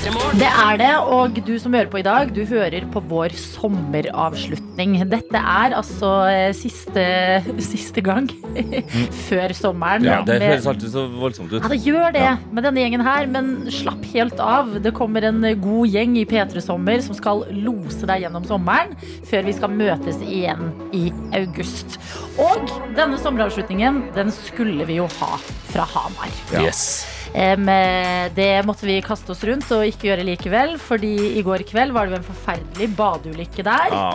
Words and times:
Det 0.00 0.48
er 0.48 0.78
det, 0.80 0.90
og 1.12 1.34
du 1.44 1.50
som 1.60 1.74
hører 1.76 1.90
på 1.92 1.98
i 2.00 2.04
dag, 2.06 2.30
du 2.32 2.38
hører 2.48 2.86
på 2.92 3.02
vår 3.10 3.34
sommeravslutning. 3.36 4.94
Dette 5.10 5.36
er 5.36 5.74
altså 5.76 6.12
eh, 6.30 6.54
siste, 6.56 7.02
siste 7.66 8.00
gang 8.06 8.30
før 9.26 9.52
sommeren. 9.58 10.06
Ja, 10.08 10.22
det 10.24 10.38
høres 10.40 10.68
alltid 10.72 10.94
så 10.94 11.04
voldsomt 11.20 11.52
ut. 11.52 11.58
Ja, 11.60 11.68
det 11.74 11.80
gjør 11.84 12.16
det 12.16 12.22
Ja. 12.24 12.32
med 12.48 12.64
denne 12.64 12.80
gjengen 12.80 13.04
her, 13.04 13.28
men 13.28 13.52
slapp 13.76 14.08
helt 14.14 14.40
av. 14.40 14.72
Det 14.80 14.94
kommer 14.96 15.28
en 15.28 15.44
god 15.60 15.92
gjeng 15.92 16.16
i 16.16 16.24
P3 16.32 16.64
Sommer 16.64 17.04
som 17.04 17.18
skal 17.20 17.44
lose 17.60 18.08
deg 18.08 18.24
gjennom 18.24 18.48
sommeren, 18.48 18.96
før 19.28 19.44
vi 19.50 19.56
skal 19.60 19.76
møtes 19.76 20.24
igjen 20.24 20.72
i 20.96 21.10
august. 21.42 22.00
Og 22.40 22.72
denne 22.96 23.20
sommeravslutningen, 23.20 24.06
den 24.16 24.32
skulle 24.32 24.88
vi 24.88 24.96
jo 25.02 25.10
ha 25.20 25.34
fra 25.74 25.84
Hamar. 25.92 26.32
Yes. 26.56 27.02
Eh, 27.34 28.26
det 28.34 28.50
måtte 28.66 28.88
vi 28.88 29.00
kaste 29.04 29.32
oss 29.34 29.44
rundt 29.46 29.70
og 29.76 29.86
ikke 29.86 30.10
gjøre 30.10 30.26
likevel, 30.26 30.76
fordi 30.82 31.14
i 31.38 31.42
går 31.46 31.62
kveld 31.68 31.94
var 31.94 32.06
det 32.08 32.16
jo 32.16 32.22
en 32.22 32.30
forferdelig 32.32 32.92
badeulykke 32.98 33.66
der. 33.66 33.94
Ja. 33.94 34.12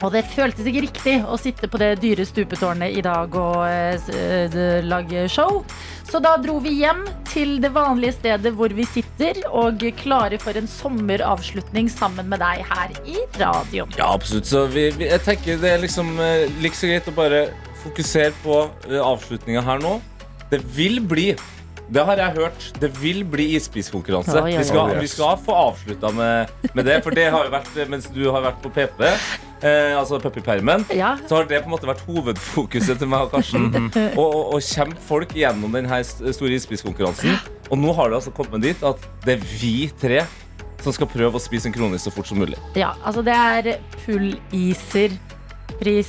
Og 0.00 0.14
det 0.14 0.22
føltes 0.32 0.64
ikke 0.64 0.80
riktig 0.86 1.14
å 1.28 1.36
sitte 1.36 1.68
på 1.68 1.76
det 1.80 1.90
dyre 2.00 2.24
stupetårnet 2.24 2.94
i 2.96 3.02
dag 3.04 3.34
og 3.36 4.08
d- 4.08 4.80
lage 4.88 5.26
show. 5.28 5.60
Så 6.08 6.22
da 6.24 6.38
dro 6.40 6.56
vi 6.64 6.72
hjem 6.78 7.02
til 7.28 7.58
det 7.60 7.68
vanlige 7.74 8.16
stedet 8.16 8.54
hvor 8.56 8.72
vi 8.72 8.86
sitter, 8.88 9.42
og 9.52 9.84
klare 10.00 10.40
for 10.40 10.56
en 10.56 10.68
sommeravslutning 10.68 11.92
sammen 11.92 12.32
med 12.32 12.40
deg 12.40 12.64
her 12.70 12.96
i 13.04 13.18
radioen. 13.36 13.92
Ja, 14.00 14.08
absolutt. 14.16 14.48
Så 14.48 14.64
vi, 14.72 14.88
vi, 14.96 15.10
jeg 15.12 15.20
tenker 15.26 15.60
det 15.60 15.74
er 15.74 15.84
liksom 15.84 16.16
uh, 16.16 16.48
like 16.64 16.80
så 16.80 16.88
greit 16.88 17.12
å 17.12 17.16
bare 17.20 17.44
fokusere 17.84 18.32
på 18.40 18.62
uh, 18.88 18.98
avslutninga 19.04 19.64
her 19.68 19.84
nå. 19.84 19.98
Det 20.50 20.64
vil 20.74 20.98
bli 21.04 21.34
det 21.90 22.04
har 22.06 22.20
jeg 22.22 22.34
hørt. 22.38 22.66
Det 22.80 22.90
vil 23.00 23.22
bli 23.26 23.48
isbiskonkurranse. 23.58 24.42
Vi, 24.46 24.64
skal, 24.68 24.92
vi 25.00 25.08
skal 25.10 25.38
få 25.42 25.54
avslutta 25.68 26.12
med, 26.14 26.52
med 26.74 26.86
det, 26.86 27.00
for 27.02 27.14
det 27.16 27.28
har 27.34 27.46
jo 27.48 27.52
vært 27.54 27.78
mens 27.90 28.06
du 28.14 28.22
har 28.30 28.44
vært 28.44 28.60
på 28.62 28.70
PP, 28.76 29.00
eh, 29.06 29.96
altså 29.98 30.20
puppypermen. 30.22 30.84
Så 30.88 31.34
har 31.40 31.48
det 31.50 31.62
på 31.64 31.70
en 31.70 31.74
måte 31.74 31.88
vært 31.90 32.04
hovedfokuset 32.06 33.00
til 33.02 33.10
meg 33.10 33.26
og 33.26 33.34
Karsten. 33.34 33.90
Å 34.20 34.26
å- 34.54 34.60
kjempe 34.62 35.02
folk 35.08 35.34
gjennom 35.34 35.74
denne 35.74 36.02
store 36.06 36.54
isbiskonkurransen. 36.60 37.34
Og 37.70 37.78
nå 37.78 37.92
har 37.98 38.10
det 38.12 38.20
altså 38.20 38.32
kommet 38.34 38.62
dit 38.64 38.86
at 38.86 39.02
det 39.26 39.38
er 39.38 39.48
vi 39.60 39.74
tre 40.00 40.22
som 40.80 40.94
skal 40.96 41.10
prøve 41.12 41.36
å 41.36 41.42
spise 41.42 41.68
en 41.68 41.74
kronis 41.74 42.06
så 42.06 42.12
fort 42.14 42.30
som 42.30 42.38
mulig. 42.40 42.56
ja 42.78 42.94
altså 43.04 43.20
det 43.26 43.34
er 43.36 43.74
pulliser. 44.04 45.18
Pris. 45.80 46.08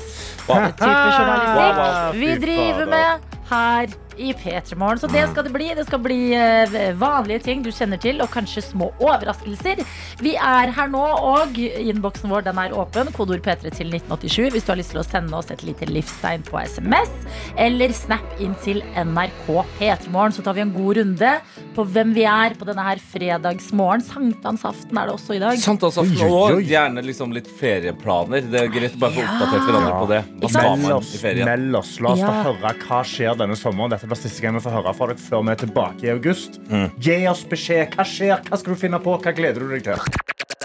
Wow. 0.50 0.66
Type 0.76 0.84
journalistikk. 0.84 1.56
Wow, 1.56 1.78
wow. 1.78 2.16
Vi 2.18 2.32
driver 2.42 2.90
med 2.92 3.28
her 3.52 3.94
i 4.22 4.32
P3 4.38 4.76
Morgen. 4.78 5.00
Så 5.02 5.10
det 5.12 5.24
skal 5.32 5.44
det 5.48 5.54
bli. 5.56 5.70
Det 5.78 5.86
skal 5.88 6.02
bli 6.04 6.20
eh, 6.38 6.92
vanlige 7.00 7.42
ting 7.48 7.64
du 7.66 7.72
kjenner 7.74 8.00
til, 8.02 8.22
og 8.24 8.30
kanskje 8.34 8.64
små 8.64 8.92
overraskelser. 9.02 9.82
Vi 10.22 10.36
er 10.38 10.72
her 10.78 10.92
nå, 10.94 11.02
og 11.02 11.58
innboksen 11.58 12.30
vår 12.32 12.46
den 12.50 12.60
er 12.62 12.76
åpen. 12.78 13.10
Kodord 13.16 13.42
P3 13.46 13.72
til 13.74 13.92
1987 13.94 14.52
hvis 14.56 14.68
du 14.68 14.72
har 14.74 14.80
lyst 14.82 14.94
til 14.94 15.02
å 15.02 15.06
sende 15.08 15.38
oss 15.38 15.52
et 15.54 15.64
lite 15.68 15.88
livstegn 15.90 16.46
på 16.48 16.60
SMS. 16.62 17.12
Eller 17.60 17.94
snap 17.98 18.40
inn 18.44 18.54
til 18.64 18.82
NRK 18.96 19.50
P3morgen, 19.80 20.36
så 20.38 20.46
tar 20.46 20.58
vi 20.58 20.64
en 20.66 20.74
god 20.76 21.00
runde 21.02 21.34
på 21.76 21.86
hvem 21.94 22.14
vi 22.16 22.26
er 22.28 22.56
på 22.60 22.68
denne 22.68 22.84
her 22.86 23.02
fredagsmorgen. 23.12 24.04
Sankthansaften 24.06 24.98
er 25.02 25.10
det 25.10 25.16
også 25.16 25.36
i 25.38 25.42
dag. 25.42 25.58
Sankthansaften 25.62 26.22
og 26.28 26.62
gjerne 26.68 27.04
liksom 27.06 27.34
litt 27.36 27.48
ferieplaner. 27.60 28.44
Det 28.52 28.62
er 28.66 28.72
greit 28.74 28.96
å 28.98 29.02
bare 29.02 29.16
få 29.16 29.24
Ja. 29.24 29.32
oppdatert 29.32 29.68
hverandre 29.68 29.94
på 30.02 30.08
det. 30.12 30.22
Meld 30.42 30.92
oss, 30.98 31.12
meld 31.24 31.76
oss. 31.80 31.94
La 32.02 32.10
oss 32.12 32.20
Ja. 32.20 32.28
få 32.28 32.54
høre 32.54 32.74
hva 32.88 33.02
skjer 33.08 33.38
denne 33.38 33.56
sommeren. 33.56 33.90
Dette 33.96 34.08
blir 34.12 34.22
siste 34.22 34.44
gang 34.44 34.58
vi 34.60 34.64
får 34.66 34.76
høre 34.80 34.94
fra 34.98 35.08
dere 35.12 35.24
før 35.24 35.46
vi 35.48 35.54
er 35.56 35.62
tilbake 35.66 36.08
i 36.08 36.12
august. 36.14 36.60
Gi 37.02 37.18
oss 37.32 37.46
beskjed. 37.48 37.96
Hva 37.96 38.06
skjer? 38.08 38.44
Hva 38.50 38.60
skal 38.60 38.76
du 38.76 38.80
finne 38.84 39.00
på? 39.04 39.16
Hva 39.24 39.34
gleder 39.38 39.64
du 39.64 39.72
deg 39.72 39.88
til? 39.88 40.12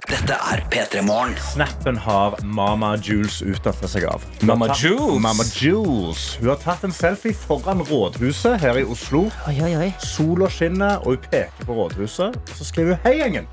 Dette 0.07 0.37
er 0.53 0.61
P3 0.71 1.01
Morgen. 1.03 1.33
Snappen 1.43 1.97
har 1.99 2.37
Mama 2.47 2.93
Jules 3.03 3.41
utdatert 3.43 3.91
seg 3.91 4.05
av. 4.07 4.23
Hun 4.41 4.47
Mama 4.53 4.69
tatt- 4.71 4.85
Jules? 4.85 5.19
Mama 5.25 5.47
Jules. 5.59 6.21
Hun 6.41 6.49
har 6.53 6.61
tatt 6.63 6.85
en 6.87 6.95
selfie 6.95 7.35
foran 7.35 7.83
rådhuset 7.89 8.61
her 8.63 8.79
i 8.79 8.85
Oslo. 8.87 9.25
Oi, 9.51 9.57
oi, 9.67 9.73
oi. 9.81 9.89
Sola 9.99 10.47
skinner, 10.51 11.01
og 11.03 11.17
hun 11.17 11.27
peker 11.31 11.67
på 11.67 11.75
rådhuset. 11.81 12.39
Så 12.55 12.69
skriver 12.71 12.95
hun 12.95 13.03
Hei, 13.09 13.17
gjengen. 13.23 13.49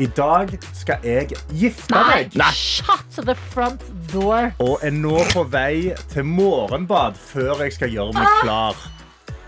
I 0.00 0.06
dag 0.16 0.54
skal 0.72 1.02
jeg 1.04 1.34
gifte 1.58 1.90
Nei, 1.92 2.22
meg. 2.38 2.54
shut 2.56 3.18
the 3.26 3.34
front 3.50 3.82
door. 4.14 4.54
Og 4.62 4.78
er 4.86 4.94
nå 4.94 5.18
på 5.34 5.42
vei 5.52 5.90
til 6.14 6.24
morgenbad 6.24 7.18
før 7.20 7.60
jeg 7.66 7.74
skal 7.76 7.90
gjøre 7.92 8.14
meg 8.16 8.30
klar. 8.44 8.78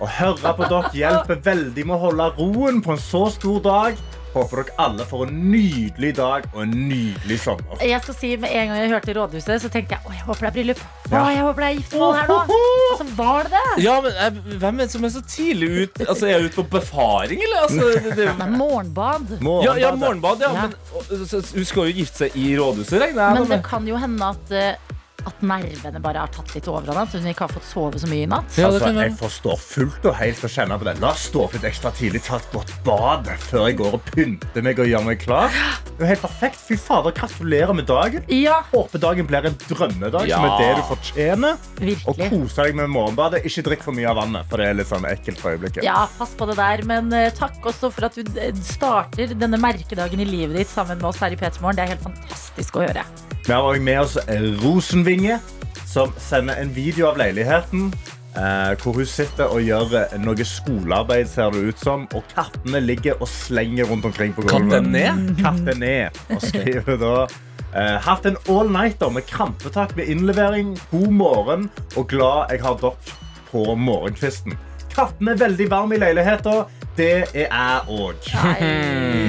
Å 0.03 0.09
høre 0.19 0.55
på 0.59 0.67
dere 0.67 0.89
hjelper 0.99 1.39
veldig 1.47 1.85
med 1.87 1.95
å 1.95 2.01
holde 2.09 2.33
roen 2.41 2.81
på 2.83 2.97
en 2.97 2.99
så 3.03 3.29
stor 3.31 3.61
dag. 3.63 4.01
Håper 4.33 4.63
dere 4.63 4.75
alle 4.81 5.05
får 5.05 5.27
en 5.29 5.41
nydelig 5.53 6.15
dag 6.17 6.47
og 6.55 6.63
en 6.63 6.71
nydelig 6.89 7.37
sommer. 7.43 7.83
Jeg 7.85 8.01
skal 8.01 8.15
si 8.17 8.31
Med 8.41 8.49
en 8.57 8.71
gang 8.71 8.79
jeg 8.81 8.91
hørte 8.95 9.15
Rådhuset, 9.19 9.61
så 9.61 9.69
tenkte 9.71 9.99
jeg 9.99 10.09
å, 10.09 10.15
jeg 10.17 10.25
håper 10.25 10.47
det 10.47 10.49
er 10.49 10.55
bryllup. 10.57 10.81
Å, 11.13 11.25
jeg 11.35 11.43
håper 11.45 11.61
det 11.61 11.69
er 11.69 11.77
giftermål 11.77 12.17
her 12.17 12.31
nå. 12.33 12.39
Og 12.57 12.95
så 13.03 13.07
var 13.19 13.51
det 13.51 13.53
det. 13.59 13.75
Ja, 13.85 13.97
men 14.07 14.17
jeg, 14.17 14.57
Hvem 14.63 14.81
er 14.81 14.89
det 14.89 14.95
som 14.97 15.05
er 15.05 15.13
så 15.13 15.23
tidlig 15.35 15.69
ut? 15.83 16.01
Altså, 16.07 16.27
Er 16.27 16.33
jeg 16.33 16.49
ute 16.49 16.57
på 16.63 16.65
befaring, 16.79 17.45
eller? 17.45 17.67
Altså, 17.69 17.91
det, 18.09 18.15
det, 18.23 18.31
Men 18.41 18.57
morgenbad. 18.59 19.37
ja, 19.69 19.77
ja, 19.85 19.93
morgenbad, 20.01 20.47
ja. 20.47 20.55
Ja. 20.57 20.65
Men 20.65 20.75
og, 20.97 21.29
så- 21.29 21.45
hun 21.53 21.69
skal 21.69 21.93
jo 21.93 21.99
gifte 22.01 22.25
seg 22.25 22.41
i 22.41 22.49
rådhuset, 22.57 22.99
regner 23.05 23.23
jeg 23.29 23.39
Men 23.39 23.53
det 23.53 23.61
kan 23.69 23.87
jo 23.93 24.01
hende 24.01 24.33
at, 24.33 24.57
eh, 24.57 24.92
at 25.29 25.43
nervene 25.47 26.01
bare 26.03 26.23
har 26.25 26.31
tatt 26.35 26.55
litt 26.57 26.67
overhånd. 26.71 26.99
At 27.07 27.15
hun 27.17 27.29
ikke 27.31 27.47
har 27.47 27.53
fått 27.53 27.67
sove 27.69 28.01
så 28.03 28.09
mye 28.11 28.27
i 28.27 28.31
natt. 28.31 28.57
Ja, 28.59 28.69
Altså, 28.73 28.89
jeg 28.97 29.15
forstår 29.21 29.59
fullt 29.61 30.07
og 30.09 30.15
helt 30.19 30.43
å 30.43 30.51
kjenne 30.51 30.79
på 30.81 30.87
det. 30.89 30.95
La 31.03 31.11
oss 31.13 31.27
stå 31.29 31.45
opp 31.45 31.57
litt 31.57 31.67
ekstra 31.69 31.93
tidlig, 31.95 32.23
ta 32.27 32.39
et 32.41 32.49
godt 32.55 32.73
bad 32.87 33.29
før 33.49 33.67
jeg 33.69 33.77
går 33.81 33.97
og 33.99 34.05
pynter 34.13 34.65
meg 34.65 34.81
og 34.83 34.89
gjør 34.91 35.05
meg 35.07 35.21
klar. 35.23 35.53
Det 35.99 36.07
er 36.07 36.13
helt 36.15 36.25
perfekt. 36.25 36.61
Fy 36.67 36.79
fader, 36.81 37.13
gratulerer 37.17 37.75
med 37.77 37.87
dagen. 37.91 38.25
Ja, 38.33 38.63
Håper 38.73 39.03
dagen 39.03 39.27
blir 39.29 39.47
en 39.51 39.59
drømmedag, 39.69 40.27
Ja. 40.29 40.37
som 40.41 40.45
er 40.49 40.59
det 40.63 40.71
du 40.77 40.83
fortjener. 40.89 41.53
Og 41.53 41.83
virkelig. 42.17 42.31
kose 42.33 42.63
deg 42.65 42.75
med 42.81 42.89
morgenbadet. 42.91 43.45
Ikke 43.47 43.63
drikk 43.69 43.83
for 43.85 43.93
mye 43.93 44.09
av 44.11 44.17
vannet, 44.23 44.47
for 44.49 44.57
det 44.63 44.67
er 44.71 44.75
litt 44.81 44.89
sånn 44.91 45.05
ekkelt 45.09 45.39
for 45.43 45.53
øyeblikket. 45.55 45.83
Ja, 45.85 46.07
pass 46.19 46.35
på 46.39 46.47
det 46.51 46.57
der. 46.57 46.83
Men 46.89 47.13
uh, 47.13 47.29
takk 47.37 47.61
også 47.63 47.93
for 47.93 48.09
at 48.09 48.15
du 48.17 48.25
eh, 48.41 48.53
starter 48.65 49.35
denne 49.39 49.61
merkedagen 49.61 50.21
i 50.21 50.25
livet 50.29 50.57
ditt 50.57 50.69
sammen 50.73 50.99
med 50.99 51.11
oss 51.13 51.21
her 51.23 51.31
i 51.31 51.37
P3 51.37 51.61
Morgen. 51.61 51.77
Det 51.77 51.85
er 51.87 51.95
helt 51.97 52.03
fantastisk 52.09 52.81
å 52.81 52.87
høre. 52.89 53.05
Vi 53.43 53.53
har 53.53 53.63
også 53.67 53.83
med 53.83 53.99
oss 53.99 54.17
Rosenvinge, 54.63 55.41
som 55.87 56.13
sender 56.23 56.61
en 56.63 56.71
video 56.75 57.09
av 57.11 57.17
leiligheten. 57.19 57.89
Eh, 58.33 58.73
hvor 58.81 58.95
hun 58.97 59.07
sitter 59.07 59.51
og 59.53 59.61
gjør 59.67 59.97
eh, 59.99 60.13
noe 60.23 60.45
skolearbeid, 60.47 61.27
ser 61.29 61.51
det 61.53 61.65
ut 61.69 61.81
som. 61.83 62.05
Og 62.17 62.23
kattene 62.31 62.81
ligger 62.81 63.19
og 63.19 63.29
slenger 63.29 63.91
rundt 63.91 64.07
omkring 64.09 64.33
på 64.37 64.45
gulvet. 64.47 64.79
Katten 64.79 64.93
ned? 64.95 65.35
Katten 65.43 65.83
ned. 65.83 66.21
Og 66.33 66.47
skriver 66.47 67.01
da 67.03 67.17
eh, 67.27 67.99
Hatt 68.07 68.31
en 68.31 68.39
all-nighter 68.47 69.13
med 69.13 69.27
krampetak 69.29 69.97
ved 69.99 70.09
innlevering. 70.15 70.77
God 70.95 71.11
morgen 71.19 71.67
og 71.97 72.09
glad 72.15 72.55
jeg 72.55 72.63
har 72.63 72.79
dere 72.81 73.19
på 73.51 73.67
morgenkvisten. 73.75 74.55
Katten 74.95 75.29
er 75.29 75.43
veldig 75.43 75.69
varm 75.73 75.93
i 75.93 76.01
leiligheten. 76.01 76.63
Det 76.97 77.09
er 77.33 77.47
jeg 77.47 77.81
òg. 77.89 78.27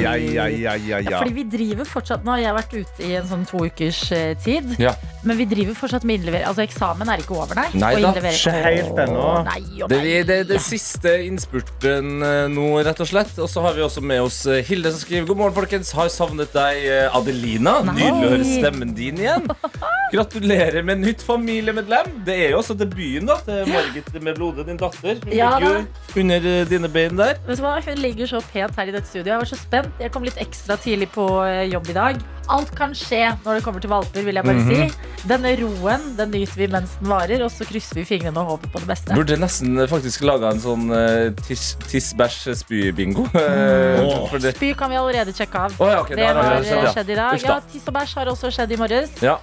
Ja, 0.03 0.13
ja, 0.19 0.45
ja, 0.51 0.73
ja, 0.75 0.99
ja. 0.99 1.19
Fordi 1.21 1.33
vi 1.37 1.43
driver 1.47 1.87
fortsatt 1.87 2.25
Nå 2.25 2.33
har 2.35 2.41
jeg 2.43 2.55
vært 2.57 2.73
ute 2.75 3.05
i 3.07 3.13
en 3.19 3.27
sånn 3.29 3.45
to 3.47 3.61
ukers 3.63 4.01
eh, 4.15 4.33
tid. 4.43 4.73
Ja. 4.81 4.91
Men 5.23 5.39
vi 5.39 5.45
driver 5.47 5.77
fortsatt 5.77 6.03
med 6.03 6.19
innlevering. 6.19 6.43
Altså, 6.49 6.65
eksamen 6.65 7.07
er 7.07 7.23
ikke 7.23 7.37
over, 7.37 7.55
nei. 7.55 7.69
Nei 7.79 7.93
da, 8.03 8.11
ikke 8.19 8.53
helt 8.57 8.99
ennå. 9.05 9.27
Nei 9.47 9.61
og 9.85 9.91
Det 9.93 9.99
nei. 10.01 10.11
er 10.17 10.27
det, 10.27 10.39
det 10.49 10.59
siste 10.65 11.13
innspurten 11.29 12.25
eh, 12.27 12.41
nå, 12.51 12.67
rett 12.83 12.99
og 13.05 13.09
slett. 13.09 13.31
Og 13.39 13.47
så 13.51 13.63
har 13.63 13.77
vi 13.77 13.85
også 13.85 14.03
med 14.03 14.25
oss 14.25 14.41
eh, 14.51 14.59
Hilde 14.67 14.91
som 14.91 14.99
skriver 15.05 15.29
God 15.31 15.39
morgen, 15.39 15.55
folkens. 15.55 15.93
Har 15.95 16.11
savnet 16.11 16.51
deg, 16.55 16.83
eh, 16.83 17.15
Adelina. 17.15 17.77
Nei. 17.87 17.95
Nydelig 18.01 18.27
å 18.27 18.33
høre 18.35 18.49
stemmen 18.49 18.91
din 18.97 19.23
igjen. 19.23 19.47
Gratulerer 20.13 20.83
med 20.85 20.99
nytt 21.05 21.23
familiemedlem. 21.25 22.11
Det 22.27 22.35
er 22.47 22.53
jo 22.53 22.59
også 22.59 22.75
debuten 22.77 23.31
da 23.31 23.39
til 23.47 23.71
Margit 23.71 24.11
med 24.19 24.35
blodet, 24.37 24.67
din 24.67 24.81
datter. 24.81 25.23
Hun 25.23 25.33
Ja 25.33 25.53
ligger 25.55 25.79
jo 25.79 26.21
under 26.23 26.51
eh, 26.51 26.65
dine 26.69 26.91
bein 26.91 27.17
der. 27.17 27.39
Vet 27.53 27.59
du 27.61 27.65
hva? 27.67 27.75
Hun 27.85 27.99
ligger 28.01 28.25
så 28.25 28.39
pent 28.49 28.77
her 28.79 28.89
i 28.89 28.93
dette 28.95 29.05
studioet. 29.05 29.27
Jeg 29.29 29.41
var 29.43 29.49
så 29.51 29.57
spent. 29.59 29.99
Jeg 30.01 30.09
kom 30.13 30.23
litt 30.25 30.39
ekstra 30.41 30.73
tidlig 30.81 31.11
på 31.13 31.25
eh, 31.45 31.67
jobb 31.69 31.91
i 31.91 31.93
dag. 31.93 32.21
Alt 32.49 32.71
kan 32.75 32.95
skje 32.97 33.19
når 33.43 33.59
det 33.59 33.63
kommer 33.67 33.83
til 33.83 33.91
valper, 33.91 34.25
vil 34.25 34.39
jeg 34.39 34.43
bare 34.47 34.63
Mhm. 34.63 34.89
si. 34.89 35.11
Denne 35.29 35.51
roen 35.61 36.07
den 36.17 36.31
nyter 36.33 36.57
vi 36.57 36.67
mens 36.73 36.95
den 36.97 37.11
varer, 37.13 37.43
og 37.45 37.51
så 37.53 37.63
krysser 37.69 37.95
vi 38.01 38.07
fingrene 38.09 38.41
og 38.41 38.55
håper 38.55 38.73
på 38.73 38.79
det 38.81 38.89
beste. 38.89 39.13
Burde 39.13 39.37
nesten 39.37 39.77
eh, 39.77 39.85
faktisk 39.87 40.25
laga 40.25 40.49
en 40.49 40.59
sånn 40.65 40.89
uh, 40.89 41.29
tiss-bæsj-spy-bingo. 41.45 43.27
Mm. 43.43 43.99
Oh. 44.09 44.33
Spy 44.39 44.73
kan 44.73 44.89
vi 44.89 44.97
allerede 44.97 45.33
sjekke 45.35 45.59
av. 45.67 45.75
Oh, 45.79 45.87
ja, 45.87 46.01
okay, 46.01 46.15
det 46.17 46.25
har 46.25 46.35
har 46.35 46.55
eh, 46.63 46.89
skjedd, 46.93 47.09
i 47.09 47.15
dag. 47.15 47.41
Ja, 47.43 47.59
Tiss 47.71 47.85
og 47.87 47.93
bæsj 47.93 48.15
har 48.17 48.31
også 48.31 48.49
skjedd 48.51 48.71
i 48.73 48.79
morges. 48.79 49.13
Ja. 49.21 49.37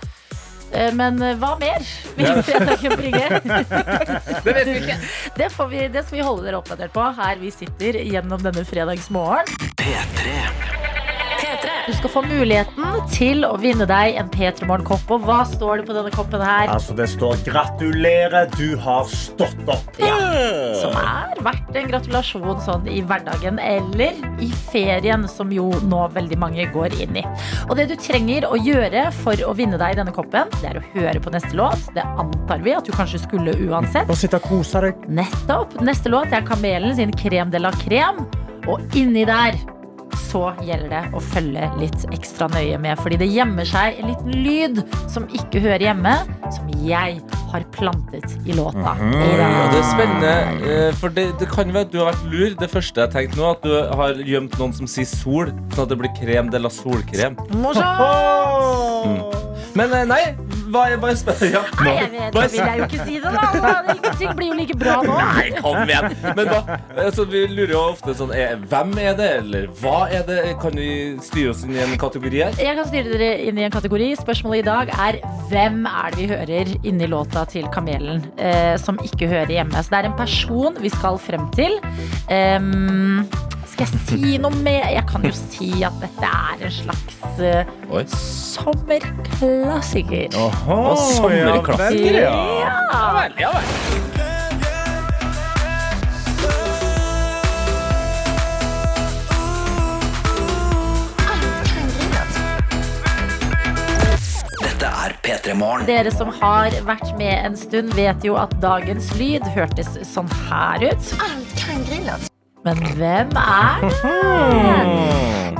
Eh, 0.72 0.92
Men 0.94 1.20
eh, 1.22 1.36
hva 1.40 1.54
mer 1.60 1.82
vil 2.16 2.42
fredagen 2.46 2.96
bringe? 3.00 3.26
Det 4.44 4.54
vet 4.54 4.66
vi 4.70 4.76
ikke. 4.80 4.98
Det, 5.36 5.50
får 5.54 5.70
vi, 5.72 5.84
det 5.92 6.04
skal 6.06 6.18
vi 6.20 6.26
holde 6.26 6.46
dere 6.48 6.60
oppdatert 6.62 6.94
på 6.94 7.06
her 7.20 7.40
vi 7.42 7.50
sitter 7.54 8.00
gjennom 8.06 8.42
denne 8.44 8.64
fredagsmorgen. 8.68 9.50
P3. 9.80 10.99
P3. 11.40 11.76
Du 11.86 11.94
skal 11.96 12.12
få 12.12 12.22
muligheten 12.26 12.98
til 13.10 13.44
å 13.48 13.54
vinne 13.60 13.86
deg 13.88 14.18
en 14.20 14.28
P3 14.30 14.66
Morgen-kopp. 14.68 15.08
Og 15.16 15.24
hva 15.26 15.40
står 15.48 15.80
det 15.80 15.86
på 15.88 15.96
denne 15.96 16.12
koppen 16.14 16.42
her? 16.44 16.68
Altså, 16.70 16.94
det 16.96 17.08
står 17.10 17.40
'Gratulerer, 17.46 18.50
du 18.56 18.76
har 18.78 19.08
stått 19.10 19.64
opp'. 19.66 19.98
Ja. 19.98 20.18
Som 20.80 20.94
er 21.00 21.40
verdt 21.44 21.78
en 21.80 21.88
gratulasjon 21.90 22.60
sånn 22.64 22.86
i 22.90 23.00
hverdagen 23.02 23.58
eller 23.62 24.18
i 24.42 24.50
ferien, 24.70 25.26
som 25.28 25.50
jo 25.52 25.70
nå 25.88 26.02
veldig 26.14 26.38
mange 26.40 26.68
går 26.74 26.94
inn 27.00 27.16
i. 27.22 27.24
Og 27.68 27.76
det 27.78 27.88
du 27.90 27.96
trenger 27.96 28.46
å 28.50 28.60
gjøre 28.60 29.08
for 29.22 29.40
å 29.46 29.54
vinne 29.56 29.80
deg 29.80 29.98
denne 29.98 30.14
koppen, 30.14 30.52
det 30.60 30.70
er 30.70 30.80
å 30.80 30.86
høre 30.94 31.20
på 31.22 31.32
neste 31.34 31.56
låt. 31.56 31.90
Det 31.96 32.04
antar 32.20 32.62
vi 32.64 32.76
at 32.76 32.86
du 32.86 32.92
kanskje 32.92 33.22
skulle 33.24 33.56
uansett. 33.66 34.10
Og 34.10 34.18
sitte 34.20 34.40
og 34.40 34.48
kose 34.50 34.84
deg. 34.86 35.08
Nettopp. 35.08 35.80
Neste 35.80 36.12
låt 36.12 36.32
er 36.36 36.46
Kamelen 36.46 36.94
sin 36.96 37.14
Krem 37.16 37.50
de 37.50 37.62
la 37.62 37.72
Krem. 37.82 38.24
Og 38.68 38.80
inni 38.94 39.24
der 39.24 39.56
så 40.30 40.42
gjelder 40.64 40.92
det 40.92 41.02
å 41.16 41.20
følge 41.32 41.68
litt 41.80 42.06
ekstra 42.14 42.48
nøye 42.52 42.78
med, 42.82 42.98
fordi 43.02 43.18
det 43.20 43.28
gjemmer 43.32 43.66
seg 43.68 43.98
en 44.00 44.10
liten 44.12 44.36
lyd 44.44 44.80
som 45.10 45.26
ikke 45.36 45.62
hører 45.64 45.88
hjemme, 45.90 46.14
som 46.54 46.70
jeg 46.86 47.20
har 47.50 47.66
plantet 47.74 48.36
i 48.46 48.54
låta. 48.54 48.94
Ja, 49.00 49.48
det 49.72 49.80
er 49.80 49.88
spennende, 49.88 50.34
eh, 50.70 50.90
for 51.00 51.14
det, 51.14 51.26
det 51.40 51.50
kan 51.50 51.72
være 51.74 51.88
at 51.88 51.92
du 51.92 51.98
har 52.02 52.12
vært 52.12 52.28
lur. 52.30 52.54
Det 52.60 52.70
første 52.70 53.04
jeg 53.04 53.14
tenkte 53.14 53.40
nå, 53.40 53.50
at 53.56 53.66
du 53.66 53.74
har 54.00 54.22
gjemt 54.32 54.56
noen 54.60 54.76
som 54.76 54.90
sier 54.90 55.08
sol, 55.10 55.50
sånn 55.74 55.84
at 55.86 55.92
det 55.92 55.98
blir 56.02 56.14
krem 56.18 56.52
de 56.52 56.62
la 56.62 56.70
solkrem. 56.72 57.38
Men 59.78 59.98
eh, 59.98 60.06
nei, 60.08 60.22
hva 60.70 60.84
hva 61.00 61.10
er 61.12 61.18
spennende? 61.18 61.50
Ja, 61.54 61.62
Nei, 61.80 61.94
jeg 61.96 62.10
vet, 62.14 62.34
da 62.34 62.44
vil 62.46 62.60
jeg 62.60 62.80
jo 62.80 62.86
ikke 62.88 63.06
si 63.06 63.16
det, 63.22 63.32
da. 63.34 63.70
Ingenting 63.94 64.34
blir 64.38 64.50
jo 64.50 64.58
like 64.58 64.76
bra 64.80 64.96
nå. 65.06 65.16
Nei, 65.20 65.46
kom 65.58 65.78
igjen! 65.84 66.16
Men 66.38 66.50
hva, 66.50 66.60
altså, 67.04 67.26
vi 67.30 67.44
lurer 67.50 67.74
jo 67.74 67.82
ofte 67.92 68.14
sånn 68.18 68.34
er, 68.36 68.56
Hvem 68.70 68.94
er 69.02 69.16
det, 69.18 69.28
eller 69.40 69.68
hva 69.80 69.98
er 70.12 70.24
det? 70.28 70.38
Kan 70.62 70.78
vi 70.78 70.90
styre 71.24 71.54
oss 71.54 71.64
inn 71.66 71.74
i 71.76 71.82
en 71.84 71.96
kategori 72.00 72.42
her? 72.46 72.58
Jeg 72.60 72.78
kan 72.78 72.88
styre 72.88 73.14
dere 73.14 73.30
inn 73.48 73.60
i 73.60 73.66
en 73.66 73.74
kategori. 73.74 74.10
Spørsmålet 74.20 74.64
i 74.64 74.68
dag 74.68 74.94
er 75.08 75.20
hvem 75.50 75.82
er 75.90 76.14
det 76.14 76.20
vi 76.20 76.28
hører 76.34 76.74
inni 76.86 77.08
låta 77.10 77.44
til 77.50 77.68
Kamelen 77.74 78.24
eh, 78.36 78.74
som 78.80 78.98
ikke 79.04 79.30
hører 79.30 79.54
hjemme? 79.60 79.80
Så 79.82 79.94
det 79.94 80.02
er 80.02 80.10
en 80.10 80.18
person 80.18 80.76
vi 80.80 80.92
skal 80.92 81.18
frem 81.22 81.48
til. 81.56 81.78
Em, 82.30 83.24
skal 83.72 83.86
jeg 83.86 83.92
si 84.08 84.38
noe 84.42 84.54
mer? 84.64 84.86
Jeg 84.92 85.04
kan 85.10 85.22
jo 85.26 85.30
si 85.36 85.70
at 85.86 85.92
dette 86.02 86.26
er 86.26 86.56
en 86.66 86.72
slags 86.74 87.40
eh, 87.40 87.64
Oi. 87.90 88.04
sommerklassiker. 88.14 90.26
Oho, 90.40 90.76
Og 90.92 90.98
sommerklassiker, 91.16 92.14
ja. 92.24 92.34
Ja 92.64 92.72
vel, 93.16 93.32
ja 93.40 93.48
vel. 93.56 93.66
Dette 104.60 104.88
er 104.88 105.14
P3 105.24 105.54
Morgen. 105.58 105.86
Dere 105.88 106.12
som 106.14 106.30
har 106.40 106.74
vært 106.86 107.12
med 107.18 107.46
en 107.50 107.56
stund, 107.58 107.92
vet 107.96 108.24
jo 108.26 108.36
at 108.40 108.52
dagens 108.62 109.10
lyd 109.20 109.44
hørtes 109.56 109.94
sånn 110.08 110.28
her 110.48 110.84
ut. 110.90 111.14
Men 112.64 112.76
hvem 112.96 113.28
er 113.40 113.80
det? 113.80 113.92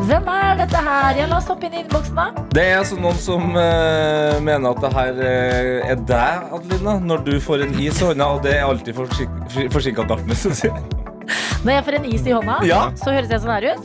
Hvem 0.11 0.27
er 0.29 0.57
dette 0.59 0.81
her? 0.85 1.17
Ja, 1.17 1.27
la 1.31 1.39
oss 1.39 1.49
hoppe 1.49 1.69
inn 1.69 1.77
i 1.79 1.81
innboksen, 1.81 2.17
da. 2.17 2.45
Det 2.53 2.65
er 2.65 2.81
altså 2.81 2.97
noen 3.01 3.17
som 3.21 3.55
uh, 3.55 4.37
mener 4.45 4.73
at 4.75 4.81
det 4.85 4.91
her 4.97 5.21
uh, 5.21 5.91
er 5.95 6.03
deg, 6.09 6.49
Adelina, 6.57 6.99
når 7.01 7.25
du 7.29 7.35
får 7.41 7.65
en 7.65 7.77
is 7.81 8.01
i 8.01 8.09
hånda, 8.11 8.29
og 8.37 8.45
det 8.45 8.59
er 8.59 8.67
alltid 8.69 8.97
forsinka 9.73 10.05
gartner 10.09 10.37
syns 10.37 10.65
sier 10.65 10.77
Når 11.65 11.73
jeg 11.77 11.85
får 11.85 11.99
en 11.99 12.05
is 12.09 12.23
i 12.27 12.33
hånda, 12.33 12.61
Ja. 12.67 12.83
så 12.97 13.13
høres 13.13 13.29
jeg 13.31 13.41
sånn 13.41 13.53
her 13.53 13.65
ut. 13.75 13.85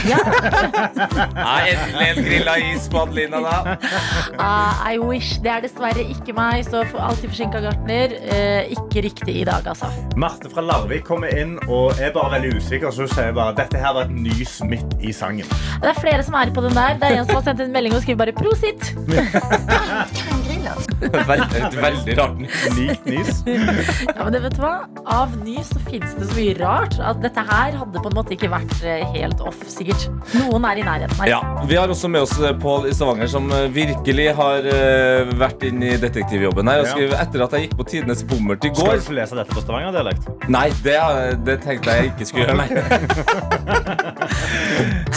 Nei, 0.00 1.74
endelig 1.74 2.06
en 2.08 2.24
grilla 2.24 2.54
is 2.70 2.86
på 2.90 3.02
Adelina, 3.02 3.40
da. 3.44 3.76
Uh, 4.40 4.72
I 4.88 4.98
wish. 4.98 5.36
Det 5.44 5.50
er 5.52 5.60
dessverre 5.66 6.00
ikke 6.14 6.32
meg, 6.36 6.64
så 6.64 6.80
alltid 6.96 7.28
forsinka 7.34 7.60
gartner. 7.64 8.14
Uh, 8.24 8.72
ikke 8.72 9.04
riktig 9.04 9.36
i 9.42 9.44
dag, 9.44 9.66
altså. 9.68 9.90
Marte 10.20 10.50
fra 10.52 10.64
Larvik 10.64 11.04
kommer 11.08 11.28
inn 11.36 11.58
og 11.68 12.00
er 12.00 12.14
bare 12.16 12.38
veldig 12.38 12.56
usikker. 12.56 12.90
Så 12.90 13.04
hun 13.04 13.12
sier 13.12 13.36
bare 13.36 13.54
dette 13.60 13.76
her 13.80 13.94
var 13.98 14.08
et 14.08 14.16
nys 14.16 14.56
midt 14.64 14.96
i 15.04 15.12
sangen. 15.12 15.46
Det 15.82 15.92
er 15.92 16.00
flere 16.00 16.24
som 16.26 16.34
er 16.40 16.54
på 16.56 16.64
den 16.64 16.74
der. 16.76 16.96
Det 17.00 17.10
er 17.10 17.20
en 17.20 17.28
som 17.28 17.36
har 17.36 17.46
sendt 17.50 17.60
en 17.66 17.72
melding 17.76 17.94
og 17.94 18.02
skriver 18.06 18.24
bare 18.24 18.36
'prosit'. 18.40 18.94
Veldig, 21.30 21.60
et 21.60 21.76
veldig 21.80 22.14
rart 22.18 22.36
nys. 22.40 22.56
Likt 22.76 23.04
nys. 23.08 23.30
Ja, 24.10 24.24
men 24.26 24.32
det 24.34 24.40
vet 24.44 24.56
du 24.56 24.60
hva? 24.62 24.72
Av 25.10 25.28
nys 25.44 25.68
så 25.72 25.78
finnes 25.86 26.12
det 26.18 26.26
så 26.28 26.34
mye 26.36 26.54
rart 26.58 26.94
at 27.00 27.20
dette 27.22 27.40
her 27.46 27.72
hadde 27.78 28.00
på 28.02 28.08
en 28.10 28.16
måte 28.16 28.34
ikke 28.36 28.50
vært 28.52 28.74
eh, 28.84 29.04
helt 29.14 29.40
off, 29.46 29.58
sikkert. 29.70 30.02
Noen 30.36 30.64
er 30.68 30.76
i 30.82 30.84
nærheten 30.86 31.16
her. 31.22 31.28
Ja, 31.32 31.40
Vi 31.68 31.74
har 31.78 31.88
også 31.92 32.08
med 32.12 32.20
oss 32.26 32.34
eh, 32.40 32.52
Pål 32.60 32.86
i 32.90 32.92
Stavanger, 32.96 33.28
som 33.32 33.44
eh, 33.54 33.68
virkelig 33.72 34.28
har 34.36 34.60
vært 35.40 35.62
inn 35.68 35.82
i 35.84 35.96
detektivjobben 36.00 36.68
her. 36.70 36.78
Og 36.84 36.88
skrev 36.90 37.10
etter 37.16 37.40
at 37.46 37.52
jeg 37.56 37.62
gikk 37.66 37.74
på 37.80 37.84
Tidenes 37.94 38.20
bommert 38.28 38.62
i 38.66 38.68
Skal 38.74 39.00
du 39.06 39.12
lese 39.16 39.34
dette 39.38 39.52
på 39.56 39.62
stavangerdialekt? 39.64 40.22
Nei, 40.52 40.68
det, 40.84 40.98
det 41.46 41.56
tenkte 41.64 41.88
jeg 41.96 42.02
ikke 42.12 42.24
skulle 42.28 42.44
gjøre, 42.46 42.56
nei. 42.60 42.68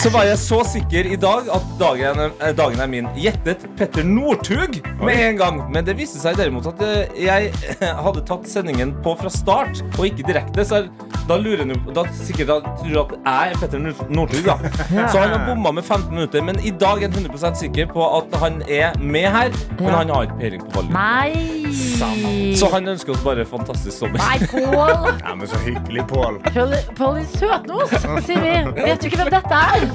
Så 0.04 0.10
var 0.12 0.24
jeg 0.28 0.38
så 0.42 0.60
sikker 0.68 1.08
i 1.14 1.18
dag 1.20 1.48
at 1.54 1.66
dagen, 1.80 2.20
dagen 2.58 2.80
er 2.84 2.90
min. 2.92 3.08
Gjettet 3.20 3.64
Petter 3.80 4.04
Northug 4.08 4.80
med 5.04 5.16
en 5.30 5.33
gang. 5.40 5.60
Men 5.74 5.86
det 5.88 5.96
viste 6.00 6.20
seg 6.22 6.38
derimot 6.40 6.68
at 6.72 6.82
eh, 6.86 7.14
jeg 7.26 7.52
hadde 8.06 8.24
tatt 8.28 8.48
sendingen 8.50 8.94
på 9.06 9.16
fra 9.20 9.32
start, 9.34 9.82
og 9.98 10.06
ikke 10.08 10.28
direkte. 10.28 10.66
Så 10.68 10.84
da 11.30 11.38
lurer 11.40 11.64
han 11.64 11.72
jo 11.72 11.94
da 11.96 12.04
sikkert 12.20 12.50
da 12.52 12.58
tror 12.82 12.98
at 13.06 13.14
jeg 13.16 13.54
er 13.54 13.60
Petter 13.62 13.80
Nor- 13.84 14.10
Northug, 14.12 14.48
da. 14.50 14.58
Så 15.12 15.22
han 15.24 15.32
har 15.36 15.46
bomma 15.48 15.72
med 15.80 15.86
15 15.88 16.12
minutter. 16.14 16.44
Men 16.44 16.60
i 16.66 16.72
dag 16.72 17.04
er 17.04 17.10
han 17.14 17.26
100% 17.30 17.60
sikker 17.64 17.90
på 17.94 18.08
at 18.20 18.36
han 18.44 18.62
er 18.68 18.98
med 19.00 19.30
her, 19.32 19.54
men 19.80 19.94
han 19.96 20.12
har 20.14 20.28
ikke 20.28 20.40
peiling 20.42 20.66
på 20.68 20.82
valget. 20.82 20.94
Nei! 20.98 22.54
Så 22.58 22.68
han 22.74 22.88
ønsker 22.92 23.16
oss 23.16 23.24
bare 23.26 23.46
fantastisk 23.48 23.98
sommer. 24.04 24.20
Nei, 24.22 24.40
Pål! 24.52 25.10
Ja, 25.24 25.34
men 25.38 25.48
Så 25.48 25.58
hyggelig, 25.64 26.04
Pål. 26.10 26.40
Pål 26.54 26.74
Pål 26.98 27.16
din 27.22 27.28
søtnos, 27.38 27.94
sier 28.26 28.42
vi. 28.44 28.54
Vet 28.84 29.02
du 29.02 29.08
ikke 29.10 29.22
hvem 29.24 29.32
dette 29.34 29.60
er? 29.60 29.86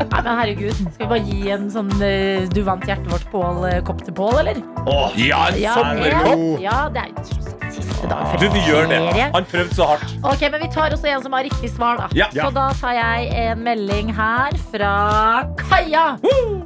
Nei, 0.00 0.06
men 0.10 0.28
herregud, 0.40 0.74
Skal 0.94 1.04
vi 1.04 1.08
bare 1.10 1.20
gi 1.28 1.52
en 1.54 1.66
sånn 1.72 1.90
eh, 2.04 2.46
Du 2.52 2.60
vant 2.66 2.84
hjertet 2.88 3.08
vårt, 3.12 3.26
Pål, 3.32 3.60
eh, 3.68 3.78
kopp 3.86 4.02
til 4.06 4.14
Pål, 4.16 4.39
eller? 4.40 4.62
Åh, 4.86 5.12
Ja, 5.28 5.46
en 5.48 5.60
Ja, 5.60 5.74
sommerkopp! 5.74 6.32
en- 6.32 6.60
ja, 6.62 6.88
det 6.88 7.02
er 7.02 7.08
jo 7.08 7.24
siste 7.70 8.08
dag 8.10 8.26
før 8.26 8.38
Du, 8.40 8.58
gjør 8.66 8.88
det. 8.88 9.00
Han 9.34 9.44
prøvde 9.44 9.74
så 9.74 9.84
hardt. 9.92 10.04
Ok, 10.24 10.40
men 10.50 10.60
vi 10.62 10.68
tar 10.74 10.90
også 10.90 11.06
en 11.12 11.22
som 11.22 11.32
har 11.32 11.42
riktig 11.46 11.70
svar, 11.70 11.96
da. 11.96 12.08
Ja. 12.14 12.26
Så 12.34 12.50
da 12.54 12.68
tar 12.80 12.92
jeg 12.96 13.28
en 13.44 13.62
melding 13.64 14.10
her 14.16 14.50
fra 14.72 15.44
Kaja, 15.56 16.16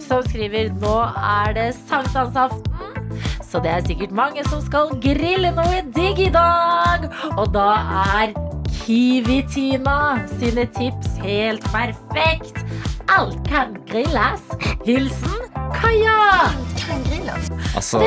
som 0.00 0.23
skriver 0.23 0.71
Nå 0.81 0.95
er 1.04 1.52
det 1.52 1.75
sankthansaften. 1.88 3.21
Så 3.43 3.61
det 3.62 3.71
er 3.71 3.81
sikkert 3.87 4.11
mange 4.12 4.43
som 4.49 4.61
skal 4.64 4.88
grille 5.00 5.50
noe 5.54 5.83
digg 5.95 6.19
i 6.19 6.31
dag. 6.31 7.04
Og 7.37 7.52
da 7.54 7.69
er 8.16 8.33
Kiwi-Tina 8.85 9.99
sine 10.38 10.64
tips 10.75 11.16
helt 11.23 11.62
perfekt. 11.71 12.64
Alt 13.09 13.38
kan 13.49 13.76
grilles. 13.87 14.43
Hilsen 14.87 15.38
Kaja. 15.75 16.49
Altså, 17.75 17.99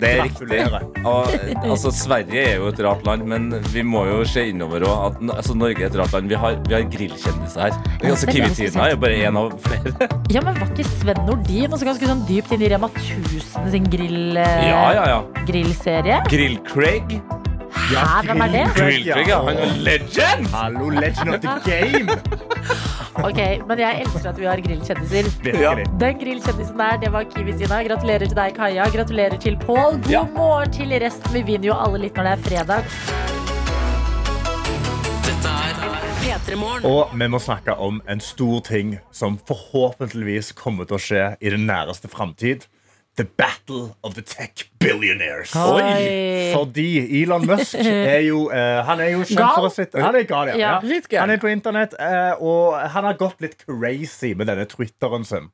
det 0.00 0.08
er 0.10 0.22
riktig. 0.24 0.60
Og, 1.04 1.26
altså, 1.64 1.90
Sverige 1.94 2.42
er 2.44 2.56
jo 2.60 2.68
et 2.70 2.80
rart 2.84 3.04
land, 3.06 3.24
men 3.30 3.48
vi 3.72 3.82
må 3.82 4.04
jo 4.08 4.20
se 4.28 4.46
innover 4.52 4.84
òg 4.86 5.06
at 5.08 5.36
altså, 5.36 5.56
Norge 5.58 5.82
er 5.82 5.90
et 5.90 5.98
rart 5.98 6.12
land. 6.14 6.28
Vi 6.30 6.38
har, 6.38 6.56
vi 6.68 6.74
har 6.76 6.86
grillkjendiser 6.92 7.66
her. 7.66 7.78
Altså, 8.04 8.26
det 8.30 8.42
er 8.44 8.80
er 8.84 8.90
jo 8.94 9.00
bare 9.02 9.20
én 9.28 9.38
av 9.40 9.54
flere. 9.64 10.08
Ja, 10.32 10.40
men 10.44 10.60
Var 10.60 10.70
ikke 10.70 10.86
Sven 10.88 11.22
Nordin 11.26 11.72
også 11.74 11.88
ganske 11.88 12.10
sånn 12.10 12.22
dypt 12.28 12.52
inn 12.54 12.62
i 12.62 12.70
Rema 12.72 12.90
1000 12.92 13.70
sin 13.74 13.88
grill, 13.90 14.36
eh, 14.36 14.68
Ja, 14.70 14.84
ja, 14.94 15.04
ja. 15.10 15.18
grillserie? 15.48 16.20
Grill-Craig. 16.30 17.18
Hæ, 17.74 18.22
hvem 18.28 18.40
er 18.46 18.52
det? 18.54 18.64
Grill-Craig, 18.78 19.28
ja. 19.28 19.40
Han 19.48 19.58
er 19.66 19.74
legend! 19.88 20.46
Hallo, 20.54 20.90
legend 20.94 21.34
of 21.34 21.40
the 21.42 21.58
game. 21.70 22.08
Ok, 23.14 23.38
Men 23.68 23.78
jeg 23.78 24.00
elsker 24.02 24.28
at 24.32 24.38
vi 24.40 24.46
har 24.48 24.58
grillkjendiser. 24.64 25.28
Ja. 25.60 25.74
Den 26.00 26.18
grillkjendisen 26.18 26.78
der, 26.80 26.96
det 26.98 27.12
var 27.14 27.24
Kiwi-Tina. 27.30 27.82
Gratulerer 27.86 28.26
til 28.26 28.34
deg, 28.36 28.56
Kaja. 28.56 28.88
Gratulerer 28.90 29.38
til 29.40 29.56
Pål. 29.62 30.00
God 30.02 30.10
Ja. 30.10 30.24
morgen 30.34 30.72
til 30.74 30.90
resten. 30.98 31.30
Vi 31.32 31.42
vinner 31.42 31.70
jo 31.70 31.74
alle 31.78 31.98
litt 31.98 32.14
når 32.18 32.24
det 32.24 32.32
er 32.32 32.42
fredag. 32.48 32.84
P3 36.24 36.56
Morgen. 36.56 36.84
Og 36.84 37.10
vi 37.14 37.26
må 37.28 37.38
snakke 37.38 37.76
om 37.78 38.02
en 38.08 38.20
stor 38.20 38.60
ting 38.66 38.98
som 39.12 39.38
forhåpentligvis 39.46 40.52
kommer 40.58 40.84
til 40.88 40.96
å 40.96 41.02
skje 41.02 41.24
i 41.40 41.50
den 41.54 41.66
næreste 41.68 42.08
framtid. 42.10 42.66
The 43.16 43.24
Battle 43.24 43.94
of 44.02 44.14
the 44.14 44.22
Tech 44.22 44.64
Billionaires. 44.82 45.54
Oi. 45.54 46.50
Fordi 46.54 47.22
Elon 47.22 47.46
Musk 47.46 47.74
er 48.14 48.24
jo 48.26 48.48
uh, 48.50 48.82
Han 48.88 49.00
er 49.00 49.12
jo 49.14 49.22
kjent 49.22 49.54
for 49.54 49.68
å 49.68 49.72
sitte 49.72 50.02
Han 50.02 50.18
er 50.18 50.26
gal, 50.26 50.50
ja. 50.50 50.56
Ja. 50.58 50.72
ja. 50.82 51.20
Han 51.22 51.30
er 51.30 51.38
på 51.42 51.50
internett, 51.52 51.94
uh, 52.00 52.34
og 52.42 52.74
han 52.94 53.06
har 53.06 53.18
gått 53.20 53.44
litt 53.44 53.56
crazy 53.62 54.34
med 54.34 54.50
denne 54.50 54.66
Twitteren 54.70 55.26
sin. 55.28 55.50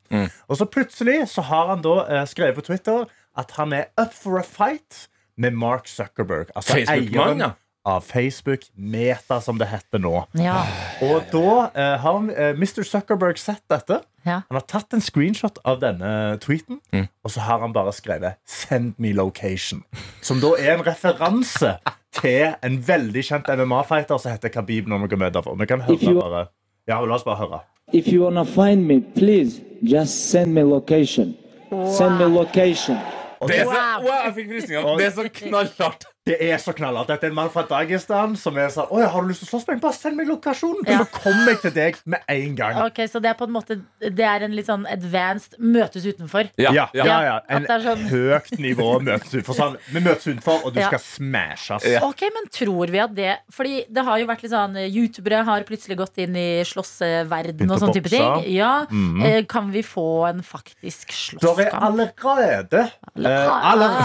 Og 0.49 0.57
så 0.57 0.69
plutselig 0.69 1.27
så 1.35 1.45
har 1.51 1.75
han 1.75 1.85
da 1.85 1.97
uh, 2.09 2.23
skrevet 2.29 2.57
på 2.57 2.71
Twitter 2.73 3.05
at 3.39 3.53
han 3.61 3.77
er 3.77 3.91
up 4.01 4.15
for 4.17 4.41
a 4.41 4.45
fight 4.47 5.07
med 5.41 5.57
Mark 5.57 5.89
Zuckerberg. 5.89 6.51
Altså 6.57 6.81
Facebook-mann, 6.81 7.37
eieren 7.37 7.45
ja. 7.45 7.53
Av 7.91 8.05
Facebook, 8.07 8.65
Meta 8.77 9.41
som 9.45 9.59
det 9.61 9.67
heter 9.71 9.99
nå. 10.03 10.15
Ja. 10.39 10.61
Og 11.03 11.23
da 11.33 11.55
eh, 11.75 11.97
har 12.03 12.19
eh, 12.35 12.51
Mr. 12.57 12.83
Zuckerberg 12.87 13.39
sett 13.43 13.63
dette. 13.71 14.01
Ja. 14.27 14.41
Han 14.51 14.59
har 14.59 14.67
tatt 14.69 14.93
en 14.97 15.01
screenshot 15.01 15.59
av 15.65 15.79
denne 15.81 16.11
tweeten, 16.45 16.81
og 17.25 17.31
så 17.33 17.41
har 17.47 17.63
han 17.63 17.73
bare 17.73 17.93
skrevet 17.97 18.37
'Send 18.47 18.95
me 18.99 19.13
location'. 19.17 19.81
Som 20.23 20.41
da 20.41 20.51
er 20.61 20.75
en 20.77 20.85
referanse 20.87 21.77
til 22.13 22.55
en 22.63 22.77
veldig 22.89 23.23
kjent 23.25 23.49
MMA-fighter 23.49 24.19
som 24.21 24.33
heter 24.33 24.49
Khabib 24.53 24.89
Nurmagomedov. 24.89 25.47
Og 25.49 25.59
vi 25.61 25.67
kan 25.67 25.81
høre 25.81 25.97
you- 25.99 26.21
bare 26.21 26.47
Ja, 26.89 27.01
la 27.05 27.15
oss 27.15 27.25
bare 27.25 27.37
høre. 27.37 27.61
If 27.93 28.07
you 28.13 28.23
wanna 28.25 28.45
find 28.45 28.87
me, 28.87 29.01
please 29.01 29.61
just 29.83 30.31
send 30.31 30.53
me 30.55 30.63
location. 30.63 31.35
Send 31.71 32.19
me 32.19 32.25
location. 32.29 32.99
Det 33.47 33.57
er 33.61 33.65
så, 33.65 33.71
Wow. 33.71 34.03
wow, 34.05 34.19
jeg 34.27 34.35
fikk 34.35 34.49
frysninger. 34.51 34.97
Det 34.99 35.07
er 35.07 35.11
så 35.11 35.29
knallhardt. 35.33 36.05
Det 36.29 36.37
er 36.53 36.59
så 36.61 36.75
knallhardt. 36.77 37.09
Dette 37.09 37.25
er 37.27 37.31
en 37.33 37.37
mann 37.39 37.49
fra 37.49 37.63
Dagestan 37.65 38.35
som 38.37 38.59
er 38.61 38.69
sånn 38.69 38.91
'Å 38.93 39.09
har 39.09 39.23
du 39.23 39.29
lyst 39.29 39.41
til 39.41 39.49
å 39.49 39.51
slåss 39.57 39.67
med 39.69 39.77
meg? 39.77 39.81
Bare 39.81 39.93
send 39.97 40.17
meg 40.17 40.27
lokasjonen.' 40.29 40.85
Ja. 40.87 40.99
Så 40.99 41.07
kommer 41.17 41.47
jeg 41.49 41.61
til 41.63 41.71
deg 41.71 41.97
med 42.05 42.21
en 42.29 42.55
gang. 42.57 42.77
Ok, 42.85 42.99
Så 43.09 43.23
det 43.23 43.31
er 43.31 43.35
på 43.35 43.45
en 43.49 43.53
måte 43.55 43.81
Det 44.01 44.21
er 44.21 44.43
en 44.45 44.53
litt 44.53 44.67
sånn 44.67 44.85
advanced 44.91 45.57
møtes 45.59 46.05
utenfor. 46.05 46.51
Ja, 46.59 46.73
Ja, 46.73 46.89
ja, 46.93 47.05
ja. 47.05 47.23
ja. 47.23 47.41
En 47.49 47.65
sånn- 47.65 48.09
høyt 48.11 48.59
nivå 48.59 49.01
møtes 49.01 49.33
utenfor. 49.33 49.55
Sånn, 49.55 49.77
vi 49.93 50.01
møtes 50.01 50.27
utenfor, 50.27 50.61
og 50.67 50.75
du 50.75 50.81
Ja. 50.81 50.87
skal 50.89 50.99
smashes. 50.99 51.85
Ja. 51.85 52.01
Ok, 52.03 52.21
men 52.21 52.45
tror 52.53 52.87
vi 52.91 52.99
at 52.99 53.15
det 53.15 53.39
Fordi 53.51 53.87
det 53.91 54.05
har 54.05 54.19
jo 54.19 54.27
vært 54.27 54.43
litt 54.43 54.53
sånn 54.53 54.77
eh, 54.77 54.91
Youtubere 54.91 55.43
har 55.45 55.63
plutselig 55.63 55.97
gått 55.97 56.19
inn 56.19 56.37
i 56.37 56.63
slåssverden 56.65 57.71
og 57.71 57.81
sånne 57.81 57.95
type 57.95 58.11
ting. 58.11 58.45
Ja, 58.55 58.85
Mm 58.91 59.23
-hmm. 59.23 59.49
Kan 59.49 59.71
vi 59.73 59.83
få 59.83 60.29
en 60.29 60.43
faktisk 60.43 61.41
Det 61.41 61.67
er 61.67 61.71
allerede 61.71 62.13
allerede 62.23 62.91
allerede. 63.11 64.01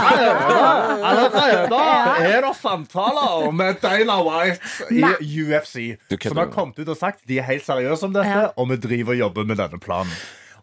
Allerede 1.02 1.36
Allerede 1.36 2.05
er 2.22 2.40
det 2.46 2.54
samtaler 2.60 3.50
med 3.52 3.78
Dana 3.82 4.16
White 4.22 4.60
i 4.90 5.02
Nei. 5.04 5.12
UFC. 5.20 5.76
Som 6.22 6.36
har 6.40 6.50
kommet 6.54 6.78
ut 6.78 6.88
og 6.88 6.98
sagt 7.00 7.24
de 7.28 7.38
er 7.42 7.46
helt 7.50 7.66
seriøse 7.66 8.04
om 8.08 8.12
dette, 8.16 8.28
Ja. 8.28 8.50
og 8.56 8.68
vi 8.70 8.76
driver 8.76 9.12
og 9.16 9.18
jobber 9.24 9.44
med 9.44 9.56
denne 9.62 9.78
planen. 9.82 10.12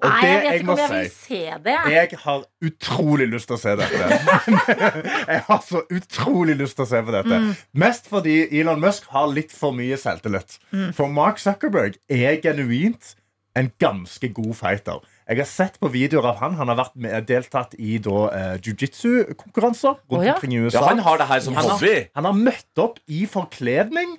Og 0.03 0.09
Nei, 0.09 0.25
jeg 0.27 0.39
vet 0.43 0.53
ikke 0.59 0.71
om 0.73 0.79
jeg 0.81 0.89
vil 0.91 1.05
si 1.09 1.27
se 1.27 1.57
det. 1.63 1.75
jeg 1.93 2.17
har 2.25 2.41
utrolig 2.67 3.27
lyst 3.31 3.47
til 3.47 3.55
å 3.55 3.59
se 3.61 3.75
dette. 3.79 4.09
jeg 5.31 5.41
har 5.47 5.61
så 5.63 5.81
utrolig 5.95 6.57
lyst 6.59 6.75
til 6.75 6.83
å 6.83 6.89
se 6.89 7.01
på 7.07 7.13
dette. 7.15 7.39
Mm. 7.39 7.53
Mest 7.85 8.09
fordi 8.11 8.35
Elon 8.59 8.81
Musk 8.83 9.07
har 9.15 9.29
litt 9.31 9.53
for 9.55 9.71
mye 9.77 9.95
selvtillit. 9.99 10.57
Mm. 10.73 10.89
For 10.97 11.07
Mark 11.07 11.39
Zuckerberg 11.39 11.95
er 12.11 12.35
genuint 12.43 13.13
en 13.55 13.71
ganske 13.79 14.27
god 14.35 14.53
fighter. 14.59 14.99
Jeg 15.29 15.37
har 15.39 15.47
sett 15.47 15.79
på 15.79 15.87
videoer 15.93 16.25
av 16.33 16.39
han. 16.41 16.55
Han 16.59 16.67
har 16.67 16.75
vært 16.81 16.95
med, 16.99 17.25
deltatt 17.29 17.75
i 17.79 17.97
da, 18.03 18.25
eh, 18.35 18.57
jiu-jitsu-konkurranser 18.65 19.95
rundt 20.11 20.19
Å, 20.19 20.25
ja. 20.25 20.33
omkring 20.35 20.53
i 20.57 20.61
USA. 20.65 20.79
Ja, 20.81 20.87
han 20.89 20.99
har 21.05 21.17
det 21.17 21.27
her 21.29 21.39
som 21.45 21.55
Han 21.55 21.63
har- 21.63 21.77
hobby. 21.77 22.09
Han 22.15 22.25
har 22.25 22.33
møtt 22.33 22.77
opp 22.83 22.99
i 23.07 23.25
forkledning 23.25 24.17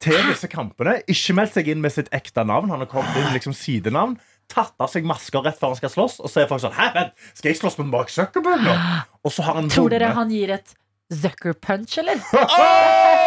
til 0.00 0.20
disse 0.30 0.46
kampene. 0.48 1.00
Ikke 1.08 1.34
meldt 1.34 1.54
seg 1.54 1.68
inn 1.68 1.80
med 1.80 1.92
sitt 1.92 2.08
ekte 2.12 2.44
navn. 2.46 2.68
Han 2.70 2.78
har 2.78 2.86
kommet 2.86 3.16
inn 3.16 3.32
liksom 3.34 3.52
sidenavn. 3.54 4.18
Tatt 4.48 4.74
av 4.78 4.90
seg 4.92 5.04
masker 5.08 5.42
rett 5.42 5.58
før 5.58 5.72
han 5.72 5.76
skal 5.76 5.90
slåss. 5.90 6.20
Og 6.20 6.28
så 6.30 6.42
er 6.42 6.46
folk 6.46 6.60
sånn 6.60 6.72
Hæ, 6.76 6.92
vent, 6.94 7.12
skal 7.34 7.50
jeg 7.52 7.60
slåss 7.62 7.78
med 7.78 7.86
Mark 7.88 8.08
Zuckerberg 8.12 8.60
nå? 8.62 8.74
Og 9.24 9.32
så 9.32 9.42
har 9.42 9.54
han 9.54 9.68
Tror 9.70 9.88
dere 9.88 10.10
vunnet. 10.10 10.14
han 10.14 10.30
gir 10.30 10.50
et 10.50 10.74
Zucker 11.12 11.52
punch, 11.54 11.98
eller? 11.98 12.16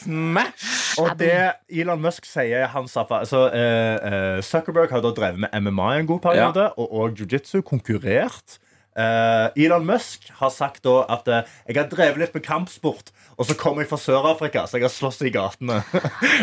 Smash! 0.00 0.98
Og 1.02 1.14
det 1.18 1.36
Elon 1.72 2.02
Musk 2.04 2.26
sier 2.28 2.68
han 2.72 2.86
sa 2.90 3.06
altså, 3.08 3.46
eh, 3.54 3.96
eh, 3.98 4.42
Zuckerberg 4.44 4.92
har 4.94 5.02
da 5.04 5.14
drevet 5.14 5.46
med 5.46 5.54
MMA 5.64 5.88
en 6.00 6.10
god 6.10 6.22
periode, 6.28 6.68
og, 6.76 6.92
og 6.92 7.18
jiu-jitsu. 7.18 7.60
Konkurrert. 7.66 8.58
Uh, 8.94 9.50
Elon 9.58 9.82
Musk 9.82 10.28
har 10.38 10.52
sagt 10.54 10.84
da 10.86 11.00
at 11.10 11.26
uh, 11.26 11.40
jeg 11.66 11.74
har 11.80 11.88
drevet 11.90 12.20
litt 12.20 12.36
med 12.36 12.44
kampsport, 12.46 13.10
og 13.34 13.48
så 13.48 13.56
kommer 13.58 13.82
jeg 13.82 13.90
fra 13.90 13.98
Sør-Afrika, 13.98 14.68
så 14.70 14.78
jeg 14.78 14.86
har 14.86 14.92
slåss 14.94 15.18
i 15.26 15.32
gatene. 15.34 15.80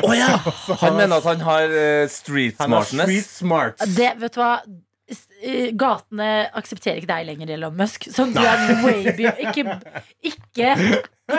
oh, 0.03 0.11
ja! 0.11 0.33
Han 0.83 0.97
mener 0.99 1.21
at 1.21 1.29
han 1.29 1.45
har 1.47 1.71
uh, 1.71 2.09
street 2.11 2.59
Han 2.59 2.75
har 2.75 2.89
smartness. 2.89 3.07
street 3.07 3.29
smarts. 3.37 3.95
Det, 3.95 4.11
vet 4.19 4.35
du 4.35 4.41
hva? 4.43 4.55
Gatene 5.79 6.27
aksepterer 6.55 6.99
ikke 6.99 7.09
deg 7.09 7.25
lenger, 7.31 7.55
Elon 7.55 7.79
Musk. 7.79 8.05
Sånn, 8.11 8.35
du 8.35 8.43
er 8.43 8.61
way 8.83 9.09
beyond 9.15 9.41
Ikke, 9.47 9.79
ikke 10.27 10.75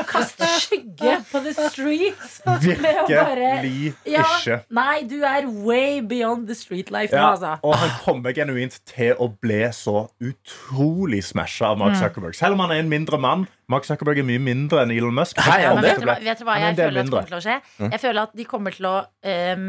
kast 0.08 0.40
skygge 0.64 1.14
på 1.30 1.42
the 1.44 1.52
streets. 1.68 2.38
å 2.46 2.56
Virkelig 2.62 3.94
Ja, 4.08 4.24
ikke. 4.38 4.58
nei, 4.70 5.02
du 5.08 5.18
er 5.24 5.46
way 5.66 6.00
beyond 6.00 6.48
the 6.50 6.56
street 6.58 6.90
life 6.94 7.12
nå, 7.14 7.18
Ja, 7.20 7.30
altså. 7.34 7.52
og 7.62 7.74
han 7.80 7.92
kommer 8.04 8.34
genuint 8.36 8.78
til 8.88 9.14
å 9.22 9.28
bli 9.40 9.62
så 9.76 10.08
utrolig 10.22 11.22
smasha 11.24 11.72
av. 11.72 11.78
Mark 11.82 11.96
Zuckerberg. 12.00 12.34
Selv 12.38 12.56
om 12.58 12.64
han 12.64 12.74
er 12.76 12.82
en 12.84 12.90
mindre 12.92 13.18
mann. 13.20 13.46
Mark 13.72 13.86
Zuckerberg 13.88 14.18
er 14.22 14.26
mye 14.28 14.42
mindre 14.42 14.82
enn 14.84 14.92
Elon 14.94 15.14
Musk. 15.16 15.38
Hei, 15.40 15.62
Ja, 15.62 15.74
vet, 15.80 16.00
du 16.00 16.06
hva, 16.06 16.18
vet 16.20 16.38
du 16.38 16.44
hva 16.44 16.58
jeg 16.60 16.76
føler 16.76 17.00
at 17.02 17.10
kommer 17.10 17.30
til 17.30 17.38
å 17.38 17.42
skje? 17.46 17.58
Jeg 17.90 18.00
føler 18.02 18.22
at 18.26 18.36
de 18.36 18.44
kommer 18.48 18.76
til 18.76 18.88
å 18.90 18.96
um, 19.24 19.68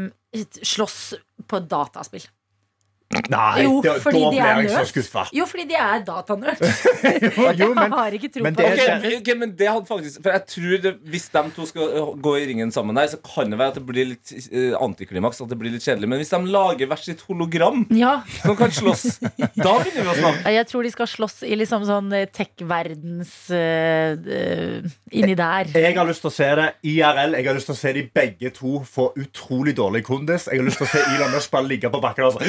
slåss 0.74 0.98
på 1.48 1.60
dataspill. 1.70 2.26
Nei, 3.30 3.62
Jo, 3.64 3.80
da, 3.84 3.94
da 4.02 4.22
er 4.32 4.60
jeg 4.64 4.70
så 4.72 4.84
skuffa. 4.90 5.24
Jo, 5.34 5.46
fordi 5.48 5.64
de 5.70 5.76
er 5.78 6.02
datanerds. 6.06 6.84
Jo, 7.24 7.50
jo, 7.58 7.68
men 7.74 7.84
jeg 7.84 7.92
har 7.94 8.14
ikke 8.16 8.28
tro 8.34 8.42
men 8.44 8.56
på 8.56 8.62
det 8.62 8.70
Ok, 8.74 8.80
er 8.84 9.00
det. 9.02 9.12
ok, 9.20 9.28
men 9.38 9.52
det 9.58 9.68
hadde 9.68 9.86
faktisk 9.88 10.22
For 10.24 10.34
jeg 10.34 10.44
tror 10.50 10.80
det, 10.84 10.92
Hvis 11.12 11.26
de 11.34 11.42
to 11.56 11.66
skal 11.68 11.82
øh, 12.00 12.10
gå 12.24 12.32
i 12.40 12.46
ringen 12.50 12.72
sammen 12.74 12.96
der, 12.96 13.06
så 13.12 13.18
kan 13.24 13.50
det 13.52 13.58
være 13.60 13.74
at 13.74 13.78
det 13.78 13.84
blir 13.88 14.08
litt 14.12 14.32
uh, 14.50 14.74
antiklimaks. 14.84 15.40
At 15.44 15.52
det 15.52 15.58
blir 15.60 15.74
litt 15.74 15.84
kjedelig 15.84 16.08
Men 16.10 16.20
hvis 16.22 16.32
de 16.34 16.40
lager 16.54 16.90
hvert 16.90 17.04
sitt 17.06 17.22
hologram 17.28 17.84
Ja, 17.94 18.14
som 18.42 18.56
kan 18.58 18.72
slåss, 18.74 19.18
da 19.20 19.76
begynner 19.80 20.08
vi 20.08 20.12
å 20.12 20.16
snakke. 20.20 20.54
jeg 20.56 20.68
tror 20.70 20.86
de 20.88 20.92
skal 20.94 21.10
slåss 21.14 21.36
i 21.46 21.56
liksom 21.58 21.84
sånn 21.88 22.12
eh, 22.16 22.26
tech-verdens 22.34 23.32
eh, 23.54 24.14
eh, 24.38 24.90
Inni 25.14 25.36
der. 25.38 25.70
jeg 25.74 25.94
har 25.96 26.08
lyst 26.08 26.24
til 26.24 26.30
å 26.30 26.34
se 26.34 26.48
det 26.58 26.68
IRL. 26.90 27.36
Jeg 27.38 27.46
har 27.46 27.56
lyst 27.58 27.68
til 27.70 27.76
å 27.76 27.78
se 27.78 27.92
de 27.96 28.02
begge 28.14 28.50
to 28.56 28.80
få 28.88 29.10
utrolig 29.20 29.76
dårlig 29.78 30.02
kondis. 30.06 30.48
Jeg 30.50 30.58
har 30.60 30.66
lyst 30.66 30.80
til 30.82 30.88
å 30.88 30.90
se 30.90 31.02
Elon 31.14 31.34
Musk 31.34 31.52
bare 31.54 31.68
ligge 31.70 31.90
på 31.92 32.00
bakken 32.02 32.28
og 32.28 32.36
så 32.38 32.42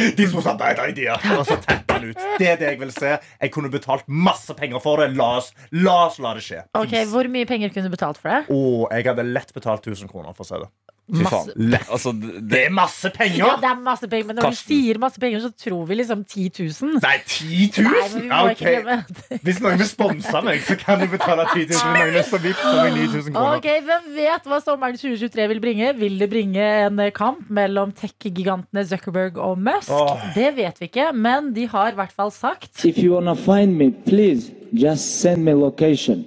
Bad 0.60 0.82
idea. 0.90 1.18
Og 1.38 1.46
så 1.48 1.58
teppe 1.64 1.98
han 1.98 2.08
ut. 2.12 2.26
Det 2.40 2.50
er 2.54 2.60
det 2.62 2.70
jeg 2.74 2.80
vil 2.82 2.94
se. 2.96 3.16
Jeg 3.42 3.54
kunne 3.56 3.72
betalt 3.74 4.08
masse 4.08 4.56
penger 4.58 4.82
for 4.84 5.02
det. 5.04 5.12
La 5.18 5.30
oss 5.40 5.52
la, 5.72 5.96
oss 6.08 6.20
la 6.24 6.34
det 6.38 6.44
skje. 6.46 6.64
Ok, 6.78 6.96
Hvor 7.12 7.30
mye 7.32 7.48
penger 7.50 7.74
kunne 7.74 7.90
du 7.90 7.96
betalt 7.96 8.20
for 8.22 8.32
det? 8.34 8.42
Oh, 8.54 8.86
jeg 8.92 9.08
hadde 9.10 9.28
lett 9.30 9.54
betalt 9.56 9.86
1000 9.88 10.12
kroner 10.12 10.36
for 10.36 10.46
å 10.48 10.50
se 10.52 10.62
det. 10.66 10.72
Fy 11.06 11.22
Masse-. 11.22 11.54
Altså, 11.94 12.12
det, 12.18 12.42
Det 12.50 12.60
er 12.66 12.72
masse 12.74 13.10
penger! 13.14 13.38
Ja, 13.38 13.50
det 13.62 13.68
er 13.70 13.82
masse 13.86 14.08
penger, 14.10 14.26
men 14.26 14.36
når 14.40 14.48
Karsten. 14.48 14.72
du 14.72 14.74
sier 14.74 15.00
masse 15.04 15.20
penger, 15.22 15.40
så 15.44 15.52
tror 15.64 15.86
vi 15.86 15.98
liksom 16.00 16.24
10 16.26 16.50
000. 16.82 16.96
Nei, 17.04 17.18
10 17.28 17.70
000? 17.78 17.92
Nei, 17.92 18.08
vi 18.16 18.24
Ja, 18.28 18.40
ikke 18.50 18.74
ok. 18.82 19.44
Hvis 19.46 19.62
noen 19.62 19.78
vil 19.84 19.90
sponse 19.90 20.42
meg, 20.48 20.64
så 20.66 20.78
kan 20.82 21.04
du 21.04 21.08
betale 21.12 21.46
10 21.52 21.60
000. 21.60 21.68
Hvis 21.70 21.84
noen 21.86 22.14
vil 22.16 22.26
så 22.32 22.42
vippse 22.42 22.74
meg 22.74 22.98
9000 22.98 23.38
kroner. 23.38 23.60
Ok, 23.60 23.70
Hvem 23.86 24.10
vet 24.18 24.50
hva 24.50 24.62
sommeren 24.66 24.98
2023 24.98 25.48
vil 25.54 25.62
bringe? 25.62 25.94
Vil 26.02 26.18
det 26.20 26.30
bringe 26.34 26.70
en 26.88 27.04
kamp 27.16 27.50
mellom 27.54 27.94
tech-gigantene 27.94 28.86
Zuckerberg 28.90 29.38
og 29.38 29.60
Musk? 29.62 29.94
Oh. 29.94 30.18
Det 30.36 30.56
vet 30.58 30.82
vi 30.82 30.90
ikke, 30.90 31.12
men 31.14 31.54
de 31.54 31.68
har 31.70 31.94
i 31.94 32.00
hvert 32.02 32.16
fall 32.16 32.34
sagt 32.34 32.86
If 32.86 32.98
you 32.98 33.14
wanna 33.14 33.36
find 33.36 33.78
me, 33.78 33.92
please 34.10 34.52
just 34.74 35.22
send 35.22 35.44
me 35.46 35.54
location. 35.54 36.26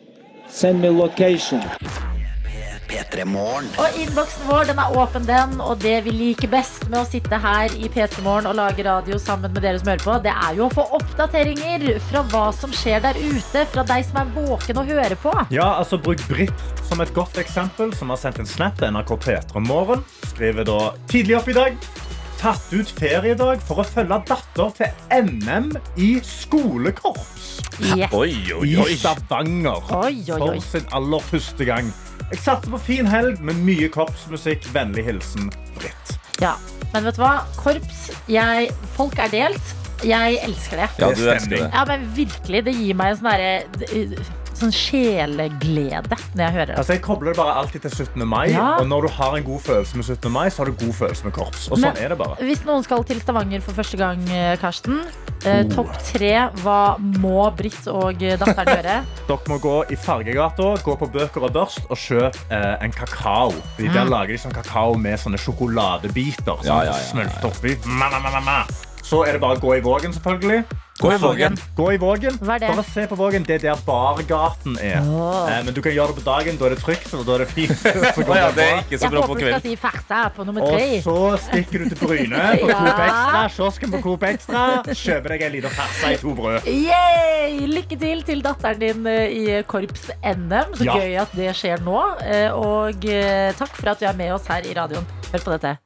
Send 0.49 0.81
me 0.81 0.89
location. 0.89 1.61
P3 2.89 3.25
Morgen. 3.29 3.67
Og 3.83 3.99
innboksen 4.01 4.47
vår 4.49 4.71
den 4.71 4.81
er 4.83 4.97
åpen, 4.99 5.27
den. 5.29 5.57
Og 5.61 5.79
det 5.83 5.97
vi 6.07 6.15
liker 6.15 6.51
best 6.53 6.87
med 6.89 7.01
å 7.03 7.07
sitte 7.09 7.39
her 7.43 7.75
i 7.77 7.91
P3 7.93 8.23
Morgen 8.25 8.49
og 8.51 8.57
lage 8.59 8.85
radio 8.87 9.19
sammen 9.21 9.53
med 9.53 9.63
dere 9.65 9.81
som 9.83 9.91
hører 9.93 10.05
på, 10.07 10.17
det 10.25 10.33
er 10.33 10.57
jo 10.59 10.67
å 10.69 10.73
få 10.73 10.87
oppdateringer 10.99 11.87
fra 12.09 12.25
hva 12.33 12.47
som 12.57 12.73
skjer 12.75 13.03
der 13.05 13.21
ute. 13.21 13.67
Fra 13.75 13.85
deg 13.93 14.09
som 14.09 14.21
er 14.23 14.33
våken 14.37 14.83
og 14.83 14.91
hører 14.95 15.17
på. 15.21 15.35
Ja, 15.55 15.69
altså 15.83 16.01
Bruk 16.01 16.25
Britt 16.31 16.67
som 16.89 17.03
et 17.05 17.13
godt 17.17 17.37
eksempel, 17.41 17.93
som 17.97 18.09
har 18.15 18.21
sendt 18.21 18.41
en 18.43 18.49
snap 18.49 18.79
til 18.81 18.93
NRK 18.97 19.15
P3 19.27 19.65
Morgen. 19.69 20.05
Skriver 20.33 20.65
da 20.69 20.79
tidlig 21.13 21.37
opp 21.41 21.53
i 21.53 21.57
dag. 21.61 21.81
Tatt 22.39 22.69
ut 22.71 22.91
feriedag 22.95 23.59
for 23.67 23.83
å 23.83 23.85
følge 23.87 24.21
datter 24.29 24.69
til 24.79 25.25
NM 25.27 25.73
i 25.99 26.13
skolekorps 26.23 27.57
Yes. 27.79 28.11
oi, 28.11 28.33
oi, 28.55 28.65
i 28.67 28.77
oi. 28.83 28.95
Stavanger. 28.99 29.85
Oi, 29.95 30.17
oi, 30.35 30.39
oi. 30.43 30.55
For 30.59 30.79
sin 30.81 30.87
aller 30.99 31.23
første 31.23 31.67
gang. 31.69 31.93
Jeg 32.29 32.43
satser 32.45 32.73
på 32.75 32.81
fin 32.83 33.09
helg 33.09 33.41
med 33.41 33.61
mye 33.65 33.89
korpsmusikk. 33.93 34.67
Vennlig 34.75 35.07
hilsen 35.07 35.49
Britt. 35.79 36.17
Ja. 36.43 36.57
Men 36.93 37.05
vet 37.09 37.17
du 37.17 37.23
hva? 37.23 37.35
Korps. 37.57 38.09
Jeg, 38.31 38.73
folk 38.97 39.17
er 39.21 39.33
delt. 39.33 39.75
Jeg 40.07 40.39
elsker 40.47 40.85
det. 40.85 40.89
Ja, 41.01 41.09
du 41.11 41.25
er 41.25 41.35
elsker 41.35 41.57
det. 41.57 41.63
Ja, 41.73 41.85
men 41.89 42.05
virkelig, 42.17 42.63
det 42.69 42.75
gir 42.77 42.99
meg 42.99 43.15
en 43.15 43.19
sånn 43.19 43.31
derre 43.33 44.27
sånn 44.61 44.73
sjeleglede 44.75 46.17
når 46.35 46.43
jeg 46.45 46.53
hører 46.57 46.71
det. 46.73 46.77
Altså, 46.81 46.93
jeg 46.97 47.03
kobler 47.05 47.33
det 47.33 47.39
bare 47.41 47.55
alltid 47.61 47.85
til 47.87 47.91
17. 48.07 48.25
mai. 48.29 48.47
Ja. 48.53 48.77
Og 48.81 48.87
når 48.91 49.07
du 49.07 49.09
har 49.19 49.37
en 49.39 49.45
god 49.47 49.61
følelse 49.65 49.97
med 50.01 50.05
17. 50.09 50.31
mai, 50.33 50.49
så 50.51 50.63
har 50.63 50.71
du 50.73 50.85
god 50.85 50.95
følelse 51.01 51.25
med 51.29 51.33
korps. 51.37 51.69
Og 51.71 51.79
sånn 51.79 51.89
Men- 51.95 52.03
er 52.05 52.09
det 52.15 52.19
bare. 52.19 52.37
Hvis 52.43 52.65
noen 52.67 52.83
skal 52.85 53.05
til 53.05 53.21
Stavanger 53.21 53.61
for 53.61 53.73
første 53.73 53.97
gang, 53.97 54.23
eh, 54.31 54.57
Karsten. 54.57 55.01
Eh, 55.47 55.63
Oh. 55.69 55.71
Topp 55.71 55.93
tre. 56.03 56.51
Hva 56.65 56.99
må 56.99 57.47
Britt 57.57 57.87
og 57.87 58.21
eh, 58.23 58.37
datteren 58.37 58.67
gjøre? 58.75 58.97
Dere 59.29 59.39
må 59.49 59.59
gå 59.63 59.75
i 59.93 59.95
Fargegata, 59.97 60.75
gå 60.83 60.97
på 60.99 61.07
Bøker 61.13 61.45
og 61.47 61.53
Børst 61.55 61.81
og 61.89 61.97
kjøpe 61.97 62.35
eh, 62.51 62.77
en 62.85 62.91
kakao. 62.91 63.53
De 63.79 63.87
Der 63.89 64.05
lager 64.11 64.35
de 64.35 64.39
sånn 64.43 64.53
kakao 64.55 64.97
med 64.99 65.19
sånne 65.19 65.39
sjokoladebiter. 65.39 66.59
Som 66.63 66.67
Ja, 66.67 66.83
ja, 66.85 66.91
ja, 66.91 67.05
smelt 67.13 67.45
oppi. 67.45 67.77
Ma, 67.87 68.09
ma, 68.11 68.19
ma, 68.19 68.31
ma, 68.31 68.41
ma. 68.41 68.59
Så 69.03 69.23
er 69.27 69.33
det 69.39 69.41
bare 69.41 69.57
å 69.57 69.61
gå 69.63 69.77
i 69.79 69.81
Vågen, 69.81 70.13
selvfølgelig. 70.13 70.65
Gå 70.99 71.13
i 71.15 71.17
Vågen. 71.23 71.55
Gå 71.79 71.85
i 71.95 71.97
Vågen. 72.03 72.39
Hva 72.43 72.57
er 72.57 72.63
det? 72.65 72.69
Bare 72.75 72.83
se 72.89 73.05
på 73.07 73.15
Vågen. 73.19 73.45
Det 73.47 73.55
er 73.55 73.61
der 73.69 73.83
bargaten 73.87 74.75
er. 74.83 74.99
Åh. 75.07 75.51
Eh, 75.53 75.61
men 75.65 75.75
du 75.77 75.79
kan 75.85 75.93
gjøre 75.95 76.11
det 76.11 76.17
på 76.19 76.25
dagen. 76.27 76.57
Da 76.59 76.67
er 76.67 76.75
det 76.75 76.79
trygt, 76.83 77.13
og 77.15 77.23
da 77.29 77.37
er 77.37 77.45
det 77.45 77.49
fint. 77.53 77.71
Så 77.79 77.93
Å 78.23 78.25
går 78.27 78.37
ja, 78.41 78.49
det 78.51 78.57
det 78.59 78.65
er 78.65 78.73
bra. 78.73 78.81
ikke 78.83 78.99
så 78.99 79.05
Jeg 79.07 79.13
bra 79.15 79.23
på 79.23 79.29
håper 79.29 79.39
du 79.39 79.45
skal 79.45 79.61
kveld. 79.61 79.69
si 79.69 79.77
farsa 79.85 80.23
på 80.35 80.47
nummer 80.49 80.67
Og 80.67 80.75
tre. 80.75 80.89
så 81.07 81.17
stikker 81.45 81.85
du 81.85 81.89
til 81.93 82.01
Bryne 82.03 82.43
på 82.65 82.71
Ja. 82.73 82.81
Coop 82.83 83.03
Extra. 83.07 83.45
Kiosken 83.55 83.95
på 83.95 84.01
Coop 84.09 84.27
Extra. 84.33 84.65
Kjøper 84.91 85.35
deg 85.37 85.47
en 85.49 85.55
liten 85.55 85.77
farse 85.79 86.13
i 86.13 86.19
to 86.25 86.35
brød. 86.35 86.67
Yay! 86.67 87.61
Lykke 87.79 88.01
til 88.03 88.23
til 88.33 88.43
datteren 88.45 88.83
din 88.83 89.07
eh, 89.07 89.39
i 89.39 89.63
korps 89.71 90.09
NM. 90.25 90.75
Så 90.81 90.89
Ja. 90.91 90.99
gøy 90.99 91.15
at 91.23 91.37
det 91.39 91.55
skjer 91.59 91.79
nå. 91.87 91.99
Eh, 92.27 92.51
Og 92.59 93.07
eh, 93.07 93.53
takk 93.55 93.71
for 93.79 93.95
at 93.95 94.03
du 94.03 94.07
er 94.11 94.19
med 94.19 94.33
oss 94.35 94.51
her 94.51 94.67
i 94.67 94.75
radioen. 94.75 95.07
Hør 95.31 95.45
på 95.47 95.55
dette. 95.55 95.77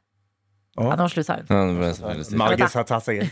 Ja, 0.81 0.95
nå 0.97 1.05
slutta 1.13 1.35
hun. 1.37 1.47
Ja, 1.53 1.65
det 1.69 1.77
ble 1.77 2.25
stille. 2.25 2.69
Har 2.73 2.85
tatt 2.89 3.05
seg 3.05 3.27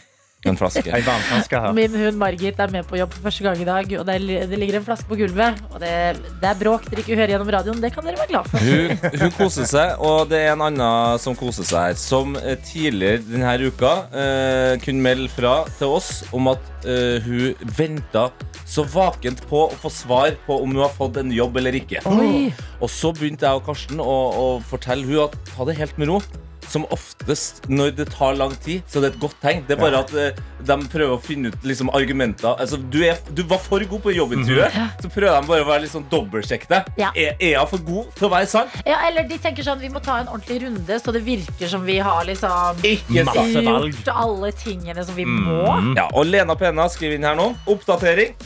En 0.48 0.56
flaske. 0.56 0.88
en 0.88 1.02
vannflaske 1.04 1.58
her. 1.60 1.74
Min 1.76 1.92
hund 2.00 2.16
Margit 2.16 2.60
er 2.64 2.70
med 2.72 2.86
på 2.88 2.96
jobb 2.96 3.12
for 3.12 3.26
første 3.28 3.44
gang 3.44 3.58
i 3.60 3.66
dag, 3.68 3.90
og 4.00 4.06
det, 4.08 4.20
ligger 4.56 4.78
en 4.78 4.86
flaske 4.86 5.08
på 5.10 5.18
gulvet. 5.20 5.60
Og 5.68 5.82
det, 5.82 5.92
det 6.40 6.48
er 6.48 6.56
bråk 6.62 6.86
dere 6.88 7.04
ikke 7.04 7.18
hører 7.18 7.34
gjennom 7.34 7.50
radioen. 7.52 7.82
Det 7.82 7.90
kan 7.92 8.08
dere 8.08 8.16
være 8.22 8.32
glad 8.32 8.48
for. 8.48 8.64
Hun, 8.64 9.20
hun 9.20 9.34
koser 9.36 9.68
seg, 9.68 10.00
og 10.00 10.30
det 10.32 10.40
er 10.46 10.54
en 10.54 10.64
annen 10.70 11.20
som 11.20 11.36
koser 11.36 11.68
seg 11.68 11.90
her. 11.90 12.00
Som 12.00 12.38
eh, 12.40 12.56
tidligere 12.64 13.20
denne 13.28 13.52
uka 13.68 13.92
eh, 14.16 14.74
kunne 14.80 15.04
melde 15.04 15.28
fra 15.34 15.58
til 15.76 15.92
oss 16.00 16.12
om 16.32 16.48
at 16.54 16.88
eh, 16.88 17.20
hun 17.26 17.68
venta 17.76 18.30
så 18.70 18.86
vakent 18.88 19.44
på 19.50 19.66
å 19.66 19.80
få 19.82 19.92
svar 19.92 20.36
på 20.46 20.56
om 20.62 20.72
hun 20.72 20.86
har 20.86 20.94
fått 20.96 21.20
en 21.20 21.32
jobb 21.36 21.60
eller 21.60 21.76
ikke. 21.82 22.00
Oi. 22.08 22.48
Og 22.80 22.88
så 22.88 23.12
begynte 23.12 23.44
jeg 23.44 23.60
og 23.60 23.66
Karsten 23.68 24.00
å, 24.00 24.20
å 24.32 24.46
fortelle 24.72 25.04
hun 25.04 25.26
at 25.26 25.36
ta 25.52 25.68
det 25.68 25.76
helt 25.82 26.00
med 26.00 26.14
ro. 26.14 26.22
Som 26.70 26.84
oftest 26.94 27.64
når 27.66 27.90
det 27.98 28.06
tar 28.14 28.36
lang 28.38 28.52
tid, 28.62 28.84
så 28.86 29.00
det 29.02 29.08
er 29.10 29.14
et 29.16 29.20
godt 29.22 29.36
tegn. 29.42 29.64
Det 29.66 29.74
er 29.74 29.80
bare 29.80 30.02
at 30.04 30.12
eh, 30.14 30.38
de 30.68 30.76
prøver 30.92 31.14
å 31.16 31.18
finne 31.22 31.50
ut 31.50 31.64
liksom, 31.66 31.90
argumenter. 31.96 32.54
Altså, 32.62 32.78
du, 32.78 33.00
er, 33.06 33.18
du 33.34 33.42
var 33.50 33.58
for 33.64 33.82
god 33.90 34.04
på 34.04 34.14
jobbintervjuet, 34.14 34.76
så 35.02 35.10
prøver 35.10 35.34
de 35.40 35.50
bare 35.50 35.64
å 35.64 35.68
være 35.72 35.82
litt 35.86 35.94
sånn 35.96 36.06
dobbeltsjekke 36.12 36.70
deg. 36.70 36.90
Ja. 37.00 37.10
Er, 37.18 37.34
er 37.42 37.54
jeg 37.56 37.66
for 37.72 37.82
god 37.88 38.12
til 38.18 38.28
å 38.28 38.32
være 38.36 38.50
sann? 38.52 38.70
Ja, 38.86 39.00
eller 39.08 39.26
de 39.26 39.40
tenker 39.42 39.66
sånn, 39.66 39.82
vi 39.82 39.90
må 39.90 40.02
ta 40.04 40.20
en 40.22 40.30
ordentlig 40.30 40.60
runde, 40.66 41.00
så 41.02 41.14
det 41.16 41.24
virker 41.26 41.70
som 41.74 41.82
vi 41.88 41.98
har 42.04 42.22
liksom 42.28 42.84
Ikke 42.86 43.24
sant? 43.26 43.34
Masse 43.34 43.64
valg. 43.66 43.90
gjort 43.96 44.12
alle 44.14 44.52
tingene 44.62 45.06
som 45.08 45.18
vi 45.18 45.26
må. 45.26 45.62
Ja, 45.98 46.06
og 46.14 46.30
Lena 46.30 46.54
Pena 46.60 46.86
skriver 46.92 47.18
inn 47.18 47.26
her 47.26 47.38
nå. 47.38 47.50
Oppdatering. 47.70 48.36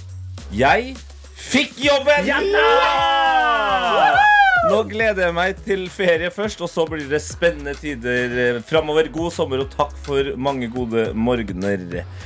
Jeg 0.54 0.94
fikk 1.44 1.76
jobben! 1.84 2.32
Nå 4.64 4.78
gleder 4.88 5.26
jeg 5.26 5.34
meg 5.36 5.58
til 5.66 5.82
ferie 5.92 6.30
først, 6.32 6.62
og 6.64 6.70
så 6.72 6.86
blir 6.88 7.04
det 7.10 7.20
spennende 7.20 7.74
tider 7.76 8.36
eh, 8.40 8.60
framover. 8.64 9.10
God 9.12 9.34
sommer 9.34 9.60
og 9.64 9.68
takk 9.74 9.92
for 10.06 10.30
mange 10.40 10.70
gode 10.72 11.10
morgener. 11.12 11.82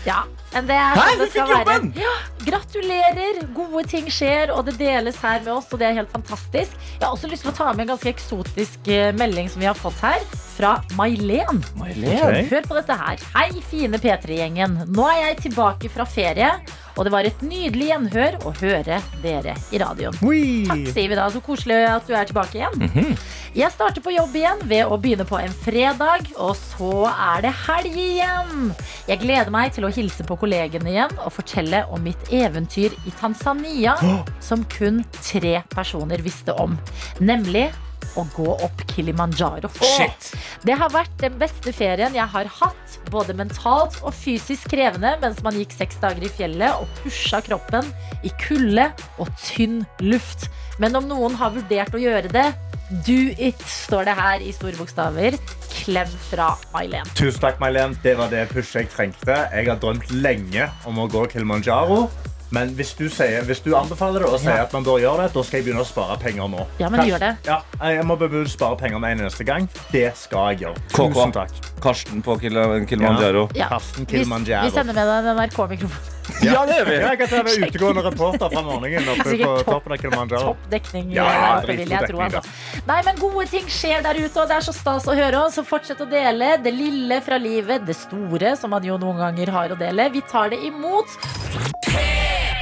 Ja, 0.06 0.20
men 0.52 0.68
det 0.70 0.76
er 0.78 0.94
Hæ, 0.94 1.06
sånn 1.08 1.16
skal 1.18 1.32
fikk 1.34 1.52
jobben! 1.54 1.88
Ja, 1.98 2.12
gratulerer! 2.46 3.42
Gode 3.56 3.84
ting 3.90 4.06
skjer, 4.12 4.52
og 4.54 4.68
det 4.68 4.76
deles 4.78 5.18
her 5.24 5.42
med 5.42 5.52
oss, 5.56 5.66
og 5.72 5.82
det 5.82 5.90
er 5.90 5.98
helt 5.98 6.14
fantastisk. 6.14 6.78
Jeg 6.94 7.04
har 7.04 7.16
også 7.16 7.32
lyst 7.32 7.46
til 7.46 7.52
å 7.52 7.58
ta 7.58 7.72
med 7.72 7.88
en 7.88 7.94
ganske 7.96 8.12
eksotisk 8.12 8.92
eh, 8.94 9.10
melding 9.18 9.50
som 9.50 9.64
vi 9.64 9.70
har 9.70 9.78
fått 9.78 9.98
her, 10.04 10.22
fra 10.58 10.74
May-Len. 10.98 11.62
Ok. 11.78 12.50
Hør 12.50 12.66
på 12.66 12.76
dette 12.78 12.98
her. 12.98 13.22
Hei, 13.36 13.48
fine 13.70 14.00
P3-gjengen. 14.02 14.74
Nå 14.90 15.06
er 15.12 15.20
jeg 15.28 15.40
tilbake 15.46 15.90
fra 15.92 16.06
ferie, 16.08 16.50
og 16.98 17.06
det 17.06 17.12
var 17.14 17.28
et 17.28 17.42
nydelig 17.46 17.92
gjenhør 17.92 18.38
å 18.42 18.52
høre 18.58 18.98
dere 19.22 19.54
i 19.70 19.78
radioen. 19.78 20.18
Takk, 20.18 20.82
sier 20.90 21.12
vi 21.12 21.18
da. 21.18 21.28
Så 21.30 21.42
koselig 21.46 21.78
at 21.86 22.08
du 22.10 22.14
er 22.18 22.26
tilbake 22.26 22.58
igjen. 22.58 23.14
Jeg 23.54 23.70
starter 23.72 24.02
på 24.04 24.12
jobb 24.12 24.34
igjen 24.36 24.60
ved 24.68 24.90
å 24.90 24.98
begynne 25.00 25.26
på 25.28 25.38
en 25.38 25.54
fredag, 25.62 26.26
og 26.36 26.56
så 26.58 27.06
er 27.12 27.46
det 27.46 27.54
helg 27.64 27.94
igjen. 28.02 28.72
Jeg 29.08 29.22
gleder 29.22 29.54
meg 29.54 29.72
til 29.76 29.86
å 29.86 29.92
hilse 29.94 30.26
på 30.26 30.36
kollegene 30.42 30.90
igjen 30.90 31.14
og 31.22 31.32
fortelle 31.38 31.84
om 31.94 32.02
mitt 32.02 32.32
eventyr 32.34 32.98
i 33.06 33.14
Tanzania, 33.20 33.94
som 34.42 34.66
kun 34.74 35.04
tre 35.22 35.60
personer 35.70 36.22
visste 36.26 36.54
om. 36.58 36.74
Nemlig 37.22 37.68
å 38.18 38.26
gå 38.34 38.48
opp 38.54 38.84
Kilimanjaro. 38.90 39.70
Shit. 39.78 40.32
Det 40.66 40.76
har 40.78 40.92
vært 40.94 41.14
den 41.22 41.38
beste 41.40 41.72
ferien 41.74 42.16
jeg 42.16 42.28
har 42.34 42.50
hatt, 42.58 42.98
både 43.12 43.36
mentalt 43.38 43.98
og 44.02 44.14
fysisk 44.16 44.70
krevende, 44.72 45.14
mens 45.22 45.42
man 45.46 45.56
gikk 45.58 45.74
seks 45.76 46.00
dager 46.02 46.26
i 46.26 46.32
fjellet 46.32 46.82
og 46.82 46.88
pusha 47.02 47.42
kroppen 47.46 47.86
i 48.26 48.32
kulde 48.42 48.90
og 49.18 49.30
tynn 49.42 49.82
luft. 50.04 50.48
Men 50.78 50.98
om 50.98 51.08
noen 51.10 51.36
har 51.38 51.54
vurdert 51.54 51.94
å 51.94 52.02
gjøre 52.02 52.30
det, 52.32 52.48
do 53.06 53.18
it, 53.36 53.60
står 53.68 54.08
det 54.08 54.14
her 54.16 54.44
i 54.44 54.52
store 54.54 54.78
bokstaver. 54.78 55.36
Klem 55.78 56.08
fra 56.28 56.52
May-Len. 56.72 57.08
Tusen 57.18 57.42
takk, 57.42 57.58
May-Len. 57.62 57.96
Det 58.04 58.14
var 58.18 58.32
det 58.32 58.46
pushet 58.52 58.86
jeg 58.86 58.92
trengte. 58.94 59.36
Jeg 59.52 59.68
har 59.68 59.78
drømt 59.82 60.08
lenge 60.14 60.70
om 60.88 61.02
å 61.02 61.08
gå 61.10 61.26
Kilimanjaro. 61.32 62.06
Men 62.50 62.70
hvis 62.78 62.94
du, 62.96 63.08
sier, 63.12 63.42
hvis 63.44 63.60
du 63.60 63.74
anbefaler 63.76 64.20
det 64.24 64.28
og 64.32 64.38
sier 64.40 64.56
Ja. 64.56 64.62
at 64.64 64.72
man 64.72 64.84
bør 64.84 64.98
gjøre 65.02 65.26
det, 65.26 65.32
da 65.34 65.42
skal 65.44 65.58
jeg 65.60 65.66
begynne 65.66 65.82
å 65.84 65.88
spare 65.88 66.16
penger 66.18 66.48
nå. 66.48 66.66
Ja, 66.80 66.88
men 66.88 67.00
Kanskje- 67.00 67.10
gjør 67.12 67.18
det. 67.20 67.36
Ja, 67.44 67.58
jeg 67.92 68.04
må 68.08 68.16
spare 68.48 68.76
penger 68.76 68.98
med 68.98 69.10
en 69.12 69.24
eneste 69.26 69.44
gang. 69.44 69.68
Det 69.92 70.16
skal 70.16 70.54
jeg 70.54 70.60
gjøre. 70.64 70.76
KK. 70.92 71.12
Tusen 71.12 71.32
takk. 71.32 71.50
Karsten 71.80 72.22
på 72.22 72.38
Kil- 72.40 72.86
Kilimanjaro. 72.86 73.48
Ja. 73.54 73.68
Karsten 73.68 74.06
Vi, 74.06 74.16
Kilimanjaro. 74.18 74.64
vi 74.64 74.70
sender 74.70 74.94
med 74.94 75.06
deg 75.06 75.26
en 75.26 75.36
NRK-mikrofon. 75.36 76.14
Ja, 76.42 76.66
det 76.66 76.74
gjør 76.76 76.84
vi. 76.86 76.94
Ja, 77.00 77.08
jeg 77.08 77.18
kan 77.18 77.28
være 77.44 77.68
utegående 77.68 78.02
reporter 78.04 78.50
fra 78.52 78.60
morgenen 78.62 79.08
oppe 79.08 79.24
på 79.32 79.38
topp- 79.38 79.64
toppen 79.64 79.92
av 79.92 79.98
Kilimanjaro. 80.02 80.42
Topp 80.52 80.66
dekning. 80.70 81.12
Ja, 81.12 81.56
eh, 81.58 81.66
vil 81.66 81.88
jeg 81.88 82.08
tro, 82.10 82.18
altså. 82.20 82.42
Nei, 82.86 82.98
men 83.06 83.16
gode 83.16 83.46
ting 83.48 83.64
skjer 83.64 84.02
der 84.04 84.14
ute, 84.20 84.36
og 84.42 84.48
det 84.48 84.56
er 84.58 84.60
så 84.68 84.74
stas 84.76 85.04
å 85.08 85.16
høre. 85.16 85.44
Så 85.52 85.64
fortsett 85.64 86.00
å 86.04 86.08
dele 86.10 86.58
det 86.62 86.74
lille 86.76 87.20
fra 87.24 87.38
livet, 87.40 87.86
det 87.86 87.96
store, 87.96 88.56
som 88.60 88.70
man 88.70 88.84
jo 88.84 88.98
noen 89.00 89.16
ganger 89.24 89.50
har 89.56 89.68
å 89.72 89.78
dele. 89.80 90.10
Vi 90.12 90.20
tar 90.20 90.50
det 90.50 90.60
imot. 90.68 91.06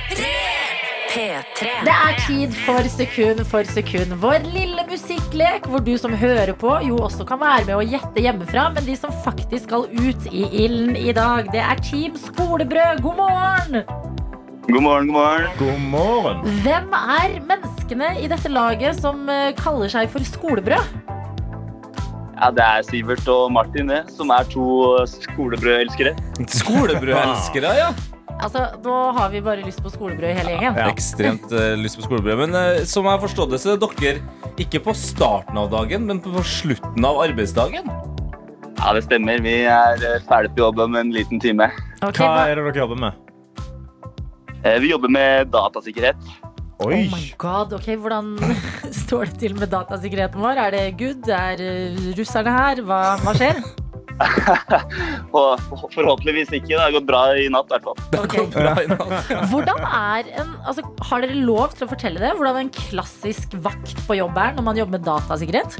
P3. 0.06 1.70
Det 1.86 1.92
er 1.94 2.18
tid 2.26 2.52
for 2.66 2.86
sekund 2.92 3.40
for 3.50 3.66
sekund. 3.70 4.12
Vår 4.22 4.44
lille 4.52 4.84
musikklek 4.86 5.66
hvor 5.70 5.82
du 5.82 5.94
som 5.98 6.14
hører 6.14 6.52
på, 6.58 6.70
jo 6.86 6.98
også 7.02 7.26
kan 7.26 7.40
være 7.40 7.64
med 7.66 7.74
å 7.78 7.84
gjette 7.84 8.22
hjemmefra. 8.22 8.68
Men 8.76 8.86
de 8.86 8.96
som 8.98 9.14
faktisk 9.24 9.66
skal 9.66 9.88
ut 9.90 10.28
i 10.30 10.44
ilden 10.66 10.94
i 11.00 11.14
dag, 11.16 11.50
det 11.54 11.62
er 11.64 11.80
Team 11.82 12.18
Skolebrød. 12.20 13.02
God 13.02 13.18
morgen! 13.22 13.82
God 14.66 14.82
morgen, 14.82 15.06
god 15.06 15.14
morgen. 15.14 15.50
God 15.58 15.82
morgen. 15.90 16.40
Hvem 16.64 16.94
er 16.98 17.36
menneskene 17.50 18.08
i 18.18 18.30
dette 18.30 18.50
laget 18.50 18.98
som 18.98 19.28
eh, 19.30 19.52
kaller 19.58 19.90
seg 19.92 20.10
for 20.10 20.26
skolebrød? 20.26 20.96
Ja, 22.36 22.50
det 22.52 22.64
er 22.64 22.82
Sivert 22.84 23.30
og 23.32 23.46
Martin, 23.54 23.88
det, 23.88 24.02
som 24.12 24.30
er 24.34 24.44
to 24.52 24.66
skolebrødelskere. 25.08 26.12
Skolebrødelskere, 26.58 27.72
ja. 27.78 27.94
Altså, 28.42 28.66
Nå 28.84 28.94
har 29.16 29.30
vi 29.32 29.40
bare 29.44 29.64
lyst 29.64 29.80
på 29.84 29.90
skolebrød 29.92 30.36
hele 30.36 30.54
gjengen. 30.56 30.76
Ja. 30.76 30.88
Ekstremt 30.92 31.46
uh, 31.54 31.72
lyst 31.80 31.98
på 32.00 32.06
skolebrød. 32.06 32.42
Men 32.44 32.56
uh, 32.56 32.82
som 32.88 33.06
jeg 33.06 33.16
har 33.16 33.22
forstått 33.22 33.54
det, 33.54 33.60
så 33.62 33.74
er 33.74 33.80
dere 33.80 34.18
ikke 34.60 34.82
på 34.86 34.94
starten 34.96 35.58
av 35.60 35.70
dagen, 35.72 36.06
men 36.08 36.20
på 36.24 36.44
slutten 36.46 37.08
av 37.08 37.20
arbeidsdagen. 37.24 37.88
Ja, 38.76 38.92
det 38.96 39.06
stemmer. 39.06 39.40
Vi 39.44 39.54
er 39.72 40.02
uh, 40.04 40.18
ferdig 40.28 40.52
på 40.56 40.66
jobb 40.66 40.82
om 40.84 40.98
en 41.00 41.14
liten 41.14 41.40
time. 41.42 41.70
Okay, 42.02 42.26
Hva 42.26 42.50
er 42.50 42.60
det 42.60 42.66
dere 42.68 42.84
jobber 42.84 43.00
med? 43.06 43.22
Eh, 44.66 44.76
Vi 44.82 44.92
jobber 44.92 45.12
med 45.12 45.48
datasikkerhet. 45.54 46.28
Oi. 46.84 47.06
Oh 47.06 47.14
my 47.16 47.24
god, 47.40 47.72
ok, 47.72 47.88
Hvordan 48.04 48.34
står 49.06 49.30
det 49.30 49.38
til 49.40 49.56
med 49.56 49.72
datasikkerheten 49.72 50.44
vår? 50.44 50.60
Er 50.66 50.76
det 50.76 50.84
good? 51.00 51.24
Er 51.32 51.62
russerne 52.18 52.52
her? 52.52 52.84
Hva, 52.84 53.00
hva 53.24 53.36
skjer? 53.38 53.64
Og 55.36 55.60
forhåpentligvis 55.92 56.52
ikke. 56.56 56.72
Det 56.72 56.80
har 56.80 56.94
gått 56.94 57.08
bra 57.08 57.22
i 57.36 57.48
natt, 57.52 57.68
i 57.68 57.76
hvert 57.76 57.88
fall. 57.88 58.22
Ok. 58.22 58.36
Bra 58.54 58.72
i 58.82 58.88
natt. 58.90 59.32
Hvordan 59.52 59.82
er 59.88 60.30
en, 60.40 60.54
altså, 60.64 60.86
Har 61.10 61.24
dere 61.24 61.36
lov 61.36 61.76
til 61.76 61.86
å 61.86 61.90
fortelle 61.92 62.22
det? 62.22 62.32
Hvordan 62.38 62.62
en 62.64 62.72
klassisk 62.76 63.56
vakt 63.66 63.96
på 64.08 64.18
jobb 64.20 64.38
er 64.40 64.56
når 64.56 64.66
man 64.70 64.80
jobber 64.80 64.98
med 64.98 65.06
datasikkerhet? 65.08 65.78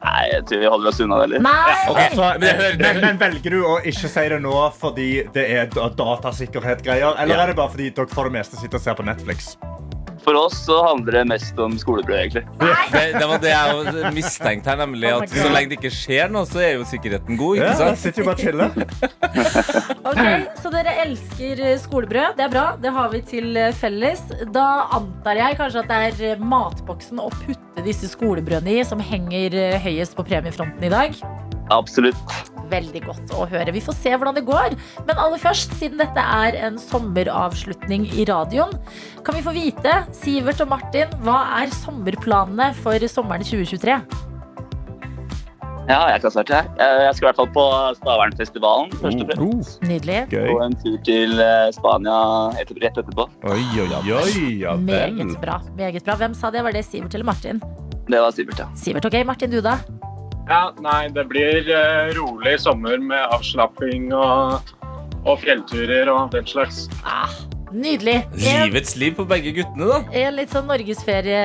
Nei, 0.00 0.20
jeg 0.32 0.44
tror 0.48 0.62
vi 0.62 0.68
holder 0.72 0.88
oss 0.88 1.00
unna 1.04 1.16
det, 1.20 1.26
litt. 1.34 1.42
Nei! 1.44 1.74
okay. 1.92 2.14
Men 2.40 2.78
men, 2.80 3.00
men 3.04 3.18
velger 3.20 3.52
du 3.52 3.58
å 3.68 3.74
ikke 3.84 4.08
si 4.08 4.22
det 4.32 4.38
nå 4.40 4.54
fordi 4.80 5.08
det 5.34 5.44
er 5.58 5.68
datasikkerhet-greier, 5.74 7.18
eller 7.20 7.36
Ja. 7.36 7.42
er 7.44 7.52
det 7.52 7.58
bare 7.58 7.74
fordi 7.74 7.90
dere 7.98 8.08
for 8.08 8.30
det 8.30 8.38
meste 8.38 8.56
sitter 8.56 8.80
og 8.80 8.84
ser 8.86 8.96
på 8.96 9.04
Netflix? 9.04 9.52
For 10.30 10.36
oss 10.38 10.60
så 10.62 10.76
handler 10.86 11.16
det 11.18 11.20
mest 11.26 11.58
om 11.58 11.72
skolebrød, 11.74 12.14
egentlig. 12.20 12.42
Det, 12.60 13.00
det 13.16 13.26
var 13.26 13.40
det 13.42 13.50
jeg 13.50 13.72
jo 13.74 14.10
mistenkte 14.14 14.70
her, 14.70 14.76
nemlig 14.78 15.08
Oh 15.10 15.24
at 15.24 15.32
så 15.34 15.48
lenge 15.50 15.72
det 15.72 15.78
ikke 15.80 15.90
skjer 15.90 16.30
noe, 16.30 16.46
så 16.46 16.60
er 16.62 16.76
jo 16.76 16.84
sikkerheten 16.86 17.34
god. 17.40 17.58
Ja, 17.58 17.72
ikke 17.72 17.72
jeg 17.72 17.80
sant? 17.80 18.02
sitter 18.04 18.22
jo 18.22 18.28
bare 18.28 18.38
og 18.38 18.44
chiller. 18.46 18.70
Ok, 20.10 20.22
Så 20.62 20.70
dere 20.70 20.94
elsker 21.02 21.64
skolebrød. 21.82 22.38
Det 22.38 22.46
er 22.46 22.54
bra. 22.54 22.64
Det 22.78 22.94
har 22.94 23.10
vi 23.10 23.22
til 23.26 23.58
felles. 23.80 24.22
Da 24.54 24.68
antar 25.00 25.42
jeg 25.42 25.58
kanskje 25.58 25.82
at 25.82 25.90
det 25.90 26.30
er 26.30 26.46
matboksen 26.54 27.18
å 27.22 27.26
putte 27.34 27.86
disse 27.86 28.10
skolebrødene 28.14 28.78
i 28.78 28.86
som 28.86 29.02
henger 29.02 29.58
høyest 29.82 30.14
på 30.18 30.26
premiefronten 30.30 30.86
i 30.86 30.94
dag. 30.94 31.18
Absolutt. 31.74 32.59
Veldig 32.70 33.02
godt 33.06 33.34
å 33.34 33.46
høre. 33.50 33.72
Vi 33.74 33.82
får 33.82 33.96
se 33.98 34.14
hvordan 34.14 34.36
det 34.38 34.44
går. 34.48 34.76
Men 35.08 35.18
aller 35.18 35.40
først, 35.42 35.74
siden 35.80 35.98
dette 36.00 36.22
er 36.22 36.56
en 36.68 36.78
sommeravslutning 36.78 38.06
i 38.14 38.24
radioen, 38.30 38.72
kan 39.26 39.34
vi 39.36 39.42
få 39.46 39.54
vite, 39.56 40.00
Sivert 40.16 40.62
og 40.64 40.70
Martin, 40.72 41.10
hva 41.26 41.40
er 41.60 41.72
sommerplanene 41.82 42.70
for 42.80 43.02
sommeren 43.10 43.42
2023? 43.46 44.00
Ja, 45.90 46.04
jeg 46.12 46.20
kan 46.22 46.30
starte 46.30 46.54
her. 46.54 46.66
Eh, 46.78 47.00
Jeg 47.08 47.14
skal 47.16 47.24
i 47.24 47.28
hvert 47.30 47.38
fall 47.40 47.48
på 47.54 47.62
Stavernfestivalen 47.98 48.92
først 49.00 49.22
og 49.24 49.30
fremst. 49.32 49.80
Nydelig. 49.88 50.18
Gøy. 50.30 50.50
Og 50.52 50.60
en 50.68 50.76
tur 50.78 50.98
til 51.08 51.40
eh, 51.42 51.70
Spania 51.74 52.18
etter, 52.60 52.78
rett 52.84 53.00
etterpå. 53.00 53.26
Oi, 53.50 53.64
oi, 53.82 53.88
oi. 53.98 54.44
Ja. 54.60 54.76
Meget 54.78 55.34
bra. 55.42 55.58
meget 55.74 56.04
bra. 56.06 56.14
Hvem 56.20 56.36
sa 56.38 56.52
det? 56.54 56.62
Var 56.62 56.76
det 56.76 56.84
Sivert 56.86 57.16
eller 57.18 57.26
Martin? 57.26 57.58
Det 58.06 58.20
var 58.22 58.30
Sivert, 58.36 58.62
ja. 58.62 58.68
Sivert, 58.78 59.08
ok. 59.10 59.18
Martin, 59.26 59.50
du 59.50 59.58
da? 59.64 59.78
Ja, 60.50 60.72
nei, 60.82 61.08
det 61.14 61.28
blir 61.30 61.68
eh, 61.70 62.08
rolig 62.16 62.56
sommer 62.58 62.98
med 62.98 63.22
avslapping 63.36 64.08
og, 64.18 64.72
og 65.22 65.36
fjellturer 65.44 66.10
og 66.10 66.32
den 66.34 66.48
slags. 66.50 66.88
Ah, 67.06 67.30
nydelig. 67.72 68.16
Livets 68.40 68.96
liv 69.00 69.14
på 69.18 69.24
begge 69.28 69.52
guttene, 69.56 69.86
da. 69.88 69.98
en 70.22 70.36
litt 70.36 70.52
sånn 70.54 70.66
norgesferie, 70.70 71.40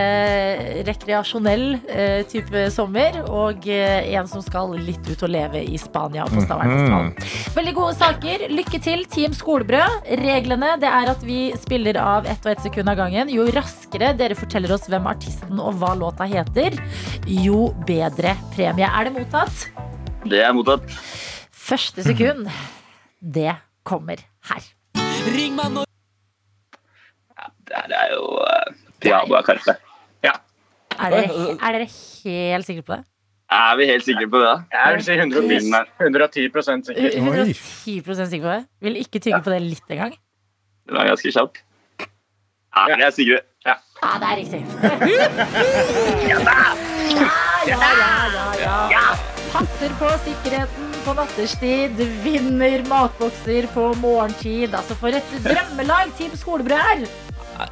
rekreasjonell 0.88 1.66
eh, 1.90 2.22
type 2.32 2.66
sommer. 2.74 3.22
Og 3.30 3.68
eh, 3.72 4.12
en 4.16 4.30
som 4.30 4.44
skal 4.46 4.76
litt 4.80 5.06
ut 5.10 5.26
og 5.26 5.32
leve 5.32 5.62
i 5.64 5.80
Spania 5.82 6.28
på 6.30 6.44
Stavernfestivalen. 6.46 7.14
Veldig 7.56 7.76
gode 7.78 7.96
saker. 8.00 8.48
Lykke 8.54 8.82
til, 8.86 9.06
Team 9.12 9.36
Skolebrød. 9.38 10.12
Reglene 10.24 10.76
det 10.82 10.92
er 10.92 11.14
at 11.14 11.26
vi 11.26 11.40
spiller 11.62 12.00
av 12.02 12.30
ett 12.30 12.46
og 12.46 12.54
ett 12.56 12.66
sekund 12.66 12.92
av 12.92 13.00
gangen. 13.00 13.32
Jo 13.34 13.48
raskere 13.56 14.14
dere 14.18 14.38
forteller 14.38 14.76
oss 14.76 14.90
hvem 14.92 15.10
artisten 15.12 15.62
og 15.62 15.80
hva 15.82 15.94
låta 15.98 16.28
heter, 16.30 16.78
jo 17.30 17.70
bedre 17.88 18.36
premie. 18.56 18.90
Er 18.90 19.08
det 19.08 19.16
mottatt? 19.16 19.68
Det 20.26 20.42
er 20.42 20.54
mottatt. 20.58 20.90
Første 21.66 22.06
sekund, 22.06 22.50
det 23.22 23.56
kommer 23.86 24.22
her. 24.52 24.72
Det 24.96 25.95
her 27.76 27.98
er 28.04 28.14
jo 28.14 28.24
uh, 28.40 28.74
Piabo 29.02 29.36
Ja. 30.24 30.34
Er 31.00 31.10
dere, 31.12 31.58
er 31.60 31.72
dere 31.76 31.88
helt 32.24 32.66
sikre 32.66 32.82
på 32.82 32.94
det? 32.96 33.04
Er 33.52 33.76
vi 33.78 33.86
helt 33.86 34.06
sikre 34.06 34.28
på 34.30 34.40
det? 34.42 34.46
da? 34.48 34.56
Jeg 34.74 34.96
vil 34.96 35.04
si 35.04 35.14
110, 35.14 35.70
110 36.02 36.86
sikker. 36.86 37.18
110 37.18 38.30
sikre 38.32 38.48
på 38.48 38.54
det? 38.54 38.66
Vil 38.82 38.96
ikke 38.98 39.20
tygge 39.20 39.42
på 39.44 39.50
det 39.54 39.62
litt 39.62 39.90
engang? 39.90 40.16
Det 40.86 40.98
var 40.98 41.06
ganske 41.12 41.32
kjapt. 41.32 41.62
Ja, 42.76 42.88
jeg 42.92 43.06
er 43.08 43.14
sikre. 43.16 43.40
Ja, 43.66 43.76
det 44.22 44.28
er 44.32 44.36
riktig. 44.42 44.62
ja, 46.32 46.40
ja, 47.68 47.80
ja, 48.00 48.12
ja, 48.64 48.76
ja. 48.92 49.06
Passer 49.54 49.94
på 50.00 50.10
sikkerheten 50.26 50.90
på 51.06 51.14
nattestid. 51.16 52.02
Vinner 52.26 52.84
matbokser 52.90 53.70
på 53.74 53.94
morgentid. 54.02 54.76
Altså 54.76 54.98
For 55.00 55.16
et 55.16 55.38
drømmelag 55.46 56.12
Team 56.20 56.36
Skolebrød 56.36 56.82
er! 56.82 57.08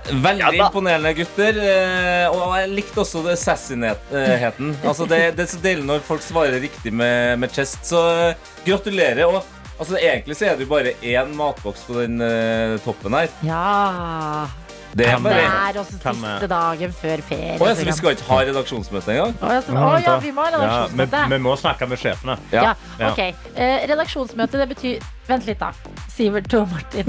Veldig 0.09 0.43
Ja 0.43 0.65
imponerende 0.67 1.13
gutter. 1.15 1.57
eh, 1.63 2.27
Og 2.33 2.55
jeg 2.59 2.69
likte 2.75 3.01
også 3.05 3.23
det 3.23 3.37
sassinheten. 3.39 4.73
Altså 4.83 5.07
det, 5.07 5.21
det 5.37 5.45
er 5.45 5.51
så 5.53 5.61
deilig 5.63 5.85
når 5.87 6.03
folk 6.07 6.21
svarer 6.25 6.59
riktig 6.59 6.91
med, 6.93 7.39
med 7.39 7.53
chest. 7.55 7.79
Så 7.87 8.01
eh, 8.11 8.49
gratulerer. 8.65 9.23
Og 9.29 9.39
altså, 9.79 9.95
egentlig 10.01 10.35
så 10.39 10.49
er 10.49 10.57
det 10.59 10.67
jo 10.67 10.73
bare 10.73 10.95
én 11.01 11.31
matboks 11.37 11.85
på 11.87 12.01
den 12.01 12.19
uh, 12.21 12.75
toppen 12.83 13.15
her. 13.15 13.31
Ja 13.47 14.47
Det 14.93 15.07
er 15.09 15.15
Det 15.17 15.23
bare 15.23 15.69
er 15.69 15.77
også 15.81 15.97
siste 15.97 16.47
dagen 16.51 16.91
før 16.93 17.21
ferie. 17.25 17.55
Å, 17.57 17.67
ja, 17.67 17.73
så 17.75 17.85
vi 17.87 17.91
skal 17.97 18.13
ikke 18.15 18.27
ha 18.29 18.37
redaksjonsmøte 18.49 19.09
engang? 19.15 19.33
Å, 19.41 19.51
ja, 19.55 19.61
så- 19.65 19.73
å, 19.73 20.03
ja, 20.05 20.17
vi 20.21 20.31
må 20.31 20.41
ha 20.45 20.51
Ja, 20.51 20.57
vi, 20.59 20.65
redaksjonsmøte. 20.65 21.29
vi 21.33 21.37
må 21.47 21.55
snakke 21.57 21.87
med 21.89 21.97
sjefene. 21.99 22.37
Ja, 22.51 22.75
Ja. 22.99 23.09
ok. 23.11 23.19
Eh, 23.55 23.87
redaksjonsmøte, 23.89 24.51
det 24.61 24.69
betyr 24.75 25.01
Vent 25.27 25.45
litt, 25.47 25.57
da. 25.59 25.71
Sivert 26.11 26.53
og 26.53 26.67
Martin. 26.69 27.05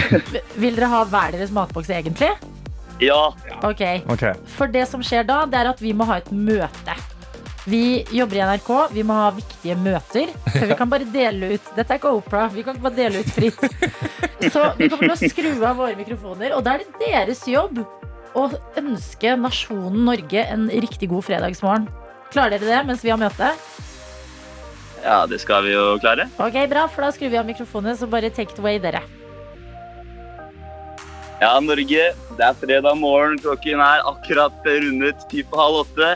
Vil 0.62 0.74
dere 0.76 0.88
ha 0.88 1.04
hver 1.04 1.30
deres 1.36 1.50
matboks 1.52 1.90
egentlig? 1.92 2.30
Ja. 3.00 3.32
Okay. 3.62 4.00
Ok. 4.08 4.24
For 4.56 4.66
det 4.66 4.86
som 4.88 5.02
skjer 5.02 5.26
da, 5.28 5.44
det 5.44 5.58
er 5.60 5.68
at 5.68 5.78
vi 5.80 5.92
må 5.92 6.06
ha 6.08 6.16
et 6.16 6.30
møte. 6.32 6.96
Vi 7.68 8.06
jobber 8.10 8.38
i 8.38 8.44
NRK, 8.48 8.70
vi 8.94 9.02
må 9.04 9.16
ha 9.18 9.30
viktige 9.36 9.76
møter. 9.76 10.30
Så 10.54 10.64
vi 10.70 10.76
kan 10.78 10.88
bare 10.90 11.08
dele 11.12 11.54
ut 11.56 11.72
Dette 11.76 11.92
er 11.92 12.00
ikke 12.00 12.14
Opera, 12.16 12.46
vi 12.54 12.64
kan 12.64 12.76
ikke 12.76 12.86
bare 12.86 12.96
dele 12.96 13.20
ut 13.20 13.32
fritt. 13.34 13.60
Så 14.52 14.64
vi 14.78 14.88
kommer 14.88 15.10
til 15.10 15.16
å 15.16 15.30
skru 15.34 15.50
av 15.68 15.76
våre 15.76 15.98
mikrofoner, 15.98 16.54
og 16.56 16.64
da 16.64 16.78
er 16.78 16.86
det 16.86 17.02
deres 17.04 17.44
jobb 17.50 17.82
å 18.38 18.46
ønske 18.80 19.34
nasjonen 19.36 20.04
Norge 20.06 20.46
en 20.48 20.68
riktig 20.70 21.10
god 21.12 21.26
fredagsmorgen. 21.28 21.88
Klarer 22.32 22.56
dere 22.56 22.78
det 22.78 22.82
mens 22.88 23.04
vi 23.04 23.12
har 23.12 23.20
møte? 23.20 23.52
ja, 25.04 25.24
det 25.26 25.40
skal 25.40 25.64
vi 25.64 25.72
jo 25.72 25.96
klare. 26.00 26.28
Ok, 26.40 26.56
bra, 26.70 26.86
for 26.92 27.04
da 27.04 27.12
skrur 27.14 27.32
vi 27.32 27.38
av 27.40 27.48
mikrofonene, 27.48 27.96
så 27.96 28.08
bare 28.10 28.30
take 28.30 28.52
it 28.52 28.60
away, 28.62 28.78
dere. 28.80 29.02
Ja, 31.40 31.54
Norge. 31.64 32.10
Det 32.36 32.44
er 32.44 32.56
fredag 32.60 32.98
morgen. 33.00 33.38
Klokken 33.40 33.80
er 33.80 34.02
akkurat 34.08 34.66
rundet 34.68 35.24
ti 35.30 35.40
på 35.42 35.56
halv 35.56 35.86
åtte. 35.86 36.10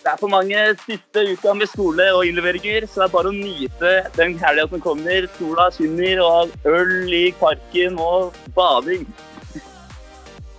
Det 0.00 0.08
er 0.08 0.16
for 0.16 0.32
mange 0.32 0.56
siste 0.80 1.22
uka 1.34 1.52
med 1.52 1.68
skole 1.68 2.06
og 2.16 2.22
innleveringer, 2.24 2.86
så 2.88 3.02
det 3.02 3.06
er 3.06 3.12
bare 3.12 3.28
å 3.28 3.36
nyte 3.36 3.90
den 4.16 4.38
helga 4.40 4.64
som 4.70 4.80
kommer. 4.80 5.26
Sola 5.36 5.66
skinner 5.74 6.22
og 6.24 6.54
øl 6.64 7.12
i 7.12 7.26
parken 7.36 7.98
og 8.00 8.38
bading. 8.56 9.04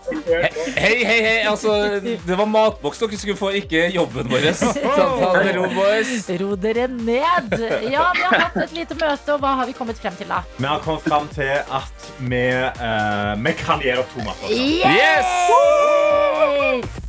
Hei, 0.09 1.03
hei, 1.05 1.21
hei. 1.21 1.43
Altså, 1.45 1.99
det 2.01 2.35
var 2.37 2.47
matboks 2.49 2.99
dere 3.01 3.19
skulle 3.19 3.37
få, 3.37 3.51
ikke 3.61 3.85
jobben 3.93 4.29
vår. 4.31 4.47
Ro, 5.57 5.67
boys? 5.75 6.29
Ro 6.41 6.55
dere 6.59 6.87
ned. 6.91 7.53
Ja, 7.91 8.07
vi 8.15 8.23
har 8.25 8.37
hatt 8.47 8.57
et 8.65 8.73
lite 8.75 8.97
møte, 8.97 9.35
og 9.35 9.43
hva 9.43 9.53
har 9.61 9.69
vi 9.69 9.75
kommet 9.77 10.01
frem 10.01 10.15
til 10.17 10.31
da? 10.31 10.41
Vi 10.57 10.67
har 10.67 10.81
kommet 10.85 11.05
frem 11.05 11.29
til 11.35 11.53
at 11.61 12.09
vi, 12.17 12.43
uh, 12.81 13.33
vi 13.45 13.55
kan 13.61 13.85
gjøre 13.85 14.07
to 14.13 14.25
matbokser. 14.25 14.57
Yes! 14.89 15.29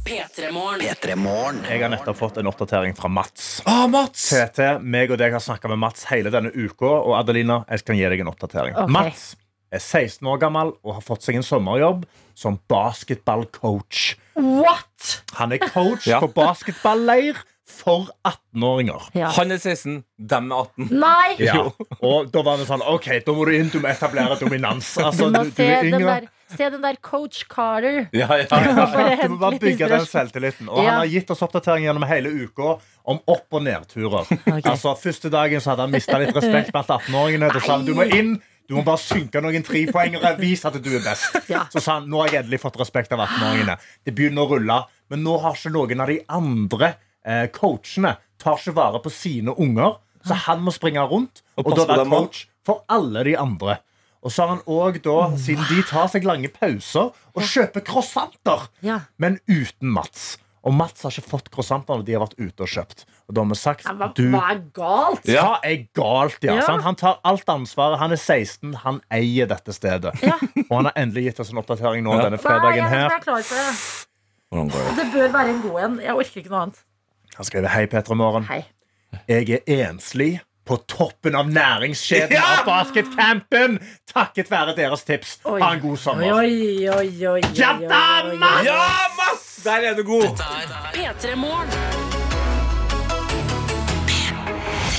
P3morgen. 0.02 1.62
Jeg 1.70 1.80
har 1.80 1.92
nettopp 1.92 2.18
fått 2.18 2.40
en 2.42 2.50
oppdatering 2.50 2.96
fra 2.98 3.08
Mats. 3.08 3.62
Ah, 3.68 3.86
Mats! 3.90 4.28
TT, 4.28 4.82
meg 4.82 5.14
og 5.14 5.20
deg 5.22 5.32
har 5.32 5.42
snakka 5.42 5.70
med 5.72 5.80
Mats 5.80 6.04
hele 6.10 6.32
denne 6.34 6.52
uka. 6.52 6.90
Og 6.90 7.16
Adelina, 7.20 7.62
jeg 7.70 7.84
skal 7.84 7.96
gi 7.96 8.10
deg 8.12 8.24
en 8.24 8.32
oppdatering. 8.34 8.76
Okay. 8.76 8.92
Mats 8.92 9.30
er 9.72 9.80
16 9.80 10.26
år 10.28 10.38
gammel 10.42 10.74
og 10.84 10.98
har 10.98 11.04
fått 11.06 11.24
seg 11.24 11.38
en 11.40 11.46
sommerjobb 11.46 12.04
som 12.36 12.58
basketballcoach. 12.68 14.16
What? 14.36 15.22
Han 15.38 15.52
er 15.52 15.58
coach 15.64 16.06
Ja. 16.12 16.20
på 16.20 16.28
basketballeir 16.34 17.40
for 17.72 18.10
18-åringer. 18.28 19.06
Ja. 19.16 19.30
Han 19.38 19.50
er 19.54 19.56
16, 19.62 20.02
dem 20.18 20.50
er 20.52 20.66
18. 20.76 20.88
Nei! 21.00 21.36
Ja. 21.40 21.62
Og 22.04 22.28
da 22.34 22.42
var 22.44 22.60
det 22.60 22.66
sånn 22.68 22.82
OK, 22.84 23.06
da 23.24 23.32
må 23.32 23.46
du 23.48 23.54
inn, 23.56 23.70
du 23.72 23.78
må 23.80 23.88
etablere 23.88 24.36
dominans. 24.40 24.90
Altså, 25.00 25.30
du, 25.32 25.38
du 25.56 25.62
er 25.64 25.86
den 25.86 25.96
yngre. 26.02 26.18
der, 26.20 26.26
se 26.52 26.68
den 26.74 26.84
der 26.84 26.98
coach 27.00 27.46
Carter. 27.48 28.02
Ja, 28.12 28.28
ja. 28.42 28.44
Du 29.22 29.32
må 29.32 29.40
bare 29.40 29.60
bygge 29.62 29.88
den 29.88 30.04
selvtilliten. 30.04 30.68
Og 30.68 30.82
Ja. 30.84 30.90
han 30.90 31.00
har 31.06 31.10
gitt 31.14 31.32
oss 31.32 31.40
oppdatering 31.46 31.86
gjennom 31.88 32.04
hele 32.10 32.28
uka 32.44 32.74
om 33.08 33.22
opp- 33.24 33.56
og 33.56 33.64
nedturer. 33.64 34.28
Altså, 34.66 34.92
første 35.00 35.32
dagen 35.32 35.62
så 35.64 35.72
hadde 35.72 35.86
han 35.88 35.94
mista 35.96 36.20
litt 36.20 36.36
respekt 36.36 36.74
blant 36.76 36.92
18-åringene. 36.92 37.48
Da 37.56 37.62
sa 37.64 37.78
han 37.78 37.88
du 37.88 37.94
må 37.96 38.04
inn. 38.10 38.36
Du 38.72 38.78
må 38.78 38.86
bare 38.86 39.02
synke 39.02 39.42
noen 39.44 39.64
trepoengere. 39.66 40.32
Vis 40.40 40.64
at 40.64 40.78
du 40.80 40.90
er 40.96 41.04
best. 41.04 41.36
Ja. 41.52 41.66
Så 41.72 41.82
sa 41.84 41.98
han 41.98 42.08
nå 42.08 42.22
har 42.22 42.32
jeg 42.32 42.46
endelig 42.46 42.62
fått 42.62 42.78
respekt 42.80 43.12
av 43.12 43.20
18-åringene. 43.26 43.76
Det 44.08 44.14
begynner 44.16 44.46
å 44.46 44.54
rulle. 44.54 44.78
Men 45.12 45.24
nå 45.26 45.36
har 45.42 45.58
ikke 45.58 45.74
noen 45.74 46.00
av 46.00 46.08
de 46.08 46.18
andre 46.32 46.94
eh, 47.28 47.46
coachene 47.52 48.14
tar 48.40 48.56
ikke 48.56 48.76
vare 48.80 49.02
på 49.04 49.12
sine 49.12 49.52
unger. 49.60 49.98
Så 50.24 50.38
han 50.46 50.62
må 50.64 50.72
springe 50.72 51.02
rundt 51.10 51.42
Og 51.58 51.66
og, 51.66 51.76
da 51.76 51.84
være 51.90 52.08
coach 52.08 52.46
for 52.64 52.86
alle 52.92 53.26
de 53.28 53.36
andre. 53.36 53.80
Og 54.22 54.30
så 54.30 54.44
har 54.44 54.52
han 54.54 54.62
òg 54.70 55.00
da, 55.02 55.16
siden 55.36 55.66
de 55.66 55.82
tar 55.82 56.06
seg 56.12 56.24
lange 56.24 56.48
pauser, 56.54 57.10
og 57.34 57.42
kjøper 57.42 57.82
croissanter. 57.82 58.68
Ja. 58.86 59.00
Men 59.18 59.40
uten 59.50 59.90
Mats. 59.90 60.36
Og 60.62 60.74
Mats 60.78 61.02
har 61.02 61.10
ikke 61.10 61.26
fått 61.32 61.48
croissantene 61.50 62.04
de 62.06 62.14
har 62.14 62.22
vært 62.22 62.36
ute 62.38 62.62
og 62.62 62.70
kjøpt. 62.70 63.04
Og 63.26 63.34
da 63.34 63.42
har 63.42 63.48
vi 63.50 63.56
sagt 63.58 63.84
Ja, 63.88 63.94
Hva, 63.98 64.08
du, 64.14 64.22
hva 64.30 64.42
er 64.52 64.60
galt? 64.76 65.24
Hva 65.26 65.56
er 65.66 65.80
galt, 65.98 66.38
ja? 66.46 66.54
Ja. 66.60 66.66
sant? 66.68 66.84
Han 66.86 66.94
tar 67.00 67.18
alt 67.26 67.48
ansvaret. 67.50 67.98
Han 67.98 68.14
er 68.14 68.20
16, 68.20 68.76
han 68.84 69.00
eier 69.10 69.50
dette 69.50 69.74
stedet. 69.74 70.14
Ja. 70.22 70.36
Og 70.68 70.76
han 70.76 70.86
har 70.90 70.94
endelig 71.02 71.24
gitt 71.32 71.40
oss 71.42 71.50
en 71.50 71.58
oppdatering 71.62 72.06
nå 72.06 72.14
Ja. 72.14 72.28
denne 72.28 72.38
fredagen 72.38 72.86
her. 72.88 73.10
er 73.10 73.42
det. 73.42 73.66
Det? 74.52 74.96
Det 75.00 75.06
bør 75.16 75.28
være 75.32 75.48
en 75.56 75.60
god 75.66 75.80
en. 75.88 75.98
Jeg 76.04 76.14
orker 76.14 76.40
ikke 76.44 76.50
noe 76.54 76.62
annet. 76.68 76.80
Han 77.38 77.44
skriver 77.48 77.68
Hei, 77.72 77.86
Petra 77.86 78.14
Morgen. 78.14 78.44
Hei. 78.44 78.62
Jeg 79.28 79.50
er 79.50 79.88
enslig 79.88 80.40
på 80.68 80.76
toppen 80.86 81.34
av 81.34 81.48
næringskjeden 81.50 82.36
Ja! 82.36 82.42
av 82.60 82.66
basketcampen. 82.68 83.80
Takket 84.12 84.50
være 84.52 84.76
deres 84.76 85.02
tips. 85.08 85.38
Oi. 85.44 85.58
Ha 85.60 85.72
en 85.74 85.80
god 85.82 85.98
sommer. 85.98 86.36
Oi, 86.38 86.86
oi, 86.86 86.92
oi, 86.92 87.26
oi, 87.32 87.40
Ja 87.58 87.72
oi, 87.74 87.82
oi! 87.82 87.90
Ja, 88.68 88.76
Mads! 89.18 89.41
Der 89.60 89.70
er 89.70 89.96
du 89.96 90.02
god! 90.02 90.22
P3 90.94 91.34
Morgen. 91.36 91.68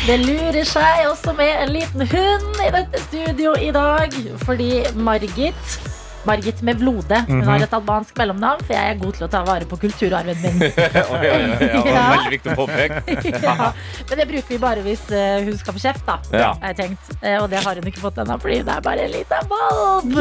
Det 0.08 0.20
lurer 0.20 0.63
seg 0.68 1.08
også 1.10 1.34
med 1.34 1.50
en 1.63 1.72
liten 1.74 2.04
hund 2.12 2.62
i 2.62 2.70
dette 2.76 3.02
studio 3.08 3.56
i 3.58 3.72
dag. 3.72 4.13
Fordi 4.46 4.70
Margit 4.96 5.80
Margit 6.25 6.62
med 6.62 6.79
Vlode. 6.79 7.23
Hun 7.27 7.41
-hmm. 7.41 7.45
har 7.45 7.63
et 7.63 7.73
albansk 7.73 8.17
mellomnavn, 8.17 8.63
for 8.65 8.73
jeg 8.73 8.89
er 8.89 8.97
god 9.03 9.13
til 9.13 9.23
å 9.25 9.27
ta 9.27 9.43
vare 9.43 9.65
på 9.65 9.75
kulturarven 9.75 10.38
min. 10.43 10.62
Ja, 10.83 10.89
ja, 10.93 11.03
var 11.12 11.23
Ja. 11.23 12.03
Veldig 12.15 12.31
viktig 12.31 12.51
å 12.51 12.55
påpeke. 12.55 13.01
ja. 13.47 13.71
Men 14.09 14.19
det 14.19 14.27
bruker 14.27 14.49
vi 14.49 14.57
bare 14.57 14.81
hvis 14.81 15.03
eh, 15.12 15.43
hun 15.43 15.57
skal 15.57 15.73
få 15.73 15.79
kjeft, 15.79 16.05
da. 16.07 16.17
Ja. 16.31 16.51
Har 16.62 16.73
jeg 16.73 16.77
tenkt. 16.77 17.12
Eh, 17.21 17.38
og 17.41 17.49
det 17.49 17.59
har 17.65 17.75
hun 17.75 17.88
ikke 17.88 18.03
fått 18.03 18.17
ennå, 18.17 18.38
fordi 18.39 18.62
det 18.63 18.75
er 18.75 18.81
bare 18.81 19.05
en 19.05 19.12
liten 19.12 19.49
valp. 19.49 20.15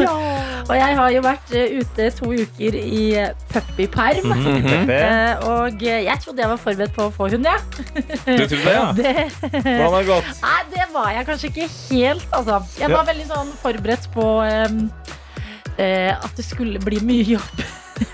Og 0.69 0.75
jeg 0.75 0.97
har 0.99 1.09
jo 1.15 1.21
vært 1.21 1.55
eh, 1.55 1.79
ute 1.79 2.09
to 2.19 2.31
uker 2.33 2.75
i 2.75 3.05
puppyperm. 3.53 4.33
Mm 4.33 4.63
-hmm. 4.63 5.47
og 5.47 5.81
jeg 5.81 6.17
trodde 6.23 6.41
jeg 6.41 6.49
var 6.49 6.57
forberedt 6.57 6.93
på 6.95 7.03
å 7.07 7.11
få 7.11 7.29
hund, 7.29 7.45
jeg. 7.45 7.59
Du 8.37 8.47
trodde 8.47 8.63
det, 8.65 8.73
ja? 8.73 8.91
Det, 8.91 9.15
Hvordan 9.51 9.93
har 9.93 9.99
det 9.99 10.07
gått? 10.07 10.29
nei, 10.41 10.61
det 10.75 10.85
var 10.93 11.09
jeg 11.11 11.25
kanskje 11.25 11.47
ikke 11.47 11.67
helt, 11.91 12.27
altså. 12.31 12.61
Jeg 12.79 12.91
var 12.91 13.05
veldig 13.05 13.27
sånn 13.27 13.51
forberedt 13.61 14.09
på 14.13 14.25
em, 14.43 14.89
eh, 15.77 16.11
at 16.17 16.35
det 16.37 16.45
skulle 16.45 16.79
bli 16.83 16.99
mye 17.05 17.23
jobb. 17.37 17.63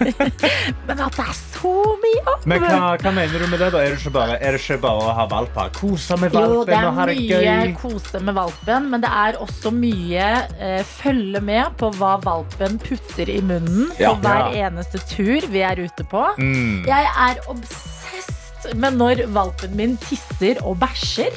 Men 0.87 0.99
at 0.99 1.15
det 1.15 1.23
er 1.23 1.35
så 1.37 1.71
mye 2.01 2.19
jobb! 2.25 2.43
Men 2.51 2.63
hva, 2.65 2.79
hva 2.99 3.11
mener 3.15 3.39
du 3.39 3.45
med 3.51 3.61
det? 3.63 3.69
da? 3.73 3.79
Er 3.83 3.93
det 3.93 3.99
ikke 4.01 4.11
bare, 4.15 4.35
er 4.43 4.55
det 4.55 4.59
ikke 4.61 4.77
bare 4.83 5.05
å 5.07 5.13
ha 5.15 5.25
valper? 5.31 5.69
Kose 5.77 6.17
med 6.19 6.33
valpen 6.35 6.55
Jo, 6.57 6.65
det 6.67 6.75
er 6.75 6.87
og 6.89 6.97
ha 6.99 7.05
det 7.09 7.15
mye 7.19 7.39
gøy? 7.45 7.73
kose 7.79 8.21
med 8.27 8.35
valpen, 8.37 8.89
men 8.91 9.03
det 9.05 9.11
er 9.23 9.39
også 9.43 9.71
mye 9.75 10.27
eh, 10.59 10.81
følge 10.87 11.41
med 11.47 11.77
på 11.79 11.91
hva 11.99 12.15
valpen 12.25 12.79
putter 12.83 13.31
i 13.31 13.39
munnen 13.41 13.89
Ja. 14.01 14.13
på 14.13 14.23
hver 14.27 14.51
Ja. 14.55 14.67
eneste 14.69 14.99
tur 15.09 15.47
vi 15.51 15.63
er 15.65 15.79
ute 15.79 16.03
på. 16.11 16.25
Mm. 16.37 16.83
Jeg 16.87 17.09
er 17.29 17.39
obsessed 17.47 17.98
med 18.77 18.97
når 18.99 19.23
valpen 19.33 19.75
min 19.77 19.95
tisser 20.01 20.59
og 20.65 20.77
bæsjer. 20.81 21.35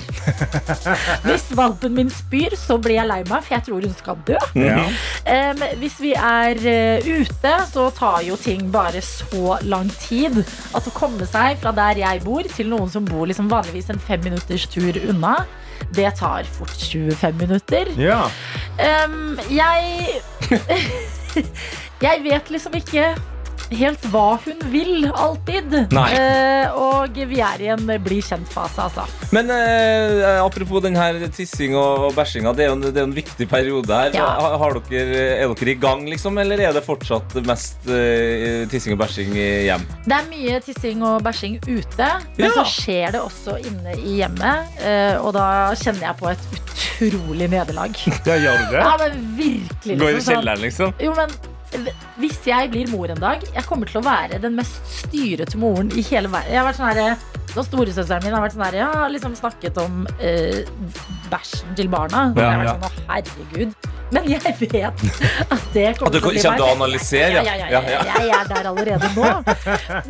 Hvis 1.27 1.49
valpen 1.57 1.95
min 1.97 2.11
spyr, 2.13 2.57
så 2.59 2.79
blir 2.83 2.99
jeg 2.99 3.09
lei 3.09 3.21
meg, 3.29 3.45
for 3.45 3.55
jeg 3.57 3.67
tror 3.69 3.87
hun 3.87 3.97
skal 3.97 4.21
dø. 4.29 4.39
Ja. 4.59 4.85
Um, 5.27 5.63
hvis 5.81 5.97
vi 6.03 6.13
er 6.19 6.59
eh, 6.69 7.07
ute, 7.23 7.53
så 7.71 7.87
tar 7.95 8.21
jo 8.27 8.37
ting 8.41 8.67
bare 8.73 9.01
så 9.05 9.59
lang 9.67 9.91
tid 10.03 10.43
at 10.43 10.87
å 10.89 10.95
komme 10.97 11.27
seg 11.29 11.61
fra 11.63 11.73
der 11.77 12.03
jeg 12.03 12.23
bor, 12.27 12.47
til 12.47 12.71
noen 12.73 12.91
som 12.93 13.07
bor 13.09 13.27
liksom 13.31 13.51
vanligvis 13.53 13.91
en 13.93 14.03
fem 14.03 14.23
minutters 14.25 14.67
tur 14.73 14.99
unna, 15.09 15.43
det 15.95 16.11
tar 16.21 16.47
fort 16.59 16.77
25 16.77 17.41
minutter. 17.41 17.91
Ja. 18.01 18.25
Um, 18.79 19.41
jeg 19.51 20.23
Jeg 22.03 22.23
vet 22.25 22.51
liksom 22.51 22.75
ikke 22.79 23.13
helt 23.73 24.05
hva 24.13 24.37
hun 24.45 24.59
vil, 24.73 25.07
alltid. 25.13 25.75
Eh, 25.93 26.75
og 26.77 27.17
vi 27.29 27.39
er 27.41 27.63
i 27.65 27.69
en 27.73 27.87
bli 28.05 28.19
kjent-fase, 28.25 28.85
altså. 28.85 29.07
Men 29.33 29.49
eh, 29.55 30.41
apropos 30.43 30.83
den 30.85 30.97
her 30.99 31.17
tissing 31.33 31.77
og 31.79 32.03
og 32.03 32.15
bæsjinga, 32.17 32.53
det 32.57 32.65
er 32.65 32.69
jo 32.71 32.75
en, 32.77 32.83
det 32.85 32.97
er 32.97 33.05
jo 33.05 33.09
en 33.11 33.15
viktig 33.17 33.47
periode 33.49 33.89
her. 33.95 34.11
Ja. 34.17 34.27
Har, 34.41 34.57
har 34.61 34.77
dere, 34.91 35.23
er 35.45 35.53
dere 35.55 35.71
i 35.73 35.77
gang, 35.81 36.05
liksom, 36.11 36.39
eller 36.43 36.61
er 36.69 36.73
det 36.77 36.83
fortsatt 36.87 37.37
mest 37.49 37.87
eh, 37.89 38.65
tissing 38.73 38.97
og 38.97 39.01
bæsjing 39.05 39.33
i 39.39 39.47
hjem? 39.69 39.87
Det 40.07 40.17
er 40.19 40.29
mye 40.33 40.61
tissing 40.67 41.05
og 41.07 41.23
bæsjing 41.27 41.61
ute, 41.69 42.11
men 42.37 42.49
Ja. 42.49 42.53
så 42.59 42.65
skjer 42.69 43.15
det 43.17 43.23
også 43.23 43.57
inne 43.63 43.97
i 44.01 44.19
hjemmet. 44.21 44.77
eh, 44.83 45.17
Og 45.23 45.33
da 45.37 45.47
kjenner 45.79 46.09
jeg 46.11 46.17
på 46.21 46.29
et 46.33 46.45
utrolig 47.03 47.49
nederlag. 47.53 47.97
ja, 48.29 48.37
gjør 48.37 48.59
du 48.59 48.77
det? 48.77 48.83
Ja, 48.83 48.93
men 49.01 49.25
virkelig 49.39 49.99
Går 50.01 50.09
i 50.13 50.15
liksom 50.19 50.35
kjelleren, 50.37 50.61
liksom? 50.67 50.95
Jo, 51.03 51.15
men 51.17 51.31
hvis 52.21 52.41
jeg 52.47 52.71
blir 52.73 52.91
mor 52.93 53.11
en 53.13 53.21
dag 53.21 53.43
Jeg 53.55 53.65
kommer 53.69 53.89
til 53.89 54.01
å 54.01 54.05
være 54.05 54.39
den 54.43 54.57
mest 54.59 54.81
styrete 55.03 55.59
moren 55.61 55.93
i 55.97 56.05
hele 56.11 56.31
verden. 56.33 56.53
Jeg 56.53 56.61
har 56.61 56.69
vært 56.69 56.81
sånn 56.81 56.91
da 57.53 57.61
Storesøsteren 57.67 58.25
min 58.25 58.33
har 58.33 58.41
vært 58.45 58.55
sånn 58.55 58.65
her, 58.65 58.77
ja, 58.81 58.91
liksom 59.13 59.35
snakket 59.37 59.77
om 59.83 60.07
eh, 60.25 60.63
bæsjen 61.33 61.75
til 61.77 61.91
barna. 61.93 62.31
Ja, 62.37 62.47
jeg 62.47 62.53
har 62.53 62.63
vært 62.63 62.71
sånn, 62.73 62.87
å 62.87 63.11
herregud 63.11 63.91
Men 64.13 64.29
jeg 64.31 64.57
vet 64.61 65.05
at 65.53 65.67
det 65.75 65.85
At 65.91 66.01
kommer 66.01 66.15
du 66.15 66.19
til 66.19 66.25
å 66.25 66.33
bli 66.33 66.41
kommer 66.41 66.41
til 66.41 66.65
å 66.65 66.71
meg. 66.71 66.77
analysere, 66.79 67.43
ja. 67.45 67.57
ja. 67.61 67.69
Ja. 67.73 68.01
Jeg 68.09 68.33
er 68.39 68.49
der 68.53 68.71
allerede 68.73 69.13
nå. 69.17 69.29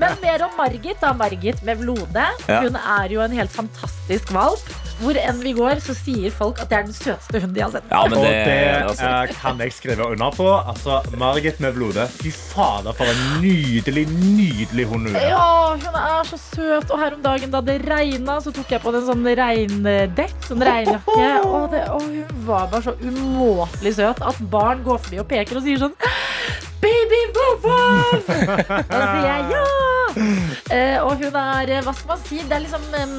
Men 0.02 0.16
mer 0.22 0.46
om 0.46 0.56
Margit. 0.58 0.98
da 1.02 1.12
Margit 1.18 1.62
med 1.66 1.82
Vlode. 1.82 2.28
Ja. 2.46 2.62
Hun 2.62 2.78
er 2.78 3.14
jo 3.14 3.22
en 3.26 3.34
helt 3.38 3.54
fantastisk 3.54 4.30
valp. 4.34 4.62
Hvor 5.02 5.18
enn 5.18 5.40
vi 5.42 5.52
går, 5.56 5.80
så 5.82 5.94
sier 5.98 6.30
folk 6.34 6.60
at 6.62 6.70
det 6.70 6.78
er 6.78 6.84
den 6.86 6.94
søteste 6.96 7.40
hunden 7.42 7.54
de 7.56 7.62
har 7.64 7.72
sett. 7.74 7.88
Ja, 7.90 8.02
men 8.06 8.18
Og 8.18 8.26
det, 8.26 8.32
det 8.46 8.58
altså, 8.78 9.08
eh, 9.08 9.34
kan 9.42 9.62
jeg 9.64 9.74
skrive 9.74 10.06
under 10.12 10.34
på. 10.36 10.48
Altså, 10.72 11.00
Margit 11.18 11.60
med 11.64 11.74
blodet. 11.76 12.06
Fy 12.20 12.30
fader, 12.32 12.94
for 12.96 13.10
en 13.10 13.22
nydelig, 13.42 14.06
nydelig 14.12 14.86
hund 14.90 15.08
hun 15.10 15.18
er. 15.18 15.28
Ja, 15.32 15.74
hun 15.74 15.98
er 16.02 16.28
så 16.30 16.38
søt. 16.38 16.90
Og 16.90 17.02
her 17.02 17.16
om 17.18 17.24
dagen 17.24 17.52
da 17.54 17.62
det 17.66 17.80
regna, 17.88 18.38
så 18.44 18.54
tok 18.54 18.70
jeg 18.76 18.84
på 18.84 18.94
den 18.94 19.06
sånn 19.08 19.26
regndekk. 19.42 20.36
Sånn 20.48 20.62
regnjakke. 20.66 21.28
Og, 21.48 21.66
det, 21.74 21.82
og 21.90 22.06
hun 22.06 22.46
var 22.46 22.70
bare 22.72 22.84
så 22.86 22.96
umåtelig 23.02 23.96
søt 23.98 24.22
at 24.22 24.44
barn 24.52 24.84
går 24.86 25.02
forbi 25.02 25.22
og 25.22 25.28
peker 25.30 25.58
og 25.58 25.66
sier 25.66 25.82
sånn 25.82 25.98
Baby 26.82 27.20
Voff! 27.62 28.26
Da 28.26 29.02
sier 29.06 29.26
jeg 29.28 29.52
ja! 29.54 30.01
Eh, 30.72 30.96
og 31.04 31.18
hun 31.20 31.34
er, 31.36 31.68
eh, 31.68 31.82
hva 31.84 31.92
skal 31.92 32.14
man 32.14 32.20
si, 32.24 32.38
det 32.48 32.56
er 32.56 32.62
liksom 32.64 32.84
um, 32.96 33.16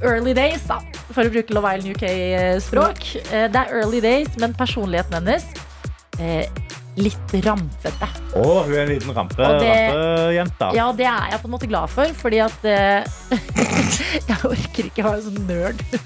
early 0.00 0.32
days, 0.36 0.64
da. 0.68 0.78
For 1.10 1.26
å 1.26 1.32
bruke 1.32 1.52
Love 1.52 1.74
Island 1.76 1.96
UK-språk. 1.96 3.02
Eh, 3.26 3.46
det 3.52 3.62
er 3.62 3.74
early 3.82 4.00
days, 4.00 4.30
men 4.40 4.56
personligheten 4.56 5.18
hennes 5.18 5.44
litt 6.96 7.34
rampete. 7.44 8.08
Å, 8.36 8.44
hun 8.64 8.72
er 8.74 8.82
en 8.84 8.90
liten 8.94 9.12
rampe, 9.16 9.36
det- 9.36 9.46
rampejente. 9.46 10.70
Ja, 10.76 10.86
det 10.96 11.06
er 11.10 11.30
jeg 11.32 11.40
på 11.42 11.48
en 11.48 11.54
måte 11.56 11.68
glad 11.68 11.92
for, 11.92 12.12
fordi 12.16 12.38
at 12.44 12.64
uh, 12.64 13.04
Jeg 14.30 14.38
orker 14.48 14.88
ikke 14.88 15.04
å 15.04 15.10
være 15.12 15.22
sånn 15.26 15.46
nerd. 15.48 15.82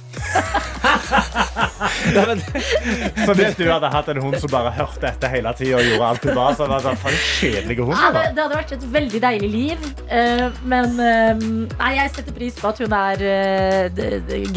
Så 3.24 3.34
hvis 3.38 3.56
du 3.58 3.64
hadde 3.70 3.88
hatt 3.92 4.08
en 4.12 4.20
hund 4.22 4.36
som 4.42 4.50
bare 4.52 4.72
hørte 4.74 5.06
etter 5.08 5.32
hele 5.32 5.52
tida 5.56 5.78
og 5.78 5.86
gjorde 5.86 6.08
alt 6.10 6.22
du 6.26 6.30
ba, 6.36 6.46
så 6.56 6.66
var 6.70 6.82
det 6.84 6.94
for 7.00 7.10
en 7.12 7.22
kjedelig 7.24 7.76
hund. 7.80 7.94
Ja, 7.94 8.10
det, 8.14 8.24
det 8.36 8.44
hadde 8.44 8.58
vært 8.58 8.74
et 8.76 8.86
veldig 8.94 9.20
deilig 9.24 9.50
liv. 9.54 9.78
Uh, 10.10 10.46
men 10.70 10.86
uh, 10.98 11.34
nei, 11.76 11.92
jeg 11.98 12.14
setter 12.16 12.36
pris 12.36 12.58
på 12.58 12.70
at 12.72 12.82
hun 12.82 12.92
er 12.96 13.16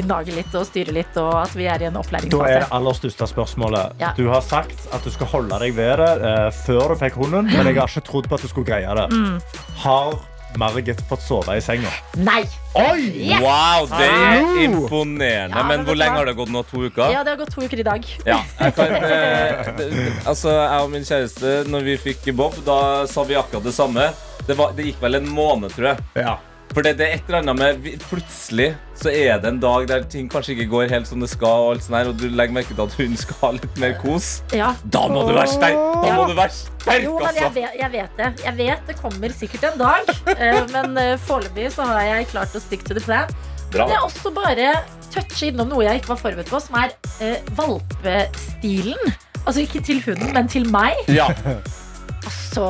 gnager 0.01 0.33
litt 0.37 0.57
og 0.57 0.67
styrer 0.69 0.93
litt, 0.97 1.13
og 1.21 1.33
at 1.43 1.53
vi 1.57 1.69
er 1.69 1.85
i 1.85 1.89
en 1.89 1.97
opplæringsfase. 2.01 2.43
Da 2.43 2.49
er 2.49 2.65
det 2.65 2.71
aller 2.79 2.97
største 2.97 3.29
spørsmålet. 3.33 3.97
Ja. 4.01 4.13
Du 4.17 4.25
har 4.31 4.43
sagt 4.45 4.87
at 4.93 5.05
du 5.05 5.11
skal 5.13 5.29
holde 5.33 5.61
deg 5.63 5.77
ved 5.77 5.95
det 6.01 6.11
eh, 6.23 6.49
før 6.63 6.93
du 6.93 6.99
fikk 6.99 7.17
hunden, 7.21 7.49
men 7.51 7.69
jeg 7.69 7.79
har 7.79 7.89
ikke 7.91 8.05
trodd 8.09 8.29
på 8.29 8.37
at 8.39 8.45
du 8.45 8.51
skulle 8.51 8.67
greie 8.67 8.95
det. 8.99 9.07
Mm. 9.11 9.41
Har 9.83 10.15
Margit 10.59 11.01
fått 11.09 11.23
sove 11.25 11.55
i 11.57 11.61
senga? 11.63 11.89
Nei! 12.21 12.43
Oi! 12.77 13.07
Yes! 13.29 13.41
wow, 13.41 13.87
det 13.89 14.05
er 14.05 14.63
imponerende. 14.63 15.57
Ja, 15.57 15.63
men 15.65 15.81
Men 15.81 15.87
hvor 15.87 15.97
lenge 15.97 16.19
har 16.19 16.29
det 16.29 16.35
gått 16.37 16.51
nå? 16.53 16.63
To 16.69 16.83
uker? 16.85 17.09
Ja, 17.13 17.23
det 17.25 17.33
har 17.33 17.41
gått 17.41 17.53
to 17.55 17.65
uker 17.65 17.81
i 17.81 17.85
dag. 17.87 18.07
Ja, 18.27 18.39
jeg 18.59 18.75
kan, 18.77 18.95
eh, 18.99 19.73
det, 19.77 19.89
altså, 20.29 20.53
jeg 20.53 20.85
og 20.85 20.93
min 20.93 21.05
kjæreste, 21.07 21.55
når 21.69 21.89
vi 21.89 21.97
fikk 22.07 22.31
Bob, 22.37 22.57
da 22.65 22.79
sa 23.09 23.25
vi 23.29 23.37
akkurat 23.39 23.65
det 23.65 23.75
samme. 23.75 24.09
Det, 24.47 24.57
var, 24.59 24.73
det 24.77 24.89
gikk 24.91 25.01
vel 25.01 25.21
en 25.21 25.29
måned, 25.33 25.73
tror 25.73 25.93
jeg. 25.93 26.09
Ja. 26.21 26.37
For 26.73 26.81
det, 26.81 26.95
det 26.97 27.05
er 27.05 27.15
et 27.19 27.27
eller 27.29 27.43
annet 27.43 27.59
med 27.83 27.99
Plutselig 28.07 28.71
så 28.97 29.11
er 29.11 29.37
det 29.43 29.49
en 29.49 29.59
dag 29.61 29.83
der 29.89 30.05
ting 30.09 30.29
kanskje 30.31 30.53
ikke 30.55 30.65
går 30.71 30.89
helt 30.93 31.09
som 31.09 31.19
det 31.21 31.27
skal, 31.29 31.67
og, 31.73 31.81
her, 31.91 32.07
og 32.09 32.15
du 32.17 32.23
legger 32.31 32.55
merke 32.55 32.71
til 32.73 32.81
at 32.85 32.93
hun 32.97 33.17
skal 33.19 33.35
ha 33.41 33.49
litt 33.57 33.79
mer 33.81 33.97
kos. 33.99 34.29
Ja. 34.55 34.69
Da 34.93 35.01
må 35.11 35.25
du 35.27 35.33
være 35.35 35.51
sterk! 35.51 35.75
Da 35.75 36.07
Ja. 36.07 36.15
må 36.17 36.27
du 36.29 36.33
være 36.37 36.53
sterk, 36.55 37.03
Jo, 37.03 37.17
men 37.19 37.35
jeg 37.35 37.43
altså! 37.43 37.59
vet, 37.59 37.75
jeg 37.81 37.91
vet 37.97 38.17
det. 38.21 38.29
Jeg 38.45 38.57
vet 38.61 38.87
det 38.87 38.95
kommer 39.01 39.35
sikkert 39.35 39.67
en 39.73 39.81
dag. 39.83 40.13
eh, 40.37 40.61
men 40.71 40.97
uh, 40.97 41.17
foreløpig 41.27 41.67
så 41.75 41.89
har 41.89 42.01
jeg 42.07 42.29
klart 42.31 42.55
å 42.55 42.63
stick 42.63 42.85
to 42.87 42.95
the 42.97 43.03
plan. 43.03 43.27
Bra. 43.73 43.85
Men 43.89 43.95
jeg 43.97 44.07
også 44.07 44.31
bare 44.33 44.71
touche 45.13 45.49
innom 45.51 45.69
noe 45.73 45.83
jeg 45.85 45.99
ikke 46.01 46.13
var 46.15 46.21
forberedt 46.23 46.49
på, 46.53 46.63
som 46.63 46.79
er 46.79 46.95
eh, 47.19 47.37
valpestilen. 47.59 49.13
Altså 49.43 49.65
ikke 49.65 49.81
til 49.83 49.99
hunden, 50.05 50.31
men 50.33 50.47
til 50.47 50.69
meg. 50.71 50.95
Ja. 51.11 51.27
Altså, 52.23 52.65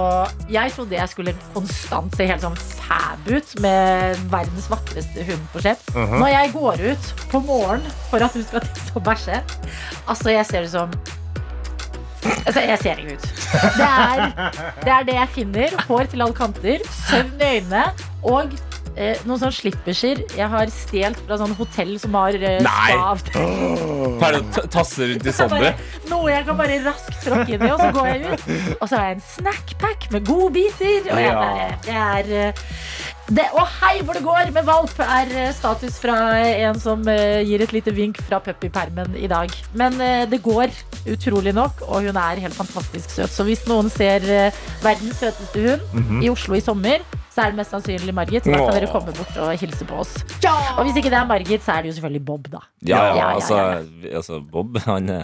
jeg 0.49 0.71
trodde 0.73 0.95
jeg 0.97 1.09
skulle 1.11 1.33
konstant 1.53 2.15
se 2.17 2.25
helt 2.29 2.41
sånn 2.43 2.55
fab 2.57 3.27
ut 3.29 3.55
med 3.63 4.21
verdens 4.31 4.69
vakreste 4.71 5.25
hund 5.27 5.43
på 5.53 5.63
skjepp. 5.63 5.83
Når 6.17 6.29
jeg 6.33 6.53
går 6.55 6.85
ut 6.93 7.09
på 7.31 7.41
morgenen 7.45 7.97
for 8.09 8.23
at 8.25 8.33
hun 8.37 8.45
skal 8.47 8.65
tisse 8.73 8.95
og 8.97 9.03
bæsje, 9.05 9.41
altså, 10.07 10.33
jeg 10.33 10.49
ser 10.49 10.69
ut 10.69 10.73
som 10.77 10.95
Altså, 12.23 12.61
jeg 12.63 12.79
ser 12.79 12.99
ikke 13.01 13.17
ut. 13.17 13.25
Det 13.75 13.87
er, 13.87 14.21
det 14.79 14.91
er 14.93 15.07
det 15.07 15.15
jeg 15.17 15.29
finner. 15.35 15.73
Hår 15.89 16.07
til 16.11 16.23
alle 16.23 16.35
kanter, 16.37 16.85
søvn 17.09 17.33
i 17.43 17.49
øynene 17.57 17.81
og 18.23 18.53
eh, 18.95 19.17
noen 19.27 19.39
sånne 19.41 19.55
slipperser 19.55 20.23
jeg 20.37 20.49
har 20.53 20.71
stjålet 20.73 21.19
fra 21.27 21.37
sånn 21.41 21.55
hotell 21.57 21.95
som 22.01 22.15
har 22.19 22.37
eh, 22.37 22.59
Nei. 22.65 22.91
spa. 22.93 23.43
Pleier 24.21 24.39
du 24.39 24.59
å 24.63 24.67
tasse 24.73 25.09
rundt 25.09 25.27
i 25.29 25.33
Sondre? 25.35 25.73
noe 26.11 26.29
jeg 26.33 26.45
kan 26.47 26.59
bare 26.59 26.77
raskt 26.85 27.17
tråkke 27.23 27.55
inn 27.55 27.63
i, 27.65 27.71
og 27.73 27.81
så 27.81 27.89
går 27.95 28.11
jeg 28.11 28.21
ut. 28.27 28.45
Og 28.79 28.85
så 28.89 28.97
har 28.99 29.09
jeg 29.09 29.17
en 29.17 29.25
snackpack 29.31 30.07
med 30.13 30.27
godbiter. 30.27 31.09
Og 31.09 31.19
jeg 31.23 31.35
bare, 31.39 31.67
det 31.87 31.97
er, 32.03 32.31
eh, 32.49 32.69
Det, 33.33 33.45
og 33.55 33.63
hei 33.79 34.01
hvor 34.03 34.17
det 34.17 34.23
går 34.25 34.49
med 34.51 34.65
valp, 34.67 34.97
er 34.99 35.29
eh, 35.45 35.53
status 35.55 35.95
fra 36.03 36.15
en 36.43 36.75
som 36.79 37.05
eh, 37.07 37.39
gir 37.47 37.63
et 37.63 37.71
lite 37.71 37.93
vink 37.95 38.19
fra 38.27 38.41
puppypermen 38.43 39.15
i 39.15 39.29
dag. 39.31 39.49
Men 39.79 39.95
eh, 40.03 40.25
det 40.29 40.41
går 40.43 40.73
utrolig 41.07 41.53
nok, 41.55 41.85
og 41.87 42.03
hun 42.09 42.19
er 42.19 42.41
helt 42.43 42.57
fantastisk 42.57 43.09
søt. 43.15 43.31
Så 43.31 43.45
hvis 43.47 43.63
noen 43.71 43.89
ser 43.89 44.27
eh, 44.27 44.61
verdens 44.83 45.23
søteste 45.23 45.63
hund 45.95 46.19
i 46.23 46.29
Oslo 46.33 46.59
i 46.59 46.63
sommer, 46.63 46.99
så 47.33 47.41
er 47.41 47.53
det 47.53 47.57
mest 47.57 47.73
sannsynlig 47.73 48.13
Margit. 48.13 48.45
Da 48.45 48.59
kan 48.61 48.75
dere 48.77 48.89
komme 48.91 49.13
bort 49.17 49.37
og 49.41 49.53
hilse 49.57 49.85
på 49.89 50.01
oss. 50.03 50.11
Og 50.77 50.83
hvis 50.85 50.99
ikke 51.01 51.09
det 51.09 51.17
er 51.17 51.25
Margit, 51.29 51.63
så 51.65 51.71
er 51.77 51.81
det 51.81 51.89
jo 51.93 51.95
selvfølgelig 51.97 52.25
Bob, 52.25 52.49
da. 52.53 52.61
Ja, 52.85 52.97
ja, 52.97 53.05
Ja, 53.07 53.15
ja, 53.17 53.29
altså, 53.35 53.57
ja. 53.57 54.15
altså 54.19 54.41
Bob, 54.51 54.77
han 54.85 55.09
er 55.09 55.23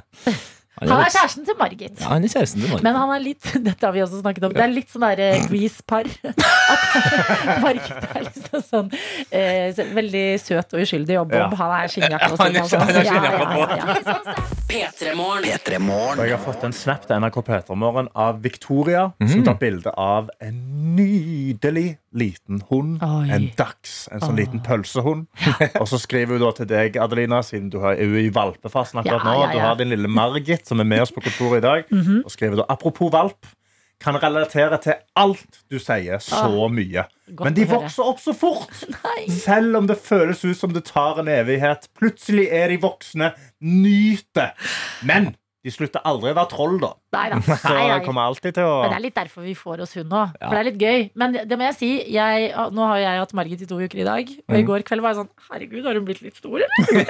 Han 0.82 1.02
er 1.04 1.10
kjæresten 1.12 1.46
til 1.46 1.56
Margit. 1.60 2.00
Ja, 2.00 2.08
han 2.14 2.24
er 2.24 2.32
kjæresten 2.32 2.62
til 2.62 2.70
Margit. 2.72 2.84
Men 2.88 2.96
han 2.96 3.10
er 3.16 3.20
litt 3.20 3.44
Dette 3.70 3.86
har 3.86 3.92
vi 3.96 4.02
også 4.06 4.22
snakket 4.22 4.44
om. 4.48 4.54
Det 4.56 4.64
er 4.64 4.72
litt 4.74 4.90
sånn 4.94 5.04
derre 5.04 5.30
Grease-par. 5.50 6.06
At 6.74 6.84
Margit 7.66 8.08
er 8.16 8.24
liksom 8.30 8.64
sånn 8.64 8.92
eh, 9.32 9.74
veldig 9.96 10.24
søt 10.40 10.74
og 10.78 10.84
uskyldig, 10.86 11.20
og 11.22 11.28
Bob 11.34 11.40
Ja. 11.40 11.50
han 11.60 11.76
er 11.82 11.92
skinnjakke 11.92 12.32
og 12.32 12.40
Han 12.40 12.56
sånn. 12.70 12.90
er 12.90 13.04
Ja, 13.04 13.20
ja, 13.20 13.32
på. 13.40 13.60
ja, 13.60 13.76
ja. 13.76 14.48
P3 14.70 15.16
Morgen. 15.18 15.44
P3 15.50 15.76
Og 15.80 15.82
Morgen. 15.82 16.26
jeg 16.30 16.38
har 16.38 16.44
fått 16.46 16.64
en 16.68 16.74
snap 16.76 17.06
til 17.08 17.16
NRK 17.20 17.42
P3morgen 17.48 18.08
av 18.16 18.42
Victoria, 18.44 19.08
Mhm. 19.20 19.30
som 19.32 19.44
tar 19.44 19.56
bilde 19.62 19.92
av 19.98 20.30
en 20.40 20.60
nydelig 20.96 21.98
liten 22.16 22.64
hund. 22.70 22.98
Oi. 23.06 23.28
En 23.36 23.46
dags. 23.60 24.08
En 24.14 24.24
sånn 24.24 24.38
liten 24.40 24.62
pølsehund. 24.66 25.28
Og 25.82 25.88
så 25.92 26.00
skriver 26.02 26.38
hun 26.38 26.44
da 26.48 26.52
til 26.58 26.70
deg, 26.72 26.98
Adelina, 27.02 27.42
siden 27.46 27.70
du 27.74 27.80
er 27.86 28.00
jo 28.02 28.18
i 28.20 28.30
valpefasen 28.34 29.02
akkurat 29.04 29.24
Ja, 29.24 29.30
nå. 29.30 29.38
ja, 29.38 29.46
ja. 29.48 29.54
Du 29.54 29.60
har 29.66 29.80
din 29.80 29.94
lille 29.94 30.10
Margit, 30.12 30.66
som 30.68 30.82
er 30.82 30.88
med 30.90 31.04
oss 31.06 31.14
på 31.16 31.22
kontoret 31.26 31.62
i 31.62 31.66
dag. 31.68 31.96
Og 32.24 32.32
skriver 32.34 32.62
da 32.64 32.68
apropos 32.74 33.12
valp. 33.14 33.50
Kan 34.00 34.16
relatere 34.16 34.78
til 34.80 34.94
alt 35.20 35.58
du 35.68 35.76
sier 35.84 36.22
så 36.24 36.70
mye. 36.72 37.02
Godt 37.36 37.50
Men 37.50 37.56
de 37.58 37.66
vokser 37.68 38.08
opp 38.08 38.22
så 38.24 38.32
fort! 38.32 38.72
Nei. 38.94 39.26
Selv 39.36 39.76
om 39.76 39.90
det 39.90 39.98
føles 40.00 40.40
ut 40.46 40.56
som 40.56 40.72
det 40.72 40.86
tar 40.88 41.20
en 41.20 41.28
evighet. 41.28 41.90
Plutselig 42.00 42.46
er 42.48 42.72
de 42.72 42.78
voksne. 42.80 43.34
Nyt 43.60 44.24
det! 44.40 44.48
Men 45.04 45.34
de 45.66 45.72
slutter 45.76 46.00
aldri 46.08 46.30
å 46.32 46.36
være 46.38 46.50
troll, 46.54 46.78
da. 46.80 46.90
Nei 47.18 47.26
da. 47.34 47.40
Så 47.44 47.74
jeg 47.76 48.04
kommer 48.06 48.30
alltid 48.30 48.56
til 48.56 48.64
å 48.70 48.76
Men 48.86 48.94
det 48.94 48.98
er 49.00 49.04
litt 49.10 49.18
derfor 49.18 49.44
vi 49.44 49.56
får 49.60 49.82
oss 49.84 49.96
hund 50.00 50.08
nå. 50.14 50.22
For 50.40 50.56
det 50.56 50.62
er 50.62 50.68
litt 50.70 50.80
gøy. 50.86 51.04
Men 51.20 51.36
det 51.36 51.58
må 51.60 51.68
jeg 51.68 51.76
si, 51.80 51.90
jeg, 52.16 52.48
nå 52.78 52.88
har 52.94 53.02
jeg 53.04 53.20
hatt 53.26 53.36
Margit 53.36 53.66
i 53.66 53.70
to 53.70 53.82
uker 53.84 54.00
i 54.04 54.08
dag. 54.08 54.32
Og 54.48 54.56
Mm. 54.56 54.60
i 54.62 54.64
går 54.70 54.86
kveld 54.88 55.04
var 55.04 55.14
jeg 55.14 55.20
sånn 55.24 55.32
Herregud, 55.50 55.84
har 55.90 56.00
hun 56.00 56.08
blitt 56.08 56.22
litt 56.24 56.40
stor, 56.40 56.64
eller? 56.64 57.04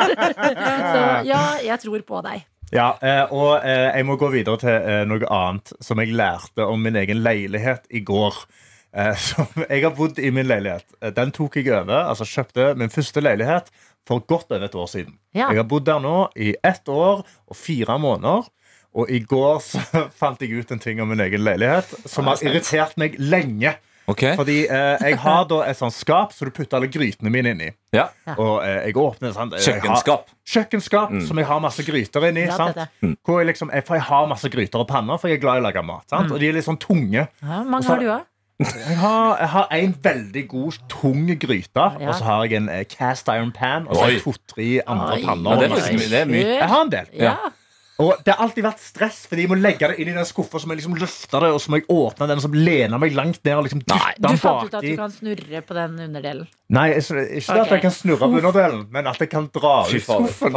Så 0.94 1.02
ja, 1.28 1.42
jeg 1.66 1.78
tror 1.82 2.06
på 2.06 2.22
deg. 2.26 2.46
Ja, 2.70 2.92
eh, 3.02 3.24
og 3.34 3.64
eh, 3.66 3.88
jeg 3.98 4.06
må 4.06 4.14
gå 4.20 4.28
videre 4.30 4.60
til 4.62 4.70
eh, 4.70 5.02
noe 5.10 5.26
annet 5.34 5.72
som 5.82 5.98
jeg 5.98 6.14
lærte 6.14 6.66
om 6.70 6.78
min 6.86 6.94
egen 7.00 7.22
leilighet 7.26 7.88
i 7.90 8.04
går. 8.06 8.44
Som 9.22 9.46
jeg 9.68 9.84
har 9.84 9.92
bodd 9.94 10.16
i 10.18 10.32
min 10.34 10.48
leilighet. 10.50 10.82
Den 11.14 11.30
tok 11.30 11.60
jeg 11.60 11.68
over. 11.70 12.08
Altså 12.10 12.24
kjøpte 12.26 12.72
min 12.74 12.90
første 12.90 13.22
leilighet 13.22 13.68
for 14.08 14.20
godt 14.26 14.50
over 14.52 14.64
et 14.66 14.74
år 14.74 14.86
siden. 14.90 15.18
Ja. 15.34 15.48
Jeg 15.50 15.60
har 15.62 15.68
bodd 15.70 15.84
der 15.86 16.00
nå 16.02 16.28
i 16.36 16.54
ett 16.64 16.88
år 16.88 17.22
og 17.24 17.56
fire 17.56 17.98
måneder. 17.98 18.48
Og 18.94 19.06
i 19.10 19.20
går 19.22 19.60
så 19.62 19.78
fant 20.20 20.40
jeg 20.42 20.50
ut 20.58 20.72
en 20.74 20.80
ting 20.82 21.00
om 21.02 21.08
min 21.12 21.20
egen 21.22 21.44
leilighet 21.46 21.92
som 22.10 22.26
har 22.26 22.40
irritert 22.42 22.96
meg 22.98 23.14
lenge. 23.22 23.76
Okay. 24.10 24.32
Fordi 24.34 24.64
eh, 24.66 24.96
jeg 25.06 25.18
har 25.22 25.44
da 25.46 25.60
et 25.70 25.78
sånt 25.78 25.94
skap 25.94 26.32
så 26.34 26.48
du 26.48 26.50
putter 26.50 26.80
alle 26.80 26.88
grytene 26.90 27.30
mine 27.30 27.52
inni. 27.54 27.68
ja. 27.94 28.08
Og 28.34 28.56
eh, 28.64 28.88
jeg 28.88 28.96
åpner 28.98 29.30
sant? 29.36 29.54
Jeg 29.54 29.62
har- 29.62 29.78
Kjøkkenskap. 29.78 30.32
Kjøkkenskap 30.50 31.12
som 31.28 31.38
jeg 31.38 31.46
har 31.46 31.60
masse 31.62 31.84
gryter 31.86 32.26
inni. 32.26 32.48
Ja, 32.48 32.56
sant? 32.58 32.74
Tete. 32.80 33.12
Hvor 33.22 33.38
jeg, 33.38 33.52
liksom, 33.52 33.70
jeg, 33.70 33.84
for 33.86 33.94
jeg 34.00 34.02
har 34.08 34.26
masse 34.32 34.50
gryter 34.50 34.82
og 34.82 34.88
panner, 34.90 35.20
for 35.22 35.30
jeg 35.30 35.38
er 35.38 35.44
glad 35.44 35.60
i 35.60 35.62
å 35.62 35.66
lage 35.68 35.84
mat. 35.86 36.08
Sant? 36.10 36.32
Og 36.34 36.42
de 36.42 36.48
er 36.50 36.58
litt 36.58 36.66
sånn 36.66 36.80
tunge. 36.82 37.28
Ja, 37.44 37.60
mange 37.62 37.86
så- 37.86 37.94
har 37.94 38.02
du 38.02 38.10
òg. 38.16 38.26
Jeg 38.60 38.96
har, 39.00 39.38
jeg 39.40 39.48
har 39.48 39.68
en 39.72 39.94
veldig 40.02 40.48
god, 40.48 40.80
tung 40.92 41.30
gryte, 41.40 41.86
Ja. 42.00 42.08
og 42.08 42.14
så 42.14 42.24
har 42.24 42.44
jeg 42.44 42.60
en 42.60 42.68
eh, 42.68 42.84
cast 42.84 43.28
iron 43.28 43.52
pan 43.52 43.88
og 43.88 43.96
så 43.96 44.02
har 44.02 44.10
jeg 44.10 44.22
to-tre 44.22 44.68
andre 44.86 45.14
Oi. 45.16 45.24
panner. 45.24 45.50
Ja, 45.50 45.56
det 45.56 45.70
er 45.70 45.96
mye. 45.96 46.10
Det 46.10 46.20
er 46.20 46.28
mye. 46.28 46.52
Jeg 46.58 46.68
har 46.68 46.82
en 46.84 46.92
del. 46.92 47.06
Ja. 47.16 47.34
Og 48.00 48.16
det 48.24 48.32
har 48.32 48.40
alltid 48.46 48.64
vært 48.64 48.80
stress, 48.80 49.18
fordi 49.28 49.44
jeg 49.44 49.50
må 49.50 49.58
legge 49.60 49.90
det 49.90 49.98
inn 50.00 50.08
i 50.08 50.14
den 50.16 50.24
skuffa, 50.24 50.60
så 50.60 50.68
må 50.68 50.72
jeg 50.72 50.80
liksom 50.80 50.96
løfte 50.96 51.40
det, 51.42 51.50
og 51.52 51.60
så 51.60 51.72
må 51.72 51.80
jeg 51.80 51.86
åpne 51.92 52.28
den, 52.30 52.40
og 52.40 52.44
så 52.46 52.50
lene 52.54 53.00
meg 53.02 53.16
langt 53.16 53.42
ned 53.44 53.58
og 53.58 53.66
liksom 53.66 53.82
dytte 53.84 54.14
Du 54.24 54.40
fant 54.40 54.70
ut 54.70 54.76
at 54.78 54.86
du 54.86 54.94
kan 54.96 55.12
snurre 55.12 55.60
på 55.66 55.76
den 55.76 55.98
underdelen. 56.06 56.48
Nei, 56.72 56.86
ikke 56.96 57.18
okay. 57.20 57.60
at 57.60 57.74
jeg 57.74 57.84
kan 57.84 57.92
snurre 57.92 58.30
på 58.30 58.40
underdelen, 58.40 58.86
men 58.94 59.10
at 59.10 59.20
jeg 59.20 59.28
kan 59.32 59.50
dra 59.52 59.74
ut 59.84 60.06
skuffen. 60.06 60.56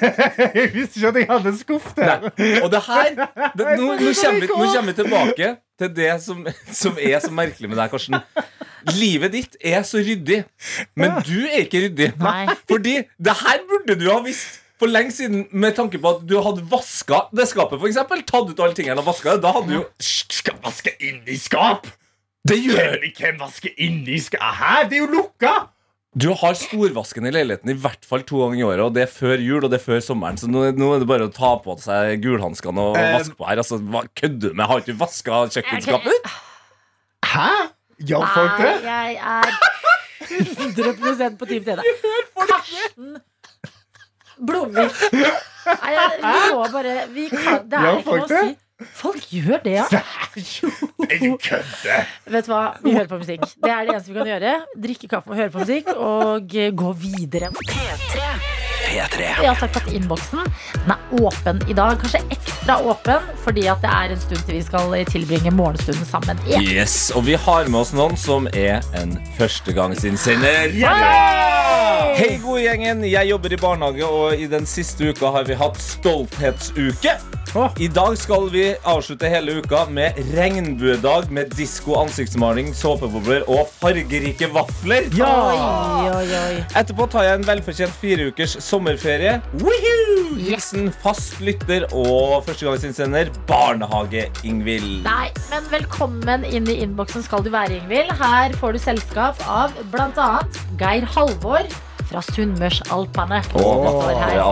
jeg 0.60 0.70
visste 0.76 1.00
ikke 1.00 1.10
at 1.10 1.20
jeg 1.24 1.30
hadde 1.32 1.54
en 1.54 1.58
skuff 1.58 1.90
der. 1.98 2.28
Og 2.62 2.70
det 2.70 2.82
her 2.86 3.10
det, 3.58 3.66
nå, 3.74 3.90
nå, 3.90 4.14
kommer 4.14 4.38
vi, 4.38 4.50
nå 4.52 4.70
kommer 4.70 4.92
vi 4.92 4.98
tilbake 5.02 5.54
til 5.80 5.90
det 5.96 6.10
som, 6.22 6.44
som 6.82 6.98
er 7.00 7.18
så 7.22 7.30
merkelig 7.34 7.70
med 7.70 7.80
deg, 7.80 7.90
Karsten. 7.92 8.20
Livet 8.94 9.32
ditt 9.32 9.56
er 9.64 9.82
så 9.86 10.02
ryddig, 10.04 10.42
men 10.98 11.16
du 11.24 11.38
er 11.46 11.64
ikke 11.64 11.86
ryddig. 11.86 12.10
Nei. 12.20 12.44
Fordi 12.70 12.98
det 13.06 13.36
her 13.40 13.64
burde 13.70 13.96
du 14.00 14.06
ha 14.10 14.20
visst 14.24 14.60
for 14.80 14.90
lenge 14.90 15.14
siden, 15.14 15.46
med 15.54 15.76
tanke 15.78 16.00
på 16.02 16.16
at 16.16 16.24
du 16.28 16.34
hadde 16.42 16.64
vaska 16.70 17.24
det 17.34 17.46
skapet, 17.48 17.78
for 17.78 17.88
eksempel. 17.88 18.24
Tatt 18.26 18.50
ut 18.50 18.60
alle 18.60 18.76
tingene 18.76 19.00
og 19.00 19.08
vaska 19.08 19.36
det. 19.36 19.44
Da 19.46 19.54
hadde 19.54 19.70
du 19.70 19.76
jo 19.78 19.84
Skal 20.02 20.58
vaske 20.64 20.94
inni 21.00 21.38
skap! 21.40 21.86
Det 22.44 22.58
gjør 22.60 22.98
ikke 23.08 23.30
en 23.30 23.38
Vaske 23.40 23.70
inni 23.80 24.18
skap 24.20 24.42
Hæ? 24.58 24.72
Det 24.90 24.98
er 24.98 25.06
jo 25.06 25.06
lukka! 25.14 25.52
Du 26.14 26.28
har 26.38 26.54
storvasken 26.54 27.26
i 27.26 27.30
leiligheten 27.34 27.72
i 27.72 27.74
hvert 27.74 28.04
fall 28.06 28.22
to 28.22 28.38
ganger 28.44 28.60
i 28.60 28.64
året, 28.68 28.82
og 28.86 28.92
det 28.94 29.02
er 29.02 29.10
før 29.10 29.40
jul 29.42 29.64
og 29.66 29.70
det 29.72 29.80
er 29.80 29.82
før 29.82 30.02
sommeren. 30.04 30.36
Så 30.38 30.46
nå, 30.46 30.60
nå 30.78 30.90
er 30.94 31.02
det 31.02 31.08
bare 31.10 31.26
å 31.26 31.32
ta 31.34 31.56
på 31.64 31.74
seg 31.82 32.20
gulhanskene 32.22 32.84
og 32.90 32.98
Eh, 33.00 33.16
vaske 33.16 33.34
på 33.34 33.48
her. 33.48 33.58
Altså, 33.64 33.80
hva 33.82 34.04
kødder 34.14 34.52
du 34.52 34.54
med? 34.54 34.66
Har 34.70 34.82
ikke 34.82 34.94
du 34.94 35.00
vaska 35.00 35.40
kjøkkenskapet 35.56 36.14
ditt? 36.14 36.36
Hæ? 37.32 37.48
Gjør 38.06 38.28
folk 38.30 38.62
det? 38.62 38.74
Jeg 38.86 39.18
er 39.18 39.50
100 40.30 41.38
på 41.40 41.50
Team 41.50 41.66
Tene. 41.66 41.82
Karsten 42.38 43.16
Blomvik. 44.46 45.02
Nei, 45.64 45.92
jeg, 45.94 46.14
vi 46.20 46.38
må 46.54 46.64
bare 46.74 46.94
vi 47.14 47.26
kan, 47.32 47.62
Det 47.70 47.78
er 47.80 47.98
ikke 47.98 48.16
noe 48.18 48.24
å 48.24 48.30
si. 48.30 48.54
Folk 48.82 49.22
gjør 49.30 49.60
det, 49.62 49.76
ja. 49.78 49.84
Er? 51.14 52.08
Vet 52.26 52.46
du 52.46 52.50
hva? 52.50 52.62
Vi 52.82 52.90
hører 52.96 53.06
på 53.06 53.20
musikk. 53.20 53.44
Det 53.62 53.70
er 53.70 53.84
det 53.86 53.92
eneste 53.94 54.10
vi 54.10 54.16
kan 54.18 54.30
gjøre. 54.32 54.54
Drikke 54.86 55.10
kaffe 55.12 55.30
og 55.30 55.38
høre 55.38 55.52
på 55.54 55.62
musikk, 55.62 55.92
og 55.94 56.56
eh, 56.58 56.72
gå 56.74 56.90
videre. 57.04 57.52
P3. 57.54 58.24
P3. 58.88 59.20
Jeg 59.28 59.46
har 59.46 59.60
sagt 59.60 59.78
at 59.78 59.92
innboksen 59.94 60.42
den 60.42 60.94
er 60.96 61.14
åpen 61.22 61.62
i 61.70 61.76
dag. 61.78 61.94
Kanskje 62.02 62.24
ekstra 62.34 62.53
åpen 62.72 63.20
fordi 63.44 63.66
at 63.68 63.82
det 63.84 63.90
er 63.92 64.14
en 64.14 64.20
stund 64.20 64.40
til 64.46 64.56
vi 64.56 64.62
skal 64.64 64.94
tilbringe 65.10 65.52
morgenstunden 65.52 66.06
sammen 66.08 66.40
Yeah. 66.44 66.62
Yes, 66.62 67.12
og 67.14 67.26
vi 67.26 67.34
har 67.40 67.68
med 67.68 67.80
oss 67.80 67.92
noen 67.96 68.16
som 68.20 68.48
er 68.52 68.82
en 68.98 69.14
førstegangsinnsender. 69.38 70.74
Hei, 72.14 72.34
gode 72.42 72.64
gjengen. 72.66 73.04
Jeg 73.08 73.30
jobber 73.30 73.54
i 73.54 73.60
barnehage, 73.60 74.04
og 74.06 74.34
i 74.36 74.48
den 74.50 74.66
siste 74.68 75.08
uka 75.10 75.32
har 75.34 75.48
vi 75.48 75.56
hatt 75.58 75.80
stolthetsuke. 75.80 77.16
I 77.78 77.86
dag 77.86 78.16
skal 78.18 78.48
vi 78.50 78.64
avslutte 78.82 79.28
hele 79.30 79.60
uka 79.62 79.84
med 79.94 80.16
regnbuedag 80.34 81.28
med 81.30 81.52
disko, 81.54 81.94
ansiktsmaling, 82.00 82.72
såpebobler 82.74 83.44
og 83.46 83.70
fargerike 83.78 84.48
vafler. 84.50 85.06
Oi, 85.14 86.08
oi, 86.10 86.24
oi. 86.40 86.56
Etterpå 86.74 87.06
tar 87.12 87.28
jeg 87.28 87.38
en 87.38 87.46
velfortjent 87.46 87.94
fire 88.00 88.26
ukers 88.32 88.56
sommerferie. 88.64 89.36
Woohoo! 89.62 90.34
Hilsen 90.44 90.90
fast 91.04 91.38
lytter 91.46 91.86
og 91.94 92.42
førstegangsinnsender 92.54 93.30
Barnehage-Ingvild. 93.48 95.02
Nei, 95.04 95.30
men 95.50 95.66
velkommen 95.72 96.44
inn 96.46 96.68
i 96.70 96.78
innboksen 96.84 97.24
skal 97.26 97.42
du 97.42 97.50
være, 97.50 97.80
Ingvild. 97.80 98.12
Her 98.20 98.54
får 98.60 98.76
du 98.76 98.82
selskap 98.82 99.40
av 99.50 99.74
bl.a. 99.90 100.28
Geir 100.78 101.06
Halvor 101.16 101.66
fra 102.04 102.22
Sunnmørsalpene. 102.30 103.42
er 104.12 104.22
her. 104.22 104.42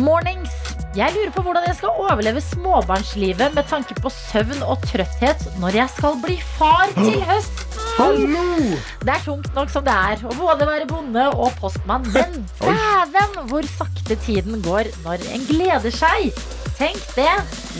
Mornings. 0.00 0.56
Jeg 0.98 1.14
lurer 1.14 1.30
på 1.30 1.44
hvordan 1.46 1.68
jeg 1.68 1.76
skal 1.78 2.00
overleve 2.02 2.40
småbarnslivet 2.42 3.54
med 3.54 3.68
tanke 3.70 3.94
på 4.02 4.10
søvn 4.10 4.64
og 4.66 4.82
trøtthet 4.90 5.44
når 5.62 5.76
jeg 5.84 5.92
skal 5.94 6.16
bli 6.24 6.40
far 6.56 6.90
til 6.98 7.20
høsten. 7.28 7.68
Det 9.06 9.12
er 9.12 9.22
tungt 9.22 9.54
nok 9.54 9.70
som 9.70 9.84
det 9.84 9.92
er 9.92 10.22
å 10.26 10.34
både 10.38 10.66
være 10.66 10.86
bonde 10.88 11.26
og 11.30 11.52
postmann, 11.60 12.06
men 12.14 12.42
dæven 12.58 13.38
hvor 13.50 13.66
sakte 13.70 14.16
tiden 14.24 14.62
går 14.64 14.90
når 15.04 15.24
en 15.34 15.46
gleder 15.50 15.94
seg. 15.94 16.32
Tenk 16.80 17.02
det. 17.16 17.32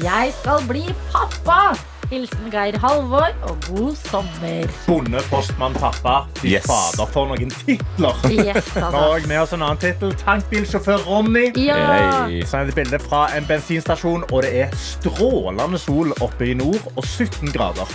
Jeg 0.05 0.33
skal 0.43 0.67
bli 0.69 0.83
pappa. 1.13 1.61
Hilsen 2.11 2.49
Geir 2.51 2.75
Halvor, 2.83 3.29
og 3.47 3.57
god 3.69 3.95
sommer. 3.97 4.67
Bonde, 4.87 5.21
postmann, 5.31 5.75
pappa. 5.79 6.15
Fy 6.41 6.47
Yes. 6.57 6.67
fader, 6.67 7.07
for 7.13 7.31
noen 7.31 7.51
titler. 7.55 8.17
Yes, 8.27 8.67
Nå 8.75 8.81
har 8.81 8.97
altså. 8.97 9.15
jeg 9.21 9.29
med 9.31 9.39
oss 9.39 9.53
en 9.55 9.63
annen 9.63 9.79
tittel. 9.79 10.13
Tankbilsjåfør 10.25 11.05
Ronny. 11.07 11.47
Ja. 11.57 11.77
Hey. 12.27 12.43
Så 12.45 12.59
er 12.59 12.67
det 12.67 12.75
et 12.75 12.81
bilde 12.81 12.99
fra 12.99 13.23
en 13.39 13.47
bensinstasjon, 13.47 14.25
og 14.33 14.43
det 14.43 14.51
er 14.65 14.75
strålende 14.77 15.79
sol 15.79 16.11
oppe 16.21 16.51
i 16.51 16.55
nord 16.59 16.91
og 16.97 17.05
17 17.07 17.55
grader. 17.55 17.87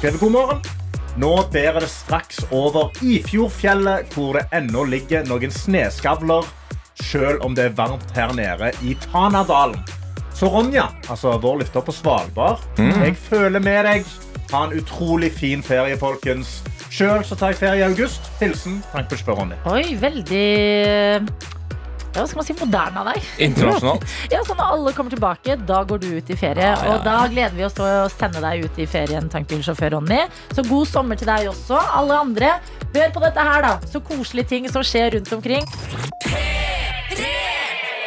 Skrevet 0.00 0.20
god 0.20 0.34
morgen. 0.34 0.60
Nå 1.16 1.30
bærer 1.52 1.80
det 1.86 1.90
straks 1.90 2.42
over 2.50 2.90
Ifjordfjellet, 3.02 4.12
hvor 4.14 4.36
det 4.36 4.44
ennå 4.52 4.84
ligger 4.84 5.24
noen 5.30 5.50
sneskavler, 5.54 6.44
selv 7.00 7.46
om 7.46 7.54
det 7.54 7.70
er 7.70 7.78
varmt 7.78 8.10
her 8.18 8.34
nede 8.36 8.74
i 8.82 8.96
Tanadalen. 9.08 9.78
Så 10.40 10.48
Ronja, 10.48 10.86
altså 11.12 11.34
vår 11.36 11.58
lytter 11.60 11.82
på 11.84 11.92
Svalbard, 11.92 12.62
jeg 12.78 13.12
føler 13.28 13.60
med 13.60 13.84
deg. 13.84 14.06
Ha 14.54 14.62
en 14.64 14.72
utrolig 14.72 15.28
fin 15.36 15.60
ferie, 15.60 15.98
folkens. 16.00 16.62
Sjøl 16.88 17.20
tar 17.28 17.52
jeg 17.52 17.58
ferie 17.58 17.82
i 17.82 17.84
august. 17.84 18.30
Hilsen 18.40 18.78
Frank 18.88 19.10
Bushbø 19.12 19.36
Ronny. 19.36 19.58
Oi, 19.68 19.98
veldig 20.00 20.46
ja, 22.10 22.22
hva 22.22 22.24
skal 22.26 22.40
man 22.40 22.46
si, 22.48 22.56
moderne 22.58 23.02
av 23.02 23.10
deg. 23.12 23.26
Internasjonalt. 23.46 24.06
Ja, 24.32 24.40
så 24.46 24.56
Når 24.56 24.72
alle 24.78 24.94
kommer 24.96 25.12
tilbake, 25.12 25.58
da 25.68 25.82
går 25.86 26.00
du 26.02 26.08
ut 26.16 26.32
i 26.32 26.38
ferie. 26.40 26.70
Ah, 26.72 26.86
ja, 26.88 26.94
Og 26.96 27.04
da 27.04 27.18
gleder 27.30 27.54
vi 27.60 27.66
oss 27.68 27.76
til 27.76 27.84
å 27.86 28.08
sende 28.10 28.40
deg 28.42 28.64
ut 28.64 28.80
i 28.80 28.88
ferien, 28.90 29.28
tankbilsjåfør 29.30 29.98
Ronny. 29.98 30.22
Så 30.56 30.64
god 30.66 30.88
sommer 30.90 31.20
til 31.20 31.28
deg 31.30 31.52
også. 31.52 31.78
Alle 32.00 32.16
andre, 32.24 32.56
hør 32.96 33.12
på 33.12 33.22
dette 33.28 33.46
her, 33.52 33.68
da. 33.68 33.76
Så 33.92 34.02
koselige 34.08 34.56
ting 34.56 34.72
som 34.72 34.82
skjer 34.82 35.18
rundt 35.18 35.36
omkring. 35.36 35.68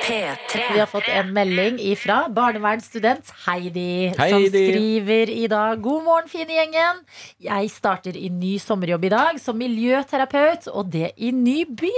P3. 0.03 0.73
Vi 0.73 0.79
har 0.79 0.89
fått 0.91 1.07
en 1.07 1.29
melding 1.35 1.77
ifra 1.79 2.25
barnevernsstudent 2.35 3.29
Heidi, 3.45 4.11
som 4.17 4.43
skriver 4.51 5.31
i 5.31 5.45
dag 5.47 5.79
God 5.83 6.03
morgen, 6.03 6.27
fine 6.31 6.57
gjengen. 6.57 6.99
Jeg 7.39 7.71
starter 7.71 8.17
i 8.19 8.27
ny 8.27 8.57
sommerjobb 8.59 9.07
i 9.07 9.13
dag 9.13 9.39
som 9.39 9.55
miljøterapeut, 9.59 10.67
og 10.75 10.91
det 10.91 11.13
i 11.15 11.31
ny 11.31 11.63
by. 11.69 11.93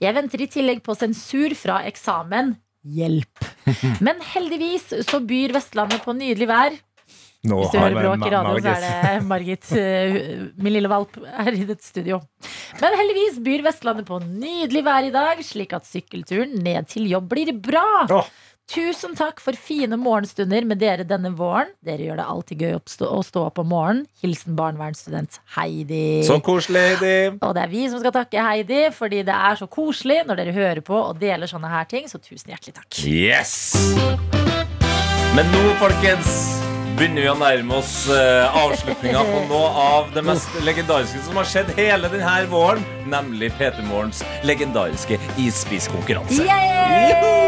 Jeg 0.00 0.16
venter 0.16 0.44
i 0.44 0.48
tillegg 0.56 0.80
på 0.86 0.96
sensur 0.96 1.52
fra 1.58 1.82
eksamen. 1.90 2.56
Hjelp. 2.96 3.44
Men 4.06 4.24
heldigvis 4.32 4.88
så 5.04 5.20
byr 5.20 5.52
Vestlandet 5.58 6.00
på 6.06 6.16
nydelig 6.16 6.48
vær. 6.48 6.80
Nå 7.46 7.60
Hvis 7.60 7.70
du 7.70 7.78
hører 7.78 7.94
bråk 8.00 8.24
i 8.26 8.32
radioen, 8.34 8.64
så 8.64 8.72
er 8.72 8.82
det 8.82 9.26
Margit, 9.28 9.68
eh, 9.78 10.16
min 10.58 10.74
lille 10.74 10.90
valp, 10.90 11.14
her 11.22 11.54
i 11.54 11.62
dette 11.68 11.86
studio. 11.86 12.18
Men 12.80 12.98
heldigvis 12.98 13.38
byr 13.46 13.62
Vestlandet 13.68 14.08
på 14.08 14.18
nydelig 14.24 14.82
vær 14.88 15.06
i 15.06 15.14
dag, 15.14 15.38
slik 15.46 15.76
at 15.78 15.86
sykkelturen 15.86 16.58
ned 16.64 16.90
til 16.90 17.06
jobb 17.06 17.30
blir 17.30 17.54
bra. 17.62 17.86
Åh. 18.10 18.30
Tusen 18.68 19.14
takk 19.16 19.38
for 19.40 19.56
fine 19.56 19.96
morgenstunder 19.96 20.66
med 20.68 20.76
dere 20.82 21.06
denne 21.08 21.30
våren. 21.32 21.70
Dere 21.80 22.04
gjør 22.04 22.18
det 22.20 22.26
alltid 22.34 22.64
gøy 22.66 22.74
å 22.76 23.22
stå 23.24 23.44
opp 23.46 23.62
om 23.62 23.70
morgenen. 23.70 24.02
Hilsen 24.20 24.58
barnevernsstudent 24.58 25.38
Heidi. 25.54 26.20
Så 26.26 26.36
koselig, 26.44 26.82
Heidi. 26.98 27.38
Og 27.38 27.54
det 27.56 27.62
er 27.64 27.72
vi 27.72 27.86
som 27.88 28.02
skal 28.02 28.12
takke 28.18 28.44
Heidi, 28.44 28.82
fordi 28.92 29.22
det 29.24 29.32
er 29.32 29.56
så 29.56 29.70
koselig 29.72 30.20
når 30.28 30.42
dere 30.42 30.56
hører 30.58 30.82
på 30.84 30.98
og 31.00 31.16
deler 31.22 31.48
sånne 31.48 31.70
her 31.72 31.88
ting. 31.88 32.10
Så 32.12 32.20
tusen 32.20 32.52
hjertelig 32.52 32.76
takk. 32.76 33.00
Yes! 33.08 33.56
Men 35.32 35.48
nå, 35.54 35.64
folkens, 35.80 36.36
begynner 36.98 37.22
vi 37.22 37.30
å 37.30 37.36
nærme 37.38 37.78
oss 37.78 37.92
uh, 38.10 38.58
avslutninga 38.58 39.22
på 39.28 39.42
noe 39.50 39.68
av 39.84 40.08
det 40.16 40.24
mest 40.26 40.56
legendariske 40.66 41.22
som 41.28 41.38
har 41.38 41.48
skjedd 41.48 41.70
hele 41.78 42.10
denne 42.12 42.38
våren, 42.50 42.82
nemlig 43.06 43.52
Peter 43.60 43.84
Morgens 43.86 44.24
legendariske 44.46 45.20
isspiskonkurranse. 45.38 46.42
Yay! 46.48 47.47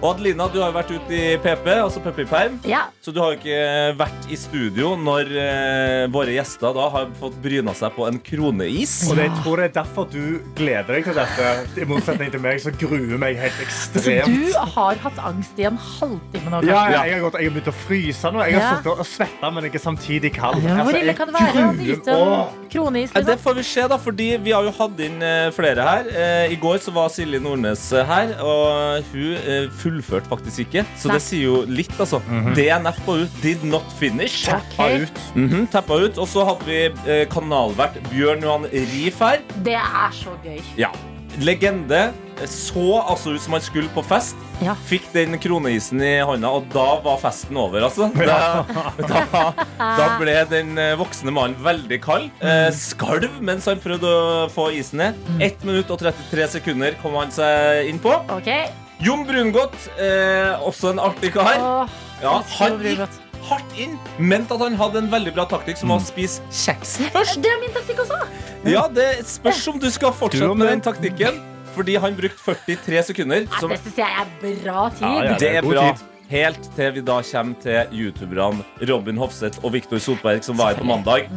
Og 0.00 0.08
Adelina, 0.14 0.46
du 0.52 0.58
har 0.60 0.70
jo 0.72 0.76
vært 0.78 0.92
ute 0.94 1.14
i 1.18 1.36
PP, 1.42 1.66
altså 1.74 2.02
PP 2.04 2.20
i 2.24 2.28
perm. 2.28 2.58
Ja, 2.68 2.84
Så 3.04 3.12
du 3.14 3.20
har 3.22 3.32
jo 3.34 3.38
ikke 3.40 3.96
vært 3.98 4.28
i 4.30 4.36
studio 4.38 4.94
når 5.00 5.32
eh, 5.42 6.04
våre 6.12 6.34
gjester 6.36 6.74
da 6.76 6.88
har 6.94 7.08
fått 7.20 7.38
bryna 7.44 7.74
seg 7.78 7.94
på 7.96 8.06
en 8.08 8.20
kroneis. 8.24 8.98
Og 9.08 9.16
det, 9.18 9.28
jeg 9.28 9.42
tror 9.42 9.62
det 9.62 9.68
er 9.70 9.74
derfor 9.80 10.08
du 10.12 10.38
gleder 10.58 10.98
deg 10.98 11.08
til 11.08 11.18
dette. 11.18 11.54
I 11.78 11.88
motsetning 11.88 12.32
til 12.34 12.42
meg, 12.44 12.60
så 12.62 12.72
gruer 12.74 13.18
meg 13.20 13.38
helt 13.40 13.62
ekstremt. 13.64 14.28
så 14.28 14.62
du 14.64 14.72
har 14.76 15.00
hatt 15.04 15.22
angst 15.30 15.58
i 15.58 15.68
en 15.68 15.78
halvtime 15.78 16.52
nå, 16.52 16.62
Ja, 16.68 16.84
ja, 16.92 17.02
jeg 17.08 17.18
har, 17.18 17.24
gått, 17.26 17.40
jeg 17.40 17.50
har 17.50 17.56
begynt 17.58 17.72
å 17.72 17.76
fryse 17.86 18.32
nå. 18.34 18.44
Jeg 18.44 18.58
har 18.58 18.62
Ja. 18.62 18.70
sittet 18.76 18.92
og 18.98 19.06
svetta, 19.06 19.50
men 19.54 19.64
er 19.68 19.78
samtidig 19.82 20.32
kald. 20.34 20.62
Ja, 20.62 20.74
Hvor 20.82 20.88
Altså, 20.88 21.02
ille 21.02 21.14
kan 21.14 21.28
det 21.28 21.34
være 21.34 21.64
å 21.64 21.72
nyte 21.76 22.14
en 22.18 22.68
kroneis? 22.72 23.12
Liksom? 23.14 23.26
det 23.28 23.38
får 23.42 23.54
vi 23.58 23.62
se, 23.62 23.86
da, 23.88 23.98
fordi 23.98 24.28
vi 24.42 24.54
har 24.54 24.64
jo 24.66 24.72
hatt 24.78 25.00
inn 25.04 25.22
eh, 25.22 25.50
flere 25.54 25.86
her. 25.86 26.08
Eh, 26.08 26.52
I 26.52 26.58
går 26.60 26.78
så 26.82 26.94
var 26.94 27.08
Silje 27.12 27.40
Nordnes 27.42 27.92
eh, 27.92 28.04
her, 28.08 28.34
og 28.42 29.04
hun 29.12 29.36
eh, 29.38 29.68
fullførte 29.78 30.30
faktisk 30.30 30.66
ikke. 30.66 30.84
Så 30.98 31.10
Nei. 31.10 31.18
det 31.18 31.24
sier 31.24 31.44
jo 31.46 31.58
litt, 31.68 31.94
altså. 31.98 32.20
DNF 32.56 33.02
på 33.06 33.18
ut. 33.22 33.42
did 33.42 33.64
not 33.64 33.86
finish. 33.98 34.46
Tappa 34.48 34.88
okay. 34.88 35.04
ut. 35.06 35.20
Mhm, 35.34 35.68
Tappa 35.72 36.00
ut. 36.02 36.18
Og 36.18 36.28
så 36.30 36.46
hadde 36.48 36.68
vi 36.68 36.80
eh, 37.06 37.26
kanalvert 37.30 37.98
Bjørn 38.10 38.42
Johan 38.46 38.66
Rief 38.72 39.20
her. 39.24 39.44
Det 39.64 39.78
er 39.78 40.16
så 40.16 40.34
gøy. 40.44 40.60
Ja. 40.78 40.92
Legende. 41.38 42.08
Så 42.46 43.00
altså 43.02 43.32
ut 43.34 43.42
som 43.42 43.56
han 43.56 43.62
skulle 43.64 43.90
på 43.94 44.02
fest. 44.06 44.38
Ja. 44.62 44.74
Fikk 44.86 45.08
den 45.14 45.34
kroneisen 45.42 46.00
i 46.02 46.16
hånda, 46.26 46.50
og 46.54 46.66
da 46.70 46.86
var 47.02 47.18
festen 47.22 47.58
over, 47.58 47.86
altså. 47.88 48.10
Da, 48.18 48.64
da, 48.98 49.52
da 49.78 50.08
ble 50.20 50.34
den 50.50 50.74
eh, 50.78 50.96
voksne 50.98 51.34
mannen 51.34 51.58
veldig 51.62 52.00
kald. 52.02 52.28
Eh, 52.42 52.68
skalv 52.74 53.40
mens 53.44 53.66
han 53.70 53.82
prøvde 53.82 54.10
å 54.10 54.48
få 54.54 54.68
isen 54.78 55.02
ned. 55.02 55.22
1 55.38 55.64
minutt 55.66 55.90
og 55.94 56.02
33 56.02 56.50
sekunder 56.58 56.98
kom 57.02 57.18
han 57.18 57.34
seg 57.34 57.90
inn 57.90 58.02
på. 58.02 58.14
Ok. 58.34 58.52
Jon 58.98 59.24
Brungot, 59.26 59.74
eh, 59.98 60.66
også 60.66 60.90
en 60.90 60.98
artig 60.98 61.30
kar. 61.36 61.88
Ja, 62.22 62.38
han 62.58 62.80
gikk 62.82 63.04
hardt 63.48 63.78
inn. 63.78 63.94
Mente 64.18 64.56
at 64.56 64.64
han 64.64 64.76
hadde 64.78 65.04
en 65.04 65.10
veldig 65.12 65.34
bra 65.36 65.46
taktikk, 65.48 65.78
som 65.80 65.92
var 65.92 66.02
å 66.02 66.06
spise 66.06 66.42
kjeksen 66.50 67.12
først. 67.14 67.38
Det 67.44 67.52
er 67.52 67.62
min 67.62 67.74
taktikk 67.76 68.02
også. 68.04 68.18
Ja, 68.66 68.88
det 68.90 69.06
spørs 69.28 69.62
om 69.70 69.78
du 69.78 69.88
skal 69.94 70.12
fortsette 70.16 70.50
med 70.58 70.72
den 70.72 70.84
taktikken. 70.84 71.38
Fordi 71.78 71.94
han 72.00 72.16
brukte 72.18 72.42
43 72.42 73.02
sekunder. 73.12 73.44
Som, 73.60 73.70
det 73.70 73.78
syns 73.84 73.98
jeg 74.00 74.22
er 74.22 74.30
bra 74.64 74.88
tid. 74.90 75.04
Ja, 75.04 75.12
ja. 75.22 75.34
det 75.38 75.50
er 75.60 75.66
bra. 75.66 75.84
Helt 76.28 76.66
til 76.76 76.90
vi 76.92 77.02
da 77.06 77.20
kommer 77.24 77.60
til 77.62 77.94
youtuberne 77.94 78.64
Robin 78.90 79.16
Hofseth 79.16 79.62
og 79.64 79.72
Viktor 79.72 80.02
Sotberg, 80.02 80.42
som 80.44 80.58
var 80.58 80.74
her 80.74 80.82
på 80.82 80.88
mandag. 80.88 81.30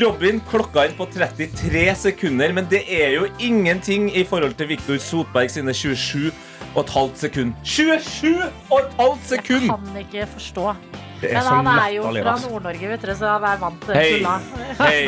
Robin 0.00 0.40
klokka 0.48 0.86
inn 0.86 0.94
på 0.96 1.08
33 1.12 1.82
sekunder, 2.06 2.54
men 2.56 2.70
det 2.70 2.84
er 2.88 3.18
jo 3.18 3.26
ingenting 3.38 4.08
i 4.16 4.24
forhold 4.24 4.56
til 4.58 4.70
Viktor 4.72 4.96
Sotberg 5.02 5.52
sine 5.52 5.74
27 5.74 6.30
og 6.74 6.84
et 6.84 6.90
halvt 6.90 7.18
sekund. 7.18 7.54
27 7.62 8.42
og 8.70 8.78
et 8.80 8.94
halvt 8.98 9.26
sekund! 9.30 9.66
Jeg 9.68 9.70
Kan 9.70 9.96
ikke 10.02 10.26
forstå. 10.34 10.74
Det 11.20 11.30
er 11.30 11.34
Men 11.38 11.64
han 11.64 11.66
er 11.78 11.88
jo 11.94 12.02
fra. 12.10 12.34
Nord-Norge, 12.50 12.88
vet 12.90 13.00
dere, 13.06 13.14
så 13.16 13.30
han 13.38 13.44
er 13.48 13.60
vant 13.62 13.80
til 13.86 13.94
Hei, 13.94 14.10
tulla. 14.18 14.34
hei, 14.82 14.98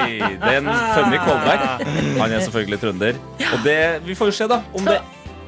det 0.40 0.52
er 0.52 0.58
en 0.62 0.70
funny 0.94 1.18
callback. 1.20 1.84
Han 2.22 2.32
er 2.32 2.40
selvfølgelig 2.46 2.80
trønder. 2.80 3.18
Og 3.52 3.58
det, 3.66 3.76
vi 4.06 4.14
får 4.16 4.30
jo 4.32 4.36
se, 4.38 4.48
da, 4.48 4.62
om 4.74 4.80
Så- 4.86 4.90
det 4.94 5.00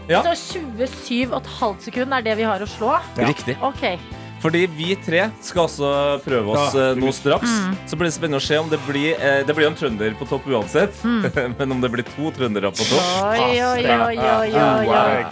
Ja. 0.08 0.22
Så 0.24 0.58
27,5 0.58 1.80
sekunder 1.84 2.16
er 2.18 2.22
det 2.24 2.36
vi 2.38 2.42
har 2.48 2.58
å 2.60 2.66
slå? 2.66 2.94
Riktig. 3.18 3.56
Okay. 3.62 3.98
Fordi 4.40 4.62
vi 4.70 4.94
tre 5.04 5.30
skal 5.42 5.62
altså 5.66 6.20
prøve 6.24 6.48
oss 6.54 6.74
Ja. 6.74 6.90
eh, 6.92 6.94
nå 6.96 7.10
straks. 7.12 7.50
Så 7.90 7.96
blir 7.98 8.06
det 8.08 8.14
spennende 8.14 8.38
å 8.38 8.42
se 8.42 8.56
om 8.56 8.68
det 8.70 8.78
blir 8.86 9.16
eh, 9.20 9.42
Det 9.44 9.54
blir 9.56 9.66
en 9.66 9.74
trønder 9.74 10.14
på 10.16 10.28
topp 10.30 10.46
uansett. 10.46 10.94
Men 11.58 11.72
om 11.72 11.80
det 11.80 11.90
blir 11.90 12.04
to 12.04 12.30
trøndere 12.30 12.70
på 12.72 12.86
topp 12.88 13.24
Oi, 13.34 13.60
oi, 13.60 13.84
oi, 13.84 14.16
oi, 14.16 14.52
oi, 14.54 14.88
oi. 14.88 15.24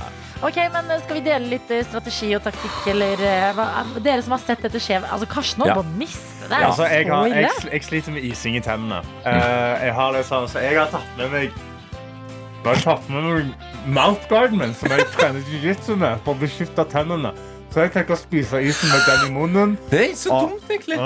Ok, 0.45 0.57
men 0.72 0.91
eh, 0.91 1.01
Skal 1.05 1.16
vi 1.16 1.22
dele 1.24 1.49
litt 1.49 1.70
eh, 1.72 1.84
strategi 1.87 2.34
og 2.37 2.43
taktikk? 2.45 2.74
Eller 2.93 3.20
eh, 3.24 3.47
hva, 3.57 3.66
Dere 4.05 4.22
som 4.22 4.34
har 4.37 4.43
sett 4.45 4.61
dette 4.66 4.80
skje 4.82 4.99
Altså, 5.03 5.26
Karsten 5.30 5.62
holder 5.64 5.76
Ja. 5.76 5.80
på 5.80 5.87
å 5.87 5.97
miste 5.97 6.49
det. 6.51 6.53
Er 6.59 6.66
Altså, 6.68 6.84
jeg, 6.93 7.07
så 7.09 7.14
har, 7.14 7.26
ille. 7.30 7.41
jeg, 7.47 7.70
jeg 7.72 7.84
sliter 7.89 8.12
med 8.16 8.26
ising 8.28 8.57
i 8.57 8.61
tennene. 8.62 9.01
Uh, 9.24 9.72
jeg 9.87 9.95
har 9.97 10.12
det 10.14 10.24
sånn, 10.28 10.47
så 10.53 10.61
jeg 10.62 10.76
har 10.78 10.93
tatt 10.93 11.16
med 11.18 11.32
meg 11.32 11.49
Jeg 11.57 12.68
har 12.68 12.82
tatt 12.84 13.09
med 13.11 13.26
meg 13.30 13.66
mouthguarden 13.97 14.59
min, 14.59 14.74
som 14.74 14.91
jeg 14.91 15.07
trener 15.14 15.43
jiu-jitsu 15.51 15.95
med, 15.97 16.18
for 16.26 16.34
å 16.34 16.41
beskytte 16.41 16.84
tennene. 16.91 17.30
Så 17.70 17.84
jeg 17.84 17.93
tenker 17.95 18.16
å 18.16 18.18
spise 18.18 18.59
isen 18.66 18.91
med 18.91 19.05
den 19.07 19.26
i 19.28 19.34
munnen. 19.37 19.74
Det 19.91 20.01
er 20.01 20.09
ikke 20.11 20.22
så 20.24 20.32
Ah. 20.34 20.41
dumt, 20.47 20.70
egentlig. 20.70 20.99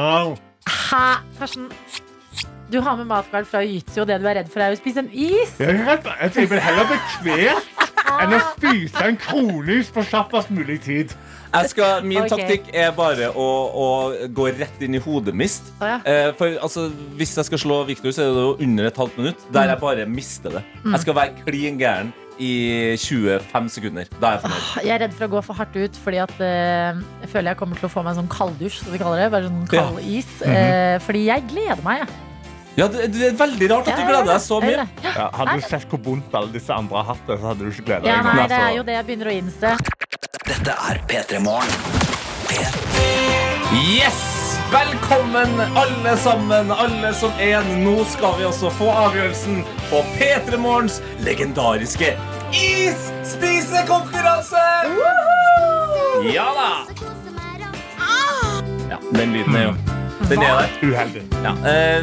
Hæ, 0.71 1.05
Karsten? 1.39 1.69
Du 2.71 2.79
har 2.81 2.97
med 2.97 3.09
matguard 3.11 3.49
fra 3.51 3.65
jiu-jitsu, 3.65 4.03
og 4.05 4.07
det 4.07 4.21
du 4.23 4.29
er 4.31 4.41
redd 4.41 4.51
for, 4.53 4.63
er 4.63 4.77
å 4.77 4.79
spise 4.79 5.03
en 5.03 5.11
is? 5.11 5.57
Jeg, 5.59 5.75
er 5.75 5.81
redd- 5.89 6.07
jeg, 6.07 6.35
jeg 6.37 6.51
vil 6.53 6.63
heller 6.63 6.87
bli 6.87 6.99
kvelt 7.17 7.81
enn 8.11 8.37
å 8.37 8.41
spise 8.53 9.03
en 9.07 9.19
kronis 9.19 9.91
på 9.95 10.05
kjappest 10.07 10.53
mulig 10.55 10.79
tid. 10.85 11.15
Jeg 11.51 11.73
skal, 11.73 12.05
min 12.07 12.21
okay. 12.23 12.31
taktikk 12.31 12.71
er 12.79 12.93
bare 12.95 13.33
å, 13.35 13.49
å 13.75 13.89
gå 14.31 14.47
rett 14.55 14.85
inn 14.87 14.95
i 14.95 15.03
hodemist. 15.03 15.73
Oh, 15.81 15.89
ja. 15.89 15.99
Eh, 16.07 16.31
for 16.39 16.61
altså, 16.63 16.87
Hvis 17.19 17.35
jeg 17.41 17.49
skal 17.49 17.63
slå 17.65 17.81
Victor, 17.89 18.15
så 18.15 18.23
er 18.23 18.31
det 18.37 18.47
jo 18.47 18.55
under 18.69 18.91
et 18.93 19.03
halvt 19.03 19.19
minutt. 19.19 19.45
Der 19.51 19.73
jeg 19.73 19.83
bare 19.83 20.07
mister 20.07 20.61
det. 20.61 20.65
Jeg 20.85 21.03
skal 21.03 21.19
være 21.19 21.43
klin 21.43 21.83
gæren 21.83 22.15
i 22.41 22.53
25 22.97 23.69
sekunder. 23.75 24.15
Da 24.23 24.31
er 24.31 24.39
jeg 24.39 24.47
fornøyd. 24.47 24.71
Jeg 24.87 24.95
er 24.95 25.05
redd 25.09 25.19
for 25.19 25.27
å 25.27 25.33
gå 25.35 25.45
for 25.51 25.59
hardt 25.59 25.77
ut, 25.77 26.01
fordi 26.07 26.23
at 26.23 26.39
eh, 26.39 27.05
jeg 27.27 27.35
føler 27.35 27.51
jeg 27.51 27.63
kommer 27.67 27.83
til 27.83 27.91
å 27.91 27.95
få 27.99 28.07
meg 28.07 28.15
en 28.15 28.23
sånn 28.23 28.35
kalddusj, 28.39 28.83
som 28.85 28.95
vi 28.95 29.03
kaller 29.03 29.25
det. 29.25 29.31
Bare 29.35 29.51
sånn 29.51 29.71
kald 29.75 30.03
is. 30.07 30.35
Eh, 30.47 30.97
fordi 31.03 31.27
jeg 31.33 31.51
gleder 31.51 31.83
meg, 31.87 32.07
jeg. 32.07 32.30
Ja, 32.79 32.87
det, 32.89 33.09
det 33.13 33.27
er 33.29 33.33
veldig 33.37 33.69
rart 33.73 33.89
at 33.91 33.97
du 33.99 34.03
gleder 34.07 34.25
deg 34.31 34.41
så 34.45 34.61
mye. 34.63 34.85
Ja, 35.05 35.27
hadde 35.35 35.55
du 35.59 35.63
sett 35.69 35.89
hvor 35.91 35.99
vondt 36.05 36.35
alle 36.39 36.53
disse 36.55 36.73
andre 36.75 36.97
har 37.03 37.07
hatt 37.15 37.25
det, 37.29 37.37
så 37.41 37.47
hadde 37.51 37.65
du 37.67 37.71
ikke 37.73 37.85
gledet 37.89 38.07
Ja, 38.09 38.17
deg. 38.23 38.25
nei, 38.25 38.35
det 38.47 38.57
er 38.57 38.61
altså- 38.61 38.77
jo 38.77 38.83
det 38.89 38.95
jeg 38.95 39.05
begynner 39.07 39.27
å 39.27 39.33
innse. 39.41 39.71
Dette 40.47 40.71
er 40.91 40.97
P3 41.11 41.39
Morgen. 41.41 41.71
Yes! 43.75 44.21
Velkommen, 44.71 45.61
alle 45.77 46.15
sammen, 46.23 46.71
alle 46.71 47.11
som 47.15 47.31
én. 47.43 47.65
Nå 47.85 48.05
skal 48.07 48.35
vi 48.39 48.45
også 48.47 48.71
få 48.79 48.87
avgjørelsen 48.95 49.65
på 49.91 50.03
P3 50.17 50.57
Morgens 50.63 51.01
legendariske 51.27 52.15
isspisekonkurranse! 52.55 54.63
Ja 56.35 56.49
da! 56.55 56.71
Ja, 58.91 58.97
den 59.15 59.33
lyden 59.33 59.55
er 59.57 59.63
jo 59.63 59.75
Den 60.29 60.43
er 60.43 60.61
der. 60.61 60.69
Uheldig. 60.83 61.23
Ja, 61.43 61.51
eh, 61.67 62.03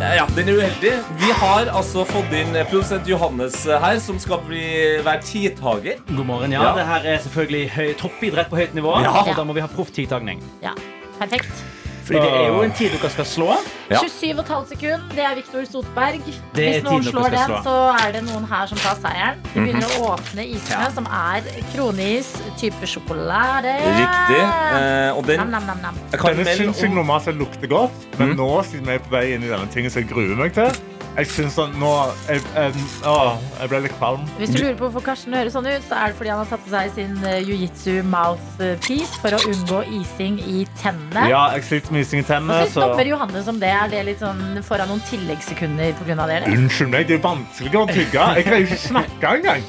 ja, 0.00 0.26
den 0.36 0.48
er 0.48 0.58
uheldig. 0.60 0.92
Vi 1.20 1.30
har 1.40 1.70
altså 1.72 2.04
fått 2.08 2.32
inn 2.36 2.56
produsent 2.70 3.08
Johannes 3.08 3.56
her, 3.66 3.98
som 4.02 4.18
skal 4.22 4.42
bli, 4.46 4.64
være 5.06 5.22
tidtager. 5.24 6.02
God 6.10 6.26
morgen, 6.28 6.52
ja. 6.54 6.62
Ja. 6.68 6.74
Det 6.76 6.86
her 6.90 7.08
er 7.14 7.22
selvfølgelig 7.24 7.64
høy, 7.76 7.88
toppidrett 8.00 8.52
på 8.52 8.60
høyt 8.60 8.76
nivå. 8.76 8.92
Ja. 9.04 9.14
Og 9.22 9.32
da 9.36 9.46
må 9.48 9.56
vi 9.56 9.64
ha 9.64 9.70
proff 9.72 9.92
tidtagning. 9.96 10.42
Ja, 10.64 10.74
perfekt. 11.20 11.64
Fordi 12.06 12.20
det 12.22 12.32
er 12.38 12.48
jo 12.52 12.60
en 12.62 12.72
tid 12.78 12.92
dere 12.94 13.10
skal 13.10 13.26
slå. 13.26 13.48
Ja. 13.90 13.98
27,5 14.02 14.68
sekunder, 14.70 15.02
det 15.14 15.24
er 15.26 15.34
Viktor 15.38 15.64
Sotberg. 15.70 16.20
Det 16.54 16.64
er 16.66 16.72
Hvis 16.76 16.84
noen 16.86 17.04
slår 17.06 17.28
den, 17.34 17.50
slå. 17.50 17.58
så 17.66 17.74
er 18.06 18.12
det 18.16 18.22
noen 18.28 18.46
her 18.50 18.66
som 18.70 18.78
tar 18.82 18.96
seieren. 19.02 19.40
Vi 19.54 19.60
begynner 19.64 19.94
å 19.98 20.12
åpne 20.14 20.46
isene, 20.46 20.88
som 20.94 21.06
er 21.10 21.46
kronis 21.74 22.30
type 22.60 22.86
sjokolade. 22.90 23.74
Riktig. 24.00 24.42
Eh, 24.42 25.16
og 25.16 25.24
den 25.26 25.38
Nam, 25.42 25.50
nam, 25.50 25.66
nam, 25.66 25.82
nam. 25.82 25.98
Denne 26.14 26.56
syns 26.58 26.82
jeg 26.82 26.94
normalt 26.94 27.26
lukter 27.36 27.66
godt, 27.70 27.92
men 28.18 28.34
Mm. 28.34 28.36
nå 28.38 28.50
siden 28.64 28.86
vi 28.86 28.92
er 28.94 28.98
på 28.98 29.10
vei 29.10 29.24
inn 29.34 29.42
i 29.42 29.48
denne 29.48 29.66
tingen 29.72 29.90
som 29.90 30.02
jeg 30.02 30.10
gruer 30.10 30.36
meg 30.36 30.52
til 30.54 30.70
Jeg 31.16 31.30
synes 31.32 31.54
sånn, 31.56 31.72
nå 31.80 31.90
jeg, 32.28 32.42
jeg, 32.52 32.82
å, 33.08 33.14
jeg 33.56 33.70
ble 33.72 33.78
litt 33.86 33.94
kvalm. 33.96 34.26
Hvis 34.36 34.50
du 34.52 34.58
lurer 34.60 34.74
på 34.76 34.84
hvorfor 34.84 35.04
Karsten 35.06 35.36
høres 35.36 35.54
sånn 35.56 35.68
ut, 35.68 35.86
så 35.88 35.96
er 35.96 36.12
det 36.12 36.18
fordi 36.18 36.32
han 36.34 36.42
har 36.42 36.50
tatt 36.50 36.64
på 36.66 36.72
seg 36.74 36.92
sin 36.92 37.16
eh, 37.24 37.38
jiu-jitsu 37.40 38.02
mouthpiece 38.12 39.16
for 39.22 39.32
å 39.32 39.40
unngå 39.48 39.80
ising 40.02 40.36
i 40.44 40.66
tennene. 40.82 41.24
Ja, 41.32 41.46
jeg 41.56 41.64
sliter 41.70 41.96
med 41.96 42.04
ising 42.04 42.20
i 42.20 42.28
tennene. 42.28 42.60
Og 42.66 42.72
Så... 42.74 42.84
dommer 42.84 43.08
Johannes 43.08 43.48
om 43.48 43.60
det? 43.62 43.72
Er 43.72 43.92
det 43.94 44.04
litt 44.10 44.20
sånn 44.20 44.60
foran 44.66 44.92
noen 44.92 45.04
tilleggssekunder 45.08 45.96
pga. 46.02 46.28
det? 46.28 46.42
Unnskyld 46.52 46.92
meg, 46.92 47.08
det 47.08 47.16
er 47.16 47.24
vanskelig 47.24 47.80
å 47.80 47.88
tygge. 47.88 48.30
Jeg 48.36 48.48
greier 48.50 48.68
ikke 48.68 48.82
snakke 48.84 49.36
engang. 49.40 49.68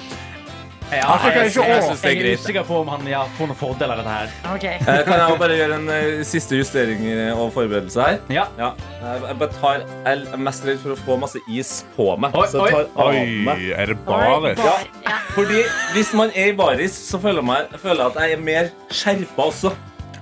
Ja, 0.88 1.04
Altså, 1.12 1.28
jeg, 1.28 1.36
jeg, 1.36 1.68
jeg, 1.68 1.84
synes 1.84 2.02
det 2.02 2.10
er 2.10 2.16
jeg 2.22 2.32
er 2.32 2.38
usikker 2.40 2.64
på 2.64 2.76
om 2.80 2.88
han 2.94 3.08
ja, 3.12 3.24
får 3.36 3.50
noen 3.50 3.58
fordeler 3.60 3.92
av 3.92 3.98
dette 4.00 4.14
her. 4.14 4.30
okay. 4.54 4.76
Eh, 4.80 5.02
Kan 5.04 5.20
jeg 5.20 5.40
bare 5.42 5.58
gjøre 5.60 5.80
en 5.82 5.90
uh, 5.92 6.22
siste 6.30 6.56
justering 6.62 7.02
eh, 7.12 7.32
og 7.36 7.50
forberedelse 7.56 8.06
her? 8.06 8.20
Ja. 8.32 8.46
Ja. 8.62 8.70
Jeg 9.02 9.26
jeg 9.42 9.50
tar, 9.58 9.84
jeg 10.06 10.24
er 10.32 10.42
mest 10.48 10.64
redd 10.70 10.80
for 10.86 10.96
å 10.96 11.00
få 11.04 11.18
masse 11.20 11.42
is 11.52 11.74
på 11.98 12.08
meg. 12.24 12.38
Oi, 12.40 12.48
så 12.54 12.64
jeg 12.70 12.78
tar 12.78 12.88
av 13.04 13.12
Oi, 13.12 13.68
er 13.76 13.92
det 13.92 13.98
baris? 14.08 14.64
bar- 14.64 14.88
ja. 15.10 15.18
Fordi 15.36 15.60
hvis 15.94 16.14
man 16.18 16.32
er 16.34 16.54
i 16.54 16.58
baris, 16.64 16.96
så 17.12 17.20
føler 17.22 17.44
jeg, 17.52 17.82
føler 17.84 18.04
jeg 18.06 18.16
at 18.16 18.22
jeg 18.24 18.38
er 18.40 18.44
mer 18.48 18.72
skjerpa 18.90 19.50
også. 19.52 19.74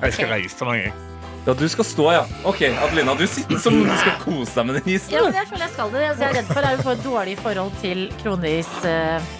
Jeg 0.01 0.17
skal 0.17 0.33
reise 0.33 0.65
meg. 0.67 0.81
jeg. 0.87 0.97
Ja, 1.45 1.53
du 1.53 1.67
skal 1.69 1.85
stå, 1.85 2.09
ja. 2.11 2.25
Ok, 2.43 2.63
Adelina, 2.73 3.13
du 3.13 3.27
sitter 3.29 3.59
som 3.61 3.77
du 3.85 3.93
skal 4.01 4.17
kose 4.25 4.49
deg 4.57 4.65
med 4.65 4.79
den 4.81 4.95
isen. 4.97 5.13
Ja, 5.13 5.21
men 5.29 5.37
jeg 5.37 5.45
føler 5.53 5.67
jeg 5.67 5.73
skal 5.77 5.91
det. 5.93 6.01
Jeg 6.09 6.25
er 6.25 6.37
redd 6.41 6.49
for, 6.49 6.65
å 6.73 6.85
få 6.87 6.93
et 6.97 7.03
dårlig 7.05 7.35
forhold 7.45 7.75
til 7.85 8.07
kroneis. 8.23 8.71
eh, 8.89 9.33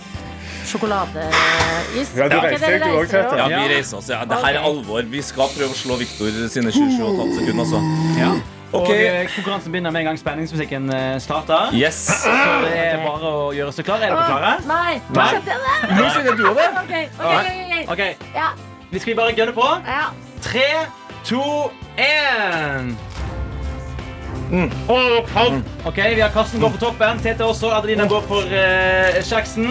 sjokoladeis. 0.70 2.12
Ja, 2.16 2.28
du 2.30 2.36
reiser 2.40 2.66
dere 2.66 2.80
deg, 2.80 2.84
du 2.84 2.98
også, 2.98 3.00
reiser 3.00 3.30
Tete. 3.30 3.38
Ja, 3.38 3.48
vi 3.52 3.70
reiser 3.76 3.98
oss. 4.02 4.10
Ja, 4.12 4.24
det 4.30 4.42
her 4.44 4.60
er 4.60 4.68
alvor. 4.72 5.06
Vi 5.12 5.22
skal 5.26 5.50
prøve 5.54 5.72
å 5.76 5.80
slå 5.80 5.98
Viktor 6.02 6.36
sine 6.52 6.74
27,5 6.76 7.40
sekunder, 7.40 7.64
altså. 7.66 7.82
Ja. 8.20 8.34
Og 8.76 8.90
eh, 8.92 9.30
konkurransen 9.36 9.72
begynner 9.72 9.94
med 9.96 10.02
en 10.04 10.08
gang 10.10 10.20
spenningsmusikken 10.20 10.90
eh, 10.92 11.16
starter. 11.24 11.72
Yes. 11.78 12.00
Så 12.26 12.34
det 12.66 12.74
er 12.82 13.00
bare 13.06 13.32
å 13.32 13.48
gjøre 13.56 13.72
seg 13.76 13.88
klar. 13.88 14.04
Er 14.04 14.12
dere 14.12 14.26
klare? 14.28 14.54
Nei, 14.68 14.98
nå 15.08 15.20
Nei. 15.22 15.28
skjønte 15.32 15.54
jeg 15.54 15.64
det. 15.64 15.96
Nå 15.96 16.10
skjønner 16.12 16.40
du 16.42 16.46
det. 16.50 16.68
Okay. 16.84 17.10
Okay, 17.16 17.40
okay, 17.40 17.84
ok. 17.86 17.96
Ok, 17.96 18.32
Ja, 18.36 18.52
Vi 18.92 19.04
skal 19.04 19.20
bare 19.22 19.36
gønne 19.38 19.56
på. 19.56 19.70
Tre, 20.46 20.70
to, 21.26 21.44
én. 21.98 22.96
Ok, 25.86 25.98
Vi 26.16 26.22
har 26.22 26.30
Karsten 26.30 26.60
går 26.62 26.70
på 26.70 26.78
toppen. 26.78 27.20
Tete 27.24 27.46
også. 27.46 27.70
Adelina 27.74 28.06
går 28.08 28.22
for 28.28 28.42
uh, 28.46 28.52
kjeksen. 29.26 29.66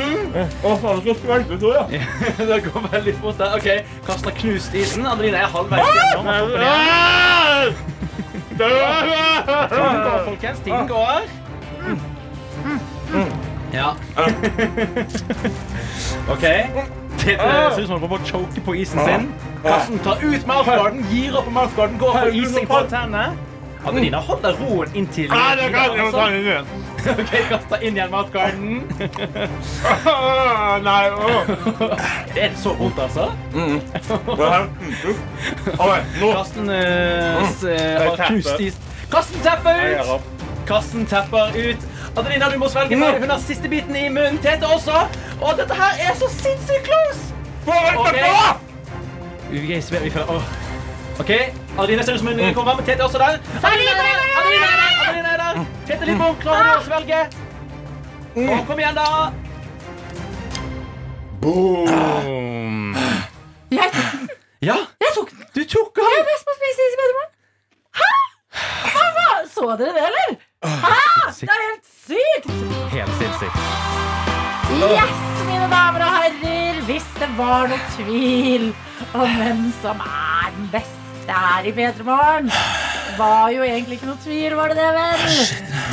det 2.50 2.62
går 2.64 2.88
veldig 2.92 3.14
fort. 3.22 3.38
der. 3.38 3.54
Ok, 3.54 3.68
Karsten 4.06 4.24
har 4.30 4.36
knust 4.40 4.74
isen. 4.74 5.06
Adelina 5.06 5.38
er 5.38 5.46
halvveis 5.54 5.86
gjennom. 5.94 6.26
Tiden 8.54 10.02
går, 10.04 10.18
folkens. 10.26 10.58
Tiden 10.64 10.88
går. 10.88 11.20
Ja. 13.74 13.88
OK. 16.32 16.44
Tete 17.18 17.42
ser 17.74 17.80
ut 17.80 17.86
som 17.86 17.94
han 17.96 18.00
prøver 18.04 18.20
å 18.20 18.24
choke 18.28 18.60
på 18.66 18.72
isen 18.78 19.00
sin. 19.06 19.24
Karsten 19.64 19.98
tar 20.04 20.16
ut 20.22 20.46
mouthguarden, 20.46 21.00
gir 21.10 21.34
opp 21.38 21.48
mouthguarden, 21.50 21.98
går 21.98 22.12
for 22.18 22.26
ising 22.36 22.66
på 22.68 22.78
tennene. 22.90 23.26
Adelina 23.86 24.18
holder 24.24 24.54
roen 24.60 24.94
inntil 24.96 25.32
altså. 26.06 26.20
Ok, 27.04 27.32
kasta 27.50 27.78
inn 27.84 27.98
igjen 27.98 28.10
matgarden. 28.16 28.82
Nei, 30.86 31.10
åh. 31.10 31.50
Er 32.36 32.54
så 32.56 32.72
vondt, 32.78 32.98
altså? 33.04 33.26
Karsten 36.32 36.70
eh, 36.70 37.42
s- 37.50 37.64
eh, 37.64 37.98
har 38.00 38.16
tapper. 38.16 38.26
knust 38.30 38.60
is. 38.60 38.74
Karsten 39.12 39.40
tapper 39.44 39.82
ut! 40.14 40.20
Karsten 40.66 41.06
tapper 41.06 41.52
ut. 41.56 41.84
Adelina, 42.16 42.48
du 42.50 42.58
må 42.58 42.68
svelge 42.72 42.96
ferdig. 42.96 43.20
Hun 43.20 43.30
har 43.34 43.38
siste 43.42 43.68
biten 43.68 43.96
i 43.96 44.08
munnen. 44.08 44.38
Tete 44.42 44.66
også. 44.66 45.04
Og 45.42 45.56
dette 45.58 45.74
her 45.76 46.00
er 46.08 46.14
så 46.18 46.28
sinnssykt 46.32 46.88
close! 46.88 47.32
Ok. 47.98 48.16
Vi, 49.50 49.58
vi, 49.60 49.80
føler, 50.10 50.30
åh. 50.30 50.42
OK. 51.20 51.30
Adeline 51.78 52.04
ser 52.04 52.14
ut 52.14 52.18
som 52.20 52.28
hun 52.28 52.54
kommer, 52.54 52.74
men 52.76 52.84
Tete 52.84 53.00
er 53.00 53.04
også 53.06 53.18
der. 53.18 53.38
Adeline 53.62 53.90
er 53.90 53.96
der! 54.02 54.18
Adeline 54.40 54.66
er 54.66 54.76
der! 54.82 54.90
Adeline 55.08 55.28
er 55.28 55.36
der. 55.42 55.64
Tete 55.86 56.04
Lidbom, 56.08 56.36
klarer 56.42 56.64
du 56.72 56.78
å 56.78 56.84
svelge? 56.88 57.20
Og 58.34 58.64
kom 58.66 58.78
igjen, 58.82 58.96
da. 58.98 59.08
Boom. 61.44 62.96
Jeg 63.70 63.90
tok 63.94 64.32
Ja, 64.64 64.76
jeg 65.04 65.10
tok 65.14 65.30
den. 65.30 65.44
du 65.54 65.62
tok 65.68 65.98
Jeg 66.00 66.18
er 66.18 66.26
best 66.30 66.46
på 66.48 66.52
å 66.54 66.56
spise 66.58 66.86
is 66.88 66.94
i 66.94 66.98
Bedremoren. 67.00 67.30
Hæ? 68.00 68.10
Hva? 69.14 69.26
Så 69.54 69.66
dere 69.80 69.92
det, 69.96 70.04
eller? 70.08 70.28
Hæ? 70.64 70.98
Det 71.40 71.50
er 71.54 71.62
helt 71.68 71.86
sykt. 72.08 72.48
Helt 72.94 73.14
sinnssykt. 73.20 73.56
Yes, 74.74 75.20
mine 75.46 75.68
damer 75.70 76.02
og 76.06 76.10
herrer. 76.16 76.80
Hvis 76.88 77.06
det 77.20 77.28
var 77.38 77.68
noe 77.70 77.80
tvil 77.94 78.64
om 79.14 79.28
hvem 79.38 79.62
som 79.82 80.00
er 80.04 80.50
den 80.56 80.66
beste 80.72 81.03
her 81.28 81.64
i 81.68 81.72
P3 81.72 82.04
Morgen 82.06 82.50
var 83.18 83.50
jo 83.54 83.62
egentlig 83.62 84.00
ikke 84.00 84.08
noe 84.08 84.18
tvil, 84.24 84.54
var 84.58 84.72
det 84.72 84.76
det, 84.80 84.86
vel? 84.90 85.20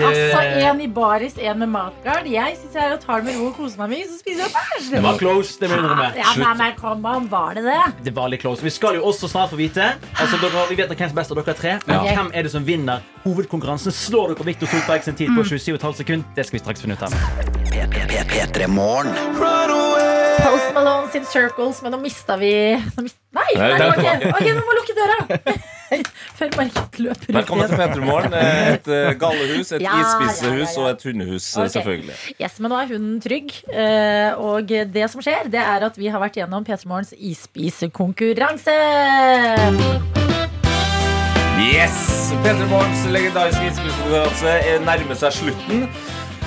Altså, 0.02 0.40
En 0.72 0.80
i 0.82 0.88
baris, 0.90 1.36
en 1.38 1.60
med 1.62 1.70
matgard. 1.70 2.26
Jeg 2.26 2.56
sitter 2.58 2.80
her 2.82 2.96
og 2.96 3.04
tar 3.04 3.22
det 3.22 3.28
med 3.30 3.38
ro 3.38 3.50
og 3.52 3.58
koser 3.60 3.78
meg 3.84 3.92
mye, 3.94 4.08
så 4.10 4.18
spiser 4.18 4.42
jeg 4.48 4.54
bæsj. 4.56 4.88
Det 4.96 5.02
var 5.06 5.20
close, 5.20 5.54
det 5.62 5.70
må 5.70 5.76
jeg 5.78 5.84
innrømme. 5.84 6.08
Ja, 6.18 6.32
nei, 6.42 6.54
men 6.64 6.74
kom 6.80 7.06
an, 7.12 7.28
var 7.30 7.54
det 7.60 7.66
det? 7.68 7.78
Det 8.08 8.16
var 8.18 8.32
litt 8.34 8.42
close. 8.42 8.66
Vi 8.66 8.74
skal 8.74 8.98
jo 8.98 9.04
også 9.12 9.30
snart 9.30 9.54
få 9.54 9.60
vite 9.60 9.92
Altså, 10.18 10.40
dere, 10.42 10.66
vi 10.72 10.80
vet 10.82 10.90
hvem 10.96 10.98
som 11.12 11.14
er 11.14 11.22
best 11.22 11.36
av 11.36 11.44
dere 11.44 11.58
tre. 11.62 11.78
Men 11.86 12.06
Ja. 12.10 12.16
hvem 12.18 12.32
er 12.34 12.44
det 12.48 12.52
som 12.56 12.66
vinner 12.66 13.06
hovedkonkurransen? 13.28 13.92
Slår 13.94 14.34
dere 14.34 14.46
Viktor 14.50 14.68
Solberg 14.74 15.04
sin 15.06 15.16
tid 15.16 15.30
på 15.38 15.46
27,5 15.46 15.94
sekunder? 16.02 16.26
Det 16.36 16.46
skal 16.48 16.58
vi 16.60 16.64
straks 16.66 16.82
finne 16.82 16.98
ut 16.98 17.04
av. 17.04 17.14
P3 18.32 18.68
Morgen. 18.68 19.14
Post 20.42 20.74
Malone 20.76 21.12
sin 21.14 21.26
Circles, 21.30 21.82
men 21.84 21.94
nå 21.94 22.00
mista 22.02 22.36
vi 22.40 22.52
nå 22.96 23.04
mist... 23.06 23.18
Nei! 23.36 23.46
Nei, 23.56 23.68
nei 23.70 23.78
det 23.80 23.86
ok, 23.88 24.02
tilbake. 24.02 24.32
ok, 24.32 24.48
vi 24.48 24.64
må 24.68 24.74
lukke 24.80 24.96
døra! 24.98 25.20
Før 26.40 26.54
Margit 26.56 26.98
løper 27.04 27.28
ut 27.28 27.36
Velkommen 27.36 27.68
til 27.68 27.76
igjen. 27.76 27.92
P3morgen. 27.92 28.36
Et 28.72 28.86
eh, 28.96 29.10
gallehus, 29.20 29.72
et 29.76 29.84
Ja, 29.84 29.98
isspisehus 30.00 30.54
ja, 30.56 30.64
ja, 30.64 30.72
ja. 30.72 30.84
og 30.86 30.88
et 30.94 31.04
hundehus, 31.10 31.48
okay. 31.60 31.72
Selvfølgelig. 31.76 32.16
Yes, 32.40 32.56
men 32.64 32.72
nå 32.72 32.78
er 32.80 32.94
hunden 32.94 33.18
trygg. 33.24 33.52
eh, 33.76 34.40
Og 34.40 34.72
det 34.96 35.10
som 35.12 35.24
skjer, 35.24 35.50
det 35.52 35.60
er 35.62 35.86
at 35.90 36.00
vi 36.00 36.08
har 36.14 36.24
vært 36.24 36.40
gjennom 36.40 36.64
P3 36.68 36.88
Morgens 36.90 37.12
isspisekonkurranse. 37.18 38.78
Yes! 41.62 42.00
P3morgens 42.42 43.04
legendariske 43.14 43.68
ispisekonkurranse 43.74 44.56
er- 44.72 44.82
nærmer 44.88 45.20
seg 45.20 45.36
slutten. 45.42 45.86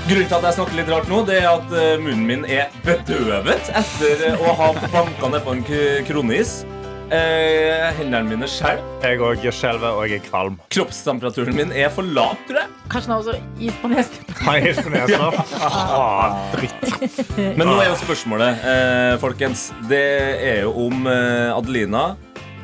Grunnen 0.05 0.29
til 0.29 0.37
at 0.37 0.45
jeg 0.45 0.57
snakker 0.59 0.77
litt 0.77 0.91
rart 0.93 1.07
nå, 1.09 1.23
det 1.25 1.39
er 1.41 1.47
at 1.49 1.71
eh, 1.81 1.95
munnen 1.97 2.27
min 2.29 2.43
er 2.45 2.73
bedøvet 2.85 3.71
etter 3.73 4.25
eh, 4.29 4.43
å 4.45 4.53
ha 4.59 4.67
banka 4.93 5.31
nedpå 5.33 5.55
en 5.55 5.63
kronis. 6.05 6.59
Eh, 7.09 7.87
hendene 7.97 8.29
mine 8.29 8.49
skjelver. 8.49 8.85
Jeg 9.01 9.23
òg 9.25 9.47
skjelver, 9.49 9.97
og 9.97 10.05
jeg 10.09 10.21
er 10.21 10.27
kvalm. 10.27 10.59
Kroppstemperaturen 10.77 11.57
min 11.57 11.73
er 11.73 11.89
for 11.93 12.05
lav, 12.05 12.37
tror 12.45 12.61
jeg. 12.63 12.71
Kanskje 12.93 13.11
han 13.11 13.15
har 13.15 13.25
også 13.25 13.65
is 13.65 13.81
på 13.81 13.93
nesen. 13.95 14.31
Har 14.45 14.69
is 14.69 14.85
på 14.85 14.93
nesa? 14.93 15.33
Ah, 15.65 16.37
dritt. 16.53 17.35
Men 17.57 17.65
nå 17.65 17.81
er 17.81 17.91
jo 17.95 17.99
spørsmålet, 18.05 18.69
eh, 18.75 19.17
folkens, 19.25 19.71
det 19.89 20.05
er 20.53 20.65
jo 20.67 20.77
om 20.85 21.09
eh, 21.09 21.57
Adelina 21.57 22.11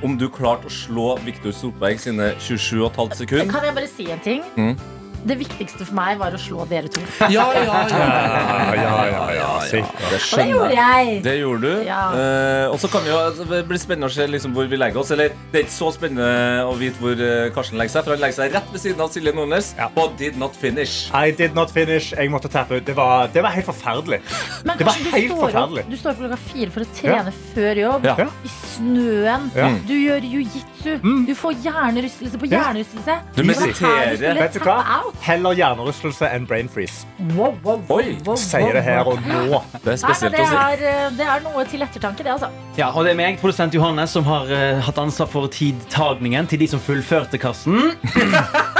om 0.04 0.20
du 0.20 0.28
klarte 0.32 0.68
å 0.68 0.72
slå 0.72 1.10
Viktor 1.24 1.56
Solberg 1.56 2.00
sine 2.00 2.34
27,5 2.36 3.20
sekunder. 3.24 3.52
Kan 3.52 3.68
jeg 3.68 3.80
bare 3.80 3.92
si 3.96 4.12
en 4.12 4.24
ting? 4.24 4.44
Mm. 4.60 4.99
Det 5.20 5.36
viktigste 5.36 5.84
for 5.84 5.96
meg 5.98 6.18
var 6.20 6.32
å 6.32 6.38
slå 6.40 6.64
dere 6.70 6.88
to. 6.92 7.02
Ja, 7.28 7.44
ja, 7.52 7.62
ja. 7.66 7.80
Ja, 7.90 8.74
ja, 8.76 8.92
ja, 9.10 9.24
ja, 9.36 9.48
sikkert. 9.68 10.00
Det 10.10 10.20
Og 10.20 10.38
det 10.40 10.46
gjorde 10.48 10.76
jeg. 10.78 11.16
Det 11.26 11.34
gjorde 11.40 11.60
du. 11.66 11.82
Ja. 11.86 12.00
Eh, 12.16 12.66
og 12.72 12.78
så 12.80 12.88
kan 12.92 13.04
vi 13.04 13.12
jo, 13.12 13.18
altså, 13.20 13.44
Det 13.50 13.60
blir 13.68 13.80
spennende 13.82 14.08
å 14.08 14.14
se 14.14 14.26
liksom 14.30 14.54
hvor 14.56 14.70
vi 14.70 14.78
legger 14.80 15.02
oss. 15.02 15.12
Eller 15.14 15.34
Det 15.52 15.60
er 15.60 15.66
ikke 15.66 15.76
så 15.76 15.90
spennende 15.96 16.64
å 16.64 16.72
vite 16.80 17.02
hvor 17.02 17.20
eh, 17.26 17.50
Karsten 17.54 17.80
legger 17.80 17.94
seg, 17.98 18.06
for 18.06 18.16
han 18.16 18.24
legger 18.24 18.38
seg 18.40 18.56
rett 18.56 18.72
ved 18.72 18.84
siden 18.84 19.04
av 19.04 19.12
Silje 19.14 19.34
Nordnes. 19.36 19.72
Ja. 19.78 19.90
But 19.94 20.16
did 20.20 20.40
not 20.40 20.56
finish. 20.56 21.10
I 21.12 21.30
did 21.36 21.54
not 21.58 21.74
finish. 21.74 22.14
Jeg 22.16 22.32
måtte 22.32 22.50
tappe 22.52 22.80
ut. 22.80 22.86
Det 22.86 22.96
var, 22.96 23.28
det 23.34 23.44
var 23.44 23.54
helt 23.56 23.68
forferdelig. 23.68 24.22
Men 24.64 24.80
Det 24.80 24.88
var 24.88 24.96
kanskje 24.96 25.04
du 25.04 25.16
helt 25.18 25.34
står 25.34 25.44
forferdelig. 25.46 25.86
du 25.90 25.96
står 26.00 26.14
opp 26.14 26.24
klokka 26.24 26.40
fire 26.48 26.74
for 26.74 26.86
å 26.86 26.90
trene 26.96 27.36
før 27.52 27.84
jobb. 27.84 28.10
Ja. 28.10 28.28
I 28.30 28.54
snøen. 28.56 29.50
Ja. 29.58 29.70
Du 29.84 29.94
gjør 29.98 30.30
jiu-jitsu 30.32 30.70
jutsu. 30.80 31.26
Du 31.26 31.34
får 31.34 31.52
hjernerystelse 31.64 32.38
på 32.40 32.48
hjernerystelse. 32.50 33.16
Du 33.36 33.42
mediterer. 33.44 34.16
Vet 34.40 34.54
du 34.54 34.60
hva? 34.64 34.78
Heller 35.24 35.56
hjernerystelse 35.58 36.28
enn 36.30 36.46
brain 36.48 36.68
freeze. 36.72 37.06
Wow, 37.36 37.54
wow, 37.64 37.80
wow, 37.88 37.98
Oi, 38.00 38.16
wow, 38.26 38.36
Sier 38.40 38.72
det 38.76 38.82
her 38.86 39.08
og 39.08 39.20
nå. 39.26 39.60
Det 39.76 39.80
er 39.82 39.90
Nei, 39.90 39.98
spesielt 40.00 40.36
det 40.36 40.44
å 40.44 40.50
si. 40.50 40.60
er, 40.64 40.84
eh, 40.90 41.10
det 41.18 41.28
er 41.34 41.44
noe 41.44 41.64
til 41.68 41.84
ettertanke, 41.86 42.24
det, 42.26 42.32
altså. 42.36 42.50
Ja, 42.78 42.90
og 42.94 43.04
det 43.04 43.14
er 43.14 43.20
meg, 43.20 43.40
produsent 43.42 43.74
Johannes, 43.76 44.14
som 44.16 44.24
har 44.28 44.48
uh, 44.50 44.80
hatt 44.86 45.00
ansvar 45.02 45.28
for 45.30 45.50
tidtagningen 45.52 46.48
til 46.50 46.62
de 46.62 46.70
som 46.72 46.82
fullførte 46.82 47.40
kassen. 47.42 47.92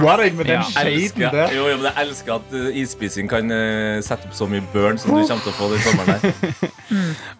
Roa 0.00 0.16
deg 0.20 0.34
med 0.36 0.44
den 0.48 0.54
Ja. 0.58 0.62
shaden 0.62 0.92
Elsker, 0.92 1.30
der. 1.30 1.52
jo, 1.56 1.66
jo, 1.68 1.76
men 1.76 1.86
jeg 1.90 2.06
elsker 2.06 2.34
at 2.34 2.52
uh, 2.52 2.76
isspising 2.80 3.28
kan 3.30 3.50
uh, 3.50 4.00
sette 4.04 4.26
opp 4.28 4.34
så 4.36 4.46
mye 4.50 4.62
burn 4.72 4.98
som 4.98 5.10
du 5.14 5.22
kommer 5.26 5.44
til 5.44 5.52
å 5.52 5.56
få 5.58 5.68
den 5.72 5.82
sommeren 5.84 6.20
der. 6.22 6.70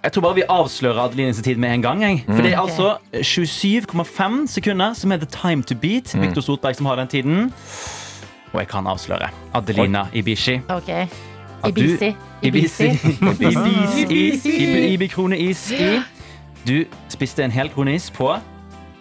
Jeg 0.05 0.13
tror 0.15 0.23
bare 0.29 0.35
vi 0.41 0.45
avslører 0.49 1.01
Adelines 1.05 1.43
tid 1.43 1.57
med 1.61 1.75
en 1.75 1.83
gang. 1.83 2.03
Jeg. 2.03 2.23
For 2.29 2.43
det 2.43 2.53
er 2.53 2.61
altså 2.61 2.91
27,5 3.15 4.47
sekunder 4.49 4.95
som 4.95 5.13
er 5.13 5.17
the 5.23 5.27
time 5.31 5.63
to 5.63 5.75
beat. 5.75 6.15
Victor 6.21 6.41
Sotberg 6.47 6.77
som 6.79 6.87
har 6.87 6.97
den 7.01 7.09
tiden. 7.09 7.53
Og 8.53 8.61
jeg 8.61 8.69
kan 8.69 8.87
avsløre. 8.87 9.29
Adelina 9.55 10.07
Ibishi. 10.13 10.61
Ok. 10.69 10.89
At 11.63 11.75
du- 11.77 11.81
Ibisi. 11.83 12.15
Ibisi. 12.43 12.87
Ibisi. 12.87 14.03
Ibis-is. 14.03 14.45
Ibi- 14.47 14.87
Ibi-kroneis 14.95 15.71
i. 15.77 16.01
Du 16.69 16.85
spiste 17.09 17.45
en 17.45 17.51
hel 17.51 17.69
kroneis 17.73 18.11
på 18.11 18.35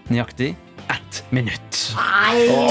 nøyaktig 0.09 0.55
ett 0.89 1.23
minutt. 1.29 1.75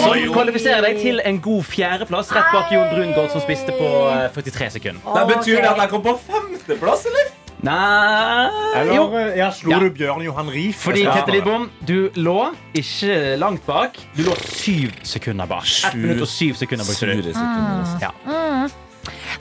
Som 0.02 0.14
kvalifiserer 0.34 0.82
deg 0.82 1.00
til 1.02 1.20
en 1.24 1.40
god 1.42 1.64
fjerdeplass 1.66 2.30
rett 2.34 2.52
bak 2.54 2.70
Jon 2.74 2.88
Brungaard, 2.92 3.30
som 3.32 3.42
spiste 3.44 3.74
på 3.78 3.88
eh, 4.12 4.28
43 4.34 4.70
sekunder. 4.78 5.02
Det 5.18 5.26
betyr 5.36 5.60
det 5.62 5.70
at 5.72 5.82
jeg 5.84 5.92
kom 5.94 6.02
på 6.06 6.16
femteplass, 6.28 7.06
eller? 7.10 7.34
Nei 7.58 8.50
Eller 8.78 8.92
Jo. 8.94 9.04
eh, 9.18 9.48
slo 9.50 9.70
Ja. 9.72 9.78
du 9.82 9.88
Bjørn 9.90 10.22
Johan 10.22 10.50
Rief? 10.54 10.76
Fordi 10.84 11.02
Kette 11.08 11.32
Lidbom, 11.34 11.64
du 11.82 12.10
lå 12.14 12.52
ikke 12.78 13.36
langt 13.38 13.64
bak. 13.66 13.98
Du 14.14 14.22
lå 14.28 14.36
syv 14.46 14.92
sekunder 15.02 15.46
bak. 15.50 15.66
Ett 15.66 15.94
minutt 15.98 16.22
og 16.22 16.28
syv 16.30 16.54
sekunder 16.54 16.86
bak. 16.86 16.94
Sure 16.94 17.16
sekunder. 17.22 17.98
Ja. 18.00 18.68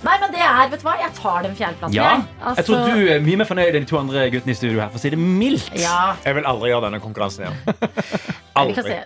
Nei, 0.04 0.16
men 0.22 0.32
det 0.34 0.44
er, 0.46 0.64
vet 0.72 0.80
du 0.82 0.88
hva, 0.88 0.96
jeg 1.02 1.14
tar 1.18 1.44
den 1.48 1.58
fjerdeplassen. 1.58 1.98
ja. 1.98 2.08
jeg. 2.14 2.24
Jeg 2.58 2.66
tror 2.70 2.78
Altså, 2.78 2.96
du 2.96 3.12
er 3.18 3.20
mye 3.28 3.42
mer 3.44 3.50
fornøyd 3.50 3.76
enn 3.76 3.86
de 3.86 3.92
to 3.92 4.00
andre 4.00 4.30
guttene 4.34 4.56
i 4.56 4.58
studio 4.62 4.80
her, 4.84 4.90
for 4.94 5.02
å 5.02 5.06
si 5.06 5.14
det 5.14 5.20
mildt. 5.20 5.70
Ja, 5.82 6.16
Jeg 6.26 6.40
vil 6.40 6.50
aldri 6.50 6.74
gjøre 6.74 6.90
denne 6.90 7.04
konkurransen 7.04 7.48
igjen. 7.48 7.62
Aldri. 8.58 8.98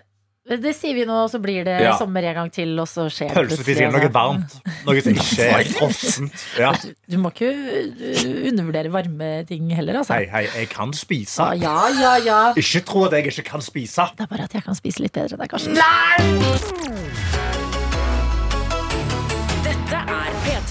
Det 0.51 0.71
sier 0.75 0.95
vi 0.97 1.03
nå, 1.05 1.13
og 1.23 1.29
så 1.29 1.37
blir 1.39 1.63
det 1.63 1.75
Ja. 1.83 1.91
sommer 1.99 2.25
en 2.25 2.33
gang 2.33 2.49
til, 2.51 2.73
og 2.81 2.87
så 2.89 3.05
skjer 3.13 3.29
det 3.29 3.35
Pølsespising 3.37 3.85
er 3.85 3.91
altså. 3.91 4.01
noe 4.01 4.13
varmt. 4.15 4.55
Noe 4.87 5.03
som 5.05 5.13
ikke 5.13 5.45
er 5.45 5.69
frossent. 5.77 6.45
Ja. 6.59 6.71
Du 7.07 7.17
må 7.21 7.29
ikke 7.31 7.51
uh, 7.53 8.49
undervurdere 8.49 8.91
varme 8.91 9.29
ting 9.47 9.69
heller, 9.77 10.01
altså. 10.01 10.17
Hei, 10.17 10.25
hei, 10.33 10.43
jeg 10.63 10.71
kan 10.73 10.91
spise. 10.97 11.39
Ah, 11.45 11.53
ja, 11.53 11.77
ja, 11.93 12.15
ja. 12.25 12.41
Ikke 12.57 12.81
tro 12.89 13.05
at 13.05 13.15
jeg 13.19 13.29
ikke 13.31 13.47
kan 13.53 13.61
spise. 13.63 14.09
Det 14.17 14.25
er 14.25 14.33
bare 14.33 14.49
at 14.49 14.57
jeg 14.57 14.65
kan 14.65 14.75
spise 14.81 15.05
litt 15.05 15.13
bedre 15.13 15.37
enn 15.37 15.45
deg, 15.45 15.53
Karsten. 15.53 15.77
Dette 15.77 17.50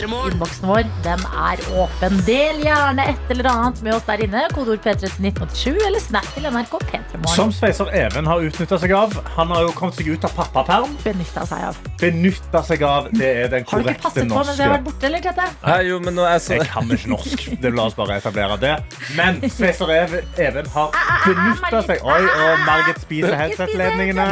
Innboksen 0.01 0.69
vår 0.69 0.85
den 1.05 1.23
er 1.37 1.61
åpen. 1.77 2.17
Del 2.27 2.63
gjerne 2.65 3.05
et 3.11 3.33
eller 3.33 3.49
annet 3.51 3.83
med 3.85 3.95
oss 3.97 4.07
der 4.07 4.23
inne. 4.25 4.43
Kodeord 4.55 4.81
P3 4.85 4.95
til 5.01 5.11
1987 5.27 5.87
eller 5.87 6.01
snap 6.03 6.27
til 6.35 6.47
NRK 6.49 6.75
P3morgen. 6.91 7.35
Som 7.35 7.53
sveiser 7.55 7.91
Even 7.97 8.27
har 8.31 8.45
utnytta 8.47 8.79
seg 8.81 8.95
av. 8.97 9.17
Han 9.37 9.53
har 9.55 9.67
jo 9.67 9.73
kommet 9.77 9.99
seg 9.99 10.07
ut 10.13 10.25
av 10.27 10.33
pappaperm. 10.37 10.97
Benytta 11.05 11.45
seg 11.49 11.61
av. 11.71 11.81
Benytta 12.01 12.63
seg 12.67 12.85
av. 12.87 13.09
Det 13.13 13.31
er 13.45 13.49
den 13.53 13.65
korrekte 13.69 13.71
norske. 13.71 13.75
Har 13.75 13.83
du 13.85 13.91
ikke 13.93 14.05
passet 14.07 14.29
på 14.31 14.35
mens 14.41 14.57
jeg 14.57 14.67
har 14.67 14.75
vært 14.77 14.87
borte, 14.89 15.05
eller, 15.11 15.21
Tete? 15.27 15.47
Hei, 15.67 15.81
jo, 15.91 15.97
men 16.05 16.13
nå 16.17 16.23
er 16.29 16.39
så... 16.43 16.51
Jeg 16.57 16.69
kan 16.73 16.85
ikke 16.97 17.11
norsk. 17.15 17.39
Det 17.61 17.71
La 17.77 17.83
oss 17.91 17.97
bare 17.99 18.21
etablere 18.21 18.57
det. 18.61 18.77
Men 19.19 19.33
sveiser 19.47 19.89
Even, 19.95 20.21
Even 20.41 20.67
har 20.75 20.89
ah, 20.97 21.27
benytta 21.27 21.83
seg 21.89 21.99
Oi, 22.05 22.23
og 22.25 22.65
Margit 22.67 22.99
spiser 23.05 23.35
headset-ledningene. 23.39 24.29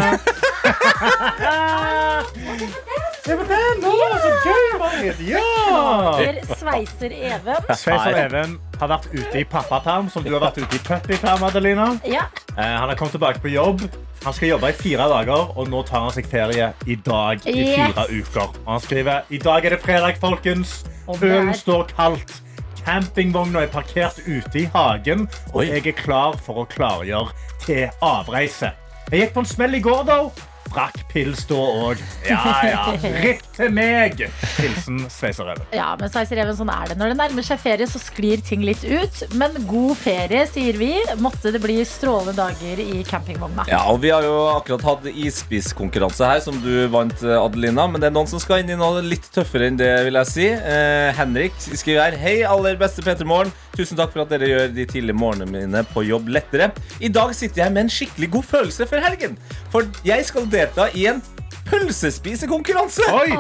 Se 3.29 3.37
på 3.37 3.45
den! 3.45 3.83
Å, 3.85 3.95
så 4.23 4.29
gøy, 4.41 4.67
Margit! 4.81 5.19
Ja! 5.29 6.53
Sveiser 6.57 7.13
Even. 7.13 7.59
Sveiser 7.77 8.17
Even 8.23 8.55
har 8.81 8.89
vært 8.95 9.09
ute 9.13 9.43
i 9.43 9.45
pappaperm, 9.49 10.09
som 10.13 10.25
du 10.25 10.31
har 10.33 10.41
vært 10.47 10.63
ute 10.63 10.79
i 10.79 10.81
puppyperm, 10.87 11.45
Adelina. 11.45 11.91
Ja. 12.09 12.23
Eh, 12.55 12.63
Han 12.65 12.89
har 12.89 12.97
kommet 12.97 13.13
tilbake 13.19 13.43
på 13.45 13.53
jobb. 13.53 13.85
Han 14.25 14.35
skal 14.35 14.55
jobbe 14.55 14.71
i 14.73 14.77
fire 14.81 15.05
dager, 15.13 15.53
og 15.61 15.69
nå 15.71 15.83
tar 15.87 16.07
han 16.07 16.15
seg 16.17 16.27
ferie 16.31 16.71
i 16.87 16.97
dag. 17.05 17.45
i 17.47 17.53
Yes. 17.61 17.77
fire 17.93 18.07
uker. 18.23 18.49
Og 18.65 18.73
han 18.73 18.81
skriver 18.81 19.23
i 19.31 19.39
dag 19.45 19.65
er 19.65 19.71
det 19.77 19.81
fredag, 19.85 20.19
folkens. 20.25 20.85
Og 21.07 21.21
det 21.21 21.31
er- 21.31 21.41
Ølen 21.43 21.55
står 21.55 21.85
kaldt. 21.97 22.41
Campingvogna 22.85 23.63
er 23.63 23.67
parkert 23.69 24.19
ute 24.27 24.59
i 24.63 24.65
hagen, 24.73 25.29
og 25.53 25.57
Oi. 25.61 25.67
jeg 25.67 25.87
er 25.87 25.93
klar 25.93 26.37
for 26.39 26.65
å 26.65 26.69
klargjøre 26.69 27.29
til 27.61 27.91
avreise. 28.01 28.73
Jeg 29.13 29.21
gikk 29.21 29.35
på 29.35 29.41
en 29.41 29.47
smell 29.47 29.75
i 29.75 29.81
går, 29.81 30.05
da. 30.07 30.31
Drakk 30.69 30.99
pils 31.13 31.45
da 31.49 31.57
òg. 31.59 32.01
Ja, 32.29 32.41
ja. 32.69 32.83
Ripp 33.23 33.45
til 33.57 33.71
meg! 33.75 34.21
Hilsen 34.59 34.99
Sveisereven. 35.11 35.65
ja, 35.75 35.89
men 36.01 36.11
Sveisereven, 36.13 36.57
sånn 36.59 36.71
er 36.73 36.91
det. 36.93 36.97
Når 37.01 37.13
det 37.15 37.19
nærmer 37.23 37.47
seg 37.47 37.61
ferie, 37.63 37.87
så 37.89 38.01
sklir 38.03 38.43
ting 38.45 38.63
litt 38.67 38.85
ut. 38.85 39.23
Men 39.39 39.57
god 39.69 39.97
ferie, 40.01 40.45
sier 40.51 40.77
vi. 40.81 40.91
Måtte 41.23 41.53
det 41.55 41.63
bli 41.65 41.79
strålende 41.89 42.35
dager 42.37 42.83
i 42.85 43.03
campingvogna. 43.09 43.65
Ja, 43.71 43.85
og 43.93 44.03
Vi 44.05 44.13
har 44.15 44.23
jo 44.25 44.35
akkurat 44.55 44.85
hatt 44.87 45.09
isspisskonkurranse 45.11 46.29
her, 46.29 46.41
som 46.45 46.61
du 46.63 46.87
vant, 46.93 47.17
eh, 47.23 47.35
Adelina. 47.39 47.87
Men 47.91 48.01
det 48.01 48.11
er 48.11 48.15
noen 48.15 48.29
som 48.31 48.41
skal 48.43 48.63
inn 48.63 48.71
i 48.71 48.79
noe 48.79 49.03
litt 49.05 49.27
tøffere 49.35 49.69
enn 49.71 49.79
det, 49.81 49.91
vil 50.07 50.19
jeg 50.21 50.31
si. 50.31 50.47
Eh, 50.49 51.13
Henrik 51.19 51.57
skriver 51.59 52.11
her 52.13 52.19
Hei, 52.19 52.37
aller 52.47 52.77
beste 52.81 53.03
Peter 53.05 53.25
Morgen. 53.29 53.53
Tusen 53.79 53.97
takk 53.99 54.11
for 54.13 54.25
at 54.25 54.33
dere 54.33 54.49
gjør 54.51 54.73
de 54.75 54.85
tidlige 54.91 55.15
morgenene 55.15 55.53
mine 55.69 55.85
på 55.93 56.03
jobb 56.09 56.29
lettere. 56.35 56.71
I 57.01 57.09
dag 57.15 57.35
sitter 57.37 57.63
jeg 57.65 57.73
med 57.75 57.85
en 57.87 57.93
skikkelig 57.93 58.31
god 58.35 58.45
følelse 58.49 58.87
for 58.91 59.05
helgen. 59.05 59.37
For 59.71 59.87
jeg 60.07 60.25
skal 60.27 60.49
delta 60.59 60.89
i 60.95 61.07
en 61.11 61.23
pølsespisekonkurranse. 61.69 63.07
Oi! 63.15 63.33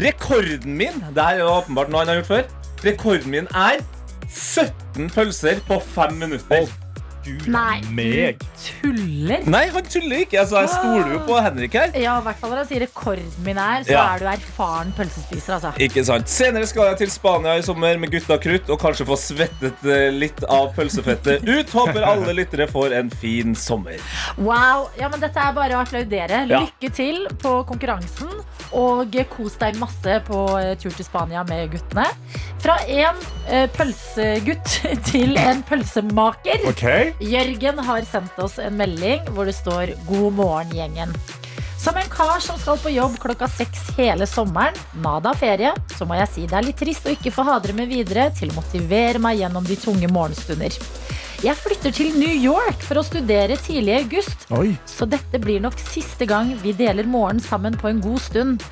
Rekorden 0.00 0.76
min 0.78 1.00
Det 1.14 1.22
her 1.22 1.40
er 1.40 1.42
jo 1.44 1.50
åpenbart 1.60 1.90
noe 1.92 2.04
han 2.04 2.12
har 2.12 2.20
gjort 2.20 2.30
før. 2.30 2.44
Rekorden 2.84 3.34
min 3.34 3.50
er 3.54 3.82
17 4.30 5.10
pølser 5.14 5.60
på 5.66 5.80
5 5.94 6.16
minutter. 6.22 6.70
Nei, 7.50 7.80
meg. 7.92 8.38
du 8.40 8.46
tuller. 8.80 9.44
Nei, 9.50 9.66
han 9.74 9.86
tuller 9.90 10.24
ikke. 10.24 10.38
Altså, 10.40 10.60
jeg 10.64 10.72
stoler 10.72 11.12
jo 11.14 11.20
på 11.28 11.38
Henrik 11.42 11.74
her. 11.76 11.92
Ja, 11.98 12.18
i 12.20 12.24
hvert 12.24 12.40
fall 12.40 12.52
når 12.54 12.62
han 12.62 12.68
sier 12.70 12.84
rekorden 12.84 13.30
min 13.44 13.58
er, 13.60 13.84
så 13.84 13.92
Ja. 13.92 14.04
er 14.14 14.18
du 14.22 14.26
erfaren 14.30 14.92
pølsespiser, 14.96 15.54
altså. 15.58 15.72
Ikke 15.78 16.04
sant. 16.04 16.28
Senere 16.28 16.66
skal 16.66 16.90
jeg 16.90 16.98
til 17.04 17.10
Spania 17.10 17.56
i 17.58 17.62
sommer 17.62 17.98
med 17.98 18.10
gutta 18.10 18.38
krutt 18.40 18.70
og 18.70 18.80
kanskje 18.80 19.06
få 19.08 19.18
svettet 19.20 19.84
eh, 19.84 20.10
litt 20.14 20.42
av 20.48 20.72
pølsefettet 20.76 21.44
ut. 21.46 21.70
Håper 21.70 22.02
alle 22.06 22.34
lyttere 22.36 22.68
får 22.70 22.96
en 22.98 23.10
fin 23.10 23.54
sommer. 23.54 23.98
Wow, 24.38 24.88
ja, 24.98 25.08
men 25.08 25.20
Dette 25.20 25.38
er 25.40 25.52
bare 25.56 25.76
å 25.76 25.82
applaudere. 25.84 26.44
Ja. 26.48 26.64
Lykke 26.64 26.92
til 26.94 27.26
på 27.42 27.60
konkurransen. 27.68 28.30
Og 28.72 29.16
kos 29.30 29.56
deg 29.60 29.76
masse 29.80 30.20
på 30.26 30.42
eh, 30.60 30.74
tur 30.80 30.94
til 30.94 31.04
Spania 31.04 31.44
med 31.48 31.70
guttene. 31.74 32.06
Fra 32.62 32.78
en 32.86 33.16
eh, 33.48 33.66
pølsegutt 33.76 34.78
til 35.10 35.36
en 35.40 35.62
pølsemaker. 35.66 36.70
Jørgen 37.20 37.82
har 37.86 38.06
sendt 38.08 38.38
oss 38.42 38.58
en 38.62 38.76
melding 38.78 39.26
hvor 39.34 39.48
det 39.48 39.56
står 39.58 39.94
'God 40.06 40.32
morgen, 40.38 40.72
gjengen'. 40.76 41.14
Som 41.80 41.96
en 41.96 42.10
kar 42.12 42.42
som 42.44 42.58
skal 42.60 42.76
på 42.76 42.90
jobb 42.92 43.14
klokka 43.22 43.46
seks 43.48 43.86
hele 43.96 44.26
sommeren, 44.28 44.76
nada 45.00 45.32
ferie, 45.32 45.70
så 45.96 46.04
må 46.04 46.18
jeg 46.18 46.28
si 46.28 46.42
det 46.44 46.58
er 46.58 46.66
litt 46.66 46.76
trist 46.76 47.06
å 47.08 47.14
ikke 47.14 47.32
få 47.32 47.46
ha 47.48 47.54
dere 47.58 47.78
med 47.78 47.88
videre 47.88 48.26
til 48.36 48.52
å 48.52 48.58
motivere 48.58 49.22
meg 49.22 49.40
gjennom 49.40 49.64
de 49.64 49.78
tunge 49.80 50.10
morgenstunder. 50.12 50.76
Jeg 51.40 51.56
flytter 51.56 51.94
til 51.96 52.12
New 52.20 52.36
York 52.36 52.84
for 52.84 53.00
å 53.00 53.06
studere 53.06 53.56
tidlig 53.56 53.94
i 53.94 54.02
august, 54.02 54.44
Oi. 54.52 54.74
så 54.84 55.08
dette 55.08 55.40
blir 55.40 55.62
nok 55.64 55.80
siste 55.80 56.28
gang 56.28 56.52
vi 56.60 56.76
deler 56.76 57.08
morgen 57.08 57.40
sammen 57.40 57.72
på 57.80 57.88
en 57.88 58.04
god 58.04 58.20
stund. 58.20 58.66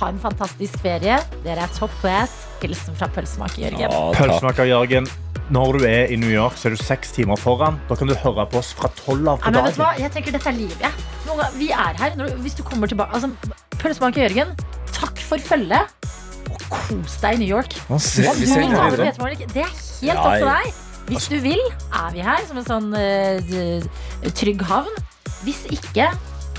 Ha 0.00 0.10
en 0.10 0.18
fantastisk 0.18 0.82
ferie. 0.82 1.20
Dere 1.44 1.68
er 1.68 1.78
top 1.78 1.94
class. 2.02 2.34
Hilsen 2.64 2.98
fra 2.98 3.06
pølsemaker 3.14 3.62
Jørgen. 3.62 3.94
Pølsemaker 4.18 4.66
Jørgen, 4.70 5.06
når 5.50 5.78
du 5.78 5.84
er 5.88 6.12
i 6.14 6.16
New 6.16 6.30
York, 6.30 6.56
så 6.58 6.68
er 6.68 6.76
du 6.76 6.82
seks 6.82 7.10
timer 7.16 7.38
foran. 7.40 7.80
Da 7.88 7.96
kan 7.98 8.10
du 8.10 8.14
høre 8.14 8.46
på 8.50 8.60
oss 8.60 8.70
fra 8.76 8.90
tolv 8.94 9.26
av 9.26 9.40
Ja, 9.42 9.50
på 9.50 9.54
dagen. 9.56 10.02
Jeg 10.04 10.12
tenker 10.14 10.36
dette 10.36 10.50
er 10.52 10.58
livet. 10.58 11.00
Vi 11.58 11.70
er 11.74 11.98
her. 11.98 12.14
Når, 12.18 12.36
hvis 12.44 12.54
du 12.58 12.62
kommer 12.66 12.90
tilbake 12.90 13.14
altså, 13.14 13.30
Pølsemaker 13.80 14.28
Jørgen, 14.28 14.54
takk 14.94 15.18
for 15.26 15.42
følget. 15.42 15.90
Og 16.50 16.62
kos 16.70 17.18
deg 17.22 17.38
i 17.38 17.42
New 17.42 17.50
York. 17.50 17.74
Nå 17.90 17.98
ser 18.02 18.30
Om 18.30 18.38
du 18.38 18.46
vi 18.46 18.54
det. 19.02 19.50
Det 19.54 19.66
er 19.66 19.74
helt 19.74 20.22
opp 20.22 20.38
til 20.38 20.48
deg. 20.50 20.80
Hvis 21.10 21.26
du 21.26 21.38
vil, 21.42 21.62
er 21.90 22.10
vi 22.14 22.22
her 22.22 22.42
som 22.46 22.60
en 22.60 22.66
sånn 22.68 22.90
uh, 22.94 24.30
trygg 24.38 24.62
havn. 24.70 25.00
Hvis 25.42 25.64
ikke, 25.72 26.10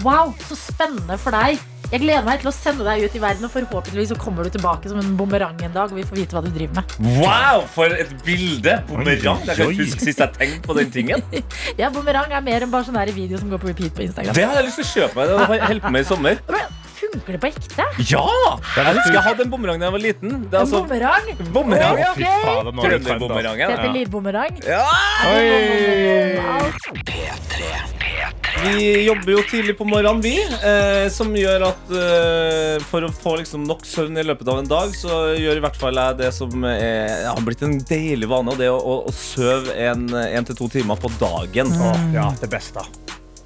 wow, 0.04 0.34
så 0.48 0.58
spennende 0.60 1.16
for 1.22 1.36
deg. 1.36 1.62
Jeg 1.92 2.06
gleder 2.06 2.24
meg 2.24 2.40
til 2.40 2.48
å 2.48 2.54
sende 2.56 2.86
deg 2.88 3.02
ut 3.04 3.16
i 3.18 3.20
verden, 3.20 3.44
og 3.44 3.52
forhåpentligvis 3.52 4.14
så 4.14 4.16
kommer 4.20 4.48
du 4.48 4.54
tilbake 4.54 4.88
som 4.88 5.00
en 5.02 5.10
bumerang 5.20 5.58
en 5.60 5.74
dag, 5.76 5.92
og 5.92 6.00
vi 6.00 6.06
får 6.08 6.22
vite 6.22 6.38
hva 6.38 6.44
du 6.46 6.48
driver 6.56 6.78
med. 6.80 6.94
Wow, 7.20 7.66
for 7.74 7.92
et 7.92 8.14
bilde! 8.24 8.78
Bumerang. 8.88 9.42
Jeg 9.50 9.58
kan 9.60 9.74
ikke 9.74 9.90
huske 9.90 10.06
sist 10.08 10.24
jeg 10.24 10.32
tenkte 10.38 10.64
på 10.70 10.78
den 10.80 10.94
tingen. 10.94 11.26
Ja, 11.82 11.90
bumerang 11.92 12.32
er 12.32 12.44
mer 12.46 12.64
enn 12.64 12.72
bare 12.72 12.88
sånn 12.88 13.00
video 13.12 13.40
som 13.42 13.52
går 13.52 13.60
på 13.60 13.72
repeat 13.74 13.96
på 13.98 14.06
Instagram. 14.06 14.38
Det 14.38 14.48
har 14.48 14.62
jeg 14.62 14.70
lyst 14.70 14.80
til 14.80 14.88
å 14.88 14.92
kjøpe 14.94 15.20
meg. 15.20 15.32
Det 15.34 15.42
har 15.42 15.58
jeg 15.58 15.68
holdt 15.74 15.86
på 15.90 15.94
med 15.98 16.06
i 16.06 16.08
sommer. 16.08 16.40
Funker 17.12 17.36
det 17.36 17.40
på 17.44 17.50
ekte? 17.52 17.86
Ja! 18.08 18.24
Jeg 18.78 18.96
husker 18.96 19.18
jeg 19.18 19.24
hadde 19.26 19.44
en 19.46 19.52
bumerang 19.52 19.82
da 19.82 19.90
jeg 19.90 19.96
var 19.98 20.04
liten. 20.06 20.36
Det 20.48 20.56
er 20.56 20.62
En 20.62 20.66
altså 20.66 20.84
bumerang? 20.86 21.32
bumerang, 21.56 22.00
ja. 22.00 22.12
Fy 22.16 22.24
fader, 22.24 22.72
nå 22.72 22.72
er 22.72 22.76
du 22.76 22.82
trønder. 22.82 23.10
Trønderbumerangen. 23.10 23.74
Peter 23.76 23.96
Lid-bumerang? 23.98 24.62
Ja. 24.64 24.86
Oi. 25.28 26.72
P3 27.10 27.72
Vi 28.62 29.06
jobber 29.08 29.32
jo 29.34 29.42
tidlig 29.50 29.76
på 29.80 29.86
morgenen, 29.90 30.22
vi. 30.24 30.36
Eh, 30.40 31.08
som 31.14 31.32
gjør 31.36 31.64
at 31.72 31.94
eh, 31.98 32.84
for 32.92 33.08
å 33.08 33.12
få 33.16 33.36
liksom 33.42 33.64
nok 33.68 33.84
søvn 33.88 34.20
i 34.22 34.26
løpet 34.28 34.48
av 34.54 34.62
en 34.62 34.70
dag, 34.70 34.94
så 34.96 35.22
gjør 35.40 35.60
i 35.60 35.64
hvert 35.66 35.80
fall 35.82 35.98
jeg 35.98 36.20
det 36.22 36.32
som 36.36 36.64
er, 36.70 37.26
har 37.28 37.42
blitt 37.48 37.64
en 37.66 37.80
deilig 37.90 38.30
vane, 38.32 38.54
og 38.54 38.60
det 38.62 38.70
er 38.70 38.76
å, 38.76 38.80
å, 38.80 39.00
å 39.10 39.16
søve 39.16 39.74
en, 39.88 40.08
en 40.14 40.48
til 40.52 40.60
to 40.62 40.70
timer 40.78 41.00
på 41.02 41.10
dagen. 41.20 41.74
Ja, 42.16 42.30
det 42.40 42.52
beste. 42.54 42.86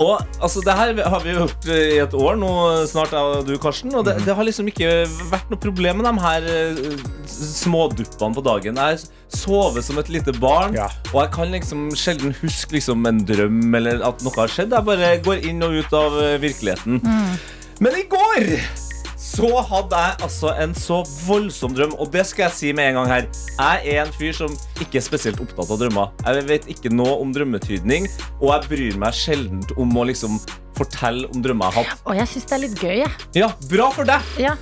Og 0.04 0.20
altså, 0.44 0.60
det 0.66 0.74
her 0.76 0.98
har 1.08 1.22
vi 1.24 1.36
gjort 1.38 1.68
eh, 1.72 1.94
i 1.96 2.00
et 2.04 2.16
år 2.20 2.36
nå, 2.42 2.50
snart 2.92 3.14
og 3.16 3.46
du, 3.48 3.54
Karsten. 3.62 3.94
Og 3.96 4.04
det, 4.08 4.18
det 4.26 4.36
har 4.36 4.44
liksom 4.48 4.68
ikke 4.68 4.90
vært 5.32 5.52
noe 5.54 5.62
problem 5.64 6.02
med 6.02 6.10
de 6.10 6.14
her 6.26 6.50
eh, 6.52 6.98
småduppene 7.32 8.36
på 8.36 8.44
dagen. 8.46 8.76
Jeg 8.82 9.06
sover 9.36 9.84
som 9.86 10.00
et 10.02 10.12
lite 10.12 10.36
barn, 10.40 10.76
Ja. 10.76 10.90
og 11.14 11.22
jeg 11.24 11.32
kan 11.36 11.52
liksom 11.56 11.88
sjelden 11.96 12.36
huske 12.42 12.76
liksom 12.78 13.08
en 13.08 13.24
drøm 13.28 13.76
eller 13.80 14.04
at 14.08 14.24
noe 14.26 14.36
har 14.40 14.52
skjedd. 14.52 14.76
Jeg 14.76 14.88
bare 14.92 15.14
går 15.26 15.48
inn 15.48 15.64
og 15.66 15.80
ut 15.80 15.96
av 15.96 16.20
virkeligheten. 16.44 17.00
virkeligheten. 17.00 17.40
Men 17.84 17.96
i 18.00 18.06
går 18.12 18.46
så 19.36 19.50
hadde 19.68 20.00
jeg 20.00 20.16
altså 20.24 20.52
en 20.64 20.76
så 20.78 21.02
voldsom 21.26 21.74
drøm, 21.76 21.96
og 22.00 22.12
det 22.14 22.24
skal 22.30 22.48
jeg 22.48 22.56
si 22.56 22.74
med 22.76 22.92
en 22.92 23.00
gang 23.02 23.10
her. 23.12 23.26
Jeg 23.58 23.96
er 23.96 24.06
en 24.06 24.14
fyr 24.16 24.36
som 24.38 24.54
ikke 24.80 25.02
er 25.02 25.06
spesielt 25.06 25.42
opptatt 25.44 25.74
av 25.76 25.82
drømmer. 25.82 26.14
Jeg 26.24 26.46
vet 26.48 26.70
ikke 26.72 26.92
noe 26.94 27.18
om 27.20 27.34
drømmetydning, 27.36 28.08
og 28.40 28.54
jeg 28.54 28.70
bryr 28.72 29.02
meg 29.02 29.18
sjelden 29.18 29.66
om 29.76 29.92
å 30.00 30.08
liksom 30.08 30.40
fortelle 30.76 31.28
om 31.32 31.44
drømmer 31.44 31.72
jeg 31.72 31.82
har 31.82 31.92
hatt. 31.92 32.06
Og 32.08 32.20
jeg 32.20 32.32
syns 32.32 32.48
det 32.48 32.56
er 32.58 32.64
litt 32.64 32.80
gøy, 32.80 32.96
jeg. 33.04 33.28
Ja, 33.44 33.52
bra 33.72 33.92
for 33.96 34.08
deg, 34.08 34.32
Ja. 34.42 34.56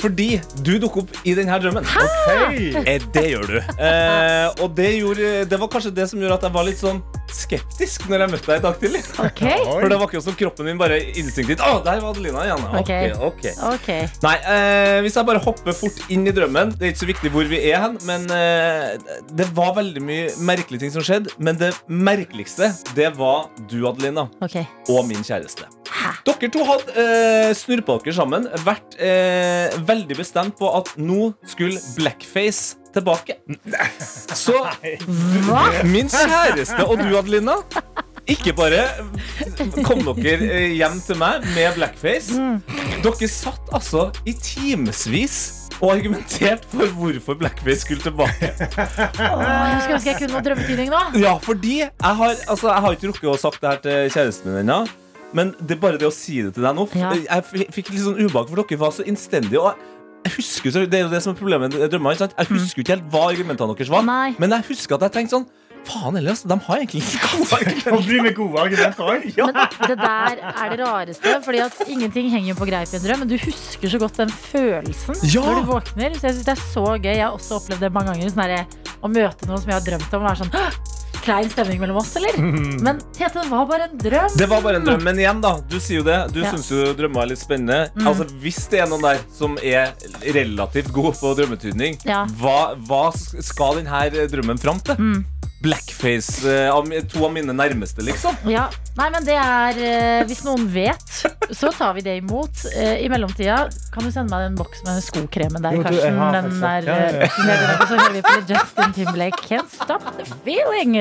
Fordi 0.00 0.28
du 0.64 0.74
dukker 0.80 1.04
opp 1.04 1.22
i 1.28 1.34
denne 1.36 1.58
drømmen. 1.62 1.86
Okay. 1.86 2.70
Eh, 2.84 3.06
det 3.14 3.26
gjør 3.32 3.48
du. 3.48 3.58
Eh, 3.60 4.62
og 4.62 4.76
det, 4.76 4.90
gjorde, 4.98 5.32
det 5.50 5.60
var 5.60 5.72
kanskje 5.72 5.94
det 5.94 6.08
som 6.10 6.20
gjorde 6.20 6.40
at 6.40 6.46
jeg 6.48 6.56
var 6.56 6.68
litt 6.68 6.80
sånn 6.80 7.02
skeptisk 7.30 8.06
når 8.10 8.24
jeg 8.24 8.32
møtte 8.34 8.50
deg 8.50 8.60
i 8.60 8.64
dag 8.64 8.78
tidlig. 8.80 9.02
Okay. 9.26 9.64
For 9.70 9.88
det 9.92 9.98
var 10.00 10.10
ikke 10.10 10.22
som 10.24 10.36
kroppen 10.38 10.68
min 10.70 10.80
bare 10.80 10.98
instinktivt 11.20 11.62
Å, 11.64 11.78
der 11.86 12.02
var 12.02 12.14
Adelina 12.14 12.44
igjen. 12.46 12.66
Okay, 12.80 13.12
okay. 13.14 13.54
ok. 13.54 13.72
Ok. 13.74 14.20
Nei, 14.26 14.36
eh, 14.54 14.98
hvis 15.04 15.18
jeg 15.18 15.28
bare 15.28 15.42
hopper 15.44 15.76
fort 15.76 16.00
inn 16.12 16.26
i 16.28 16.34
drømmen 16.34 16.74
Det 16.76 16.88
er 16.88 16.94
ikke 16.94 17.02
så 17.04 17.10
viktig 17.10 17.34
hvor 17.34 17.50
vi 17.50 17.60
er 17.70 17.84
hen 17.84 17.98
Men 18.08 18.26
eh, 18.34 18.94
det 19.36 19.48
var 19.56 19.74
veldig 19.78 20.04
mye 20.04 20.30
merkelige 20.50 20.84
ting 20.84 20.94
som 20.94 21.06
skjedde 21.06 21.34
Men 21.42 21.58
det 21.60 21.72
merkeligste 21.86 22.72
Det 22.96 23.12
var 23.18 23.50
du, 23.70 23.82
Adelina. 23.88 24.28
Og 24.90 25.04
min 25.08 25.24
kjæreste 25.26 25.79
Dere 26.26 26.50
to 26.52 26.66
hadde 26.68 26.94
eh, 27.00 27.50
snurpa 27.56 27.98
dere 28.00 28.14
sammen 28.16 28.46
Vært 28.66 28.96
eh, 29.00 29.74
veldig 29.88 30.18
bestemt 30.20 30.58
på 30.60 30.70
at 30.78 30.92
Nå 31.00 31.32
skulle 31.48 31.80
blackface 31.98 32.78
tilbake 32.94 33.38
Så 34.34 34.56
Hva? 35.48 35.66
Min 35.86 36.10
kjæreste 36.10 36.86
og 36.86 36.98
du, 37.02 37.10
Adelina 37.18 37.60
ikke 38.30 38.52
bare 38.54 38.84
kom 39.86 40.04
dere 40.20 40.36
eh, 40.46 40.74
hjem 40.78 41.00
til 41.02 41.18
meg 41.18 41.46
med 41.54 41.74
blackface. 41.74 42.36
Dere 43.02 43.28
satt 43.32 43.72
altså 43.74 44.04
i 44.28 44.34
timevis 44.36 45.38
og 45.80 45.94
argumenterte 45.96 46.68
for 46.70 46.92
hvorfor 46.94 47.38
blackface 47.40 47.86
skulle 47.86 48.04
tilbake. 48.04 48.52
Åh, 48.52 49.42
jeg 49.42 49.80
skulle 49.80 49.96
ønske 49.96 50.12
jeg 50.12 50.18
kunne 50.20 50.32
noe 50.36 50.44
drømmetydning 50.46 50.92
nå. 50.92 51.04
Ja, 51.22 51.36
fordi 51.42 51.78
jeg 51.80 52.16
har, 52.22 52.34
altså, 52.46 52.68
jeg 52.70 52.86
har 52.86 52.98
ikke 52.98 53.10
rukket 53.10 53.30
å 53.32 53.38
sagt 53.40 53.62
det 53.64 53.72
her 53.72 53.84
til 53.86 54.12
kjæresten 54.14 54.52
min 54.52 54.62
ennå. 54.62 54.82
Men 55.32 55.54
det 55.60 55.76
er 55.76 55.80
bare 55.80 55.98
det 55.98 56.08
å 56.08 56.12
si 56.12 56.40
det 56.42 56.54
til 56.54 56.62
deg 56.66 56.74
nå 56.74 56.88
Ja. 56.94 57.12
Jeg 57.14 57.70
fikk 57.70 57.90
litt 57.94 58.02
sånn 58.02 58.18
ubehag, 58.18 58.48
for 58.50 58.56
dere 58.64 58.78
var 58.78 58.90
så 58.90 59.04
innstendige. 59.06 59.60
Og 59.62 59.74
jeg 60.24 60.32
husker, 60.36 60.70
så- 60.72 60.86
Det 60.90 60.94
er 60.98 61.02
jo 61.04 61.08
det 61.08 61.22
som 61.22 61.34
er 61.34 61.38
problemet 61.38 61.72
med 61.72 61.90
drømmer. 61.90 62.12
ikke 62.12 62.18
sant? 62.18 62.34
Jeg 62.38 62.46
husker 62.48 62.80
ikke 62.82 62.94
helt 62.96 63.10
hva 63.10 63.30
argumentene 63.30 63.76
deres 63.76 63.88
var. 63.88 64.02
Nei. 64.02 64.34
Men 64.38 64.50
jeg 64.50 64.64
husker 64.68 64.94
at 64.94 65.00
jeg 65.02 65.12
tenkte 65.12 65.30
sånn 65.38 65.46
Faen 65.82 66.12
heller, 66.14 66.32
altså, 66.32 66.46
de 66.46 66.56
har 66.60 66.76
egentlig 66.76 67.00
ikke 67.00 68.36
gode 68.36 68.58
argumenter. 68.64 69.00
Òg. 69.00 69.22
Men 69.34 69.54
det 69.88 69.96
der 69.96 70.36
er 70.44 70.76
det 70.76 70.80
rareste, 70.84 71.42
Fordi 71.42 71.58
at 71.64 71.72
ingenting 71.88 72.28
henger 72.30 72.54
på 72.54 72.66
greip 72.68 72.92
i 72.92 72.96
en 72.98 73.02
drøm. 73.02 73.18
Men 73.20 73.28
du 73.28 73.38
husker 73.38 73.88
så 73.88 73.98
godt 73.98 74.12
den 74.20 74.28
følelsen 74.28 75.16
Ja. 75.32 75.40
når 75.40 75.64
du 75.64 75.72
våkner. 75.72 76.12
Så 76.20 76.28
jeg 76.28 76.34
synes 76.36 76.44
det 76.44 76.58
er 76.58 76.62
så 76.68 76.84
gøy. 77.00 77.14
Jeg 77.16 77.24
har 77.24 77.32
også 77.32 77.56
opplevd 77.62 77.80
det 77.80 77.92
mange 77.94 78.12
ganger. 78.12 78.28
Sånn 78.28 78.44
her, 78.44 78.66
å 79.02 79.08
møte 79.08 79.46
noen 79.48 79.58
som 79.58 79.70
jeg 79.70 79.80
har 79.80 79.86
drømt 79.88 80.12
om. 80.12 80.22
Og 80.22 80.28
være 80.28 80.36
sånn 80.44 80.52
«Hå! 80.52 80.89
Klein 81.20 81.50
stemning 81.52 81.80
mellom 81.82 81.96
oss, 82.00 82.14
eller? 82.16 82.36
Men 82.82 83.00
Tete, 83.12 83.42
det 83.42 83.50
var 83.50 83.66
bare 83.68 83.88
en 83.90 83.98
drøm. 84.00 84.36
Det 84.38 84.46
var 84.48 84.62
bare 84.64 84.80
en 84.80 84.86
drøm, 84.86 85.02
men 85.04 85.18
igjen 85.20 85.40
da 85.44 85.50
Du 85.68 85.76
sier 85.80 86.00
jo 86.00 86.04
det, 86.06 86.18
du 86.32 86.40
Ja. 86.40 86.50
synes 86.54 86.70
jo 86.72 86.94
drømmer 86.96 87.22
er 87.26 87.30
litt 87.34 87.42
spennende 87.42 87.90
Altså 88.06 88.24
Hvis 88.40 88.62
det 88.72 88.80
er 88.80 88.88
noen 88.88 89.02
der 89.04 89.20
som 89.36 89.58
er 89.62 89.92
relativt 90.32 90.92
god 90.96 91.12
på 91.20 91.34
drømmetydning 91.36 91.98
Ja. 92.08 92.24
hva, 92.40 92.74
hva 92.88 93.02
skal 93.16 93.82
denne 93.82 94.26
drømmen 94.32 94.58
fram 94.60 94.80
til? 94.80 94.96
Blackface, 95.60 96.48
eh, 96.48 96.70
av 96.72 96.86
to 97.12 97.24
av 97.26 97.32
mine 97.34 97.52
nærmeste 97.52 98.00
liksom 98.00 98.32
Ja, 98.48 98.62
nei, 98.96 99.08
men 99.12 99.26
det 99.26 99.36
er 99.36 99.80
eh, 99.84 100.22
Hvis 100.28 100.40
noen 100.46 100.64
vet, 100.72 101.04
så 101.52 101.68
tar 101.74 101.92
vi 101.98 102.04
det 102.06 102.14
imot. 102.22 102.62
Eh, 102.76 103.02
I 103.04 103.08
mellomtida 103.12 103.66
kan 103.92 104.06
du 104.06 104.10
sende 104.14 104.30
meg 104.32 104.46
den 104.48 104.56
boksen 104.56 104.86
med 104.88 105.02
skokremen 105.04 105.64
der, 105.64 105.76
Karsten. 105.84 106.16
Den 106.32 106.50
der, 106.62 106.88
er, 106.88 106.88
ja, 106.88 107.26
ja, 107.26 107.58
ja. 107.74 107.76
så 107.90 107.98
hører 107.98 108.14
vi 108.14 108.22
på 108.24 108.36
Justin 108.48 108.94
Timberlake. 108.96 109.42
Can't 109.50 109.72
stop 109.74 110.04
the 110.16 110.24
feeling. 110.46 110.94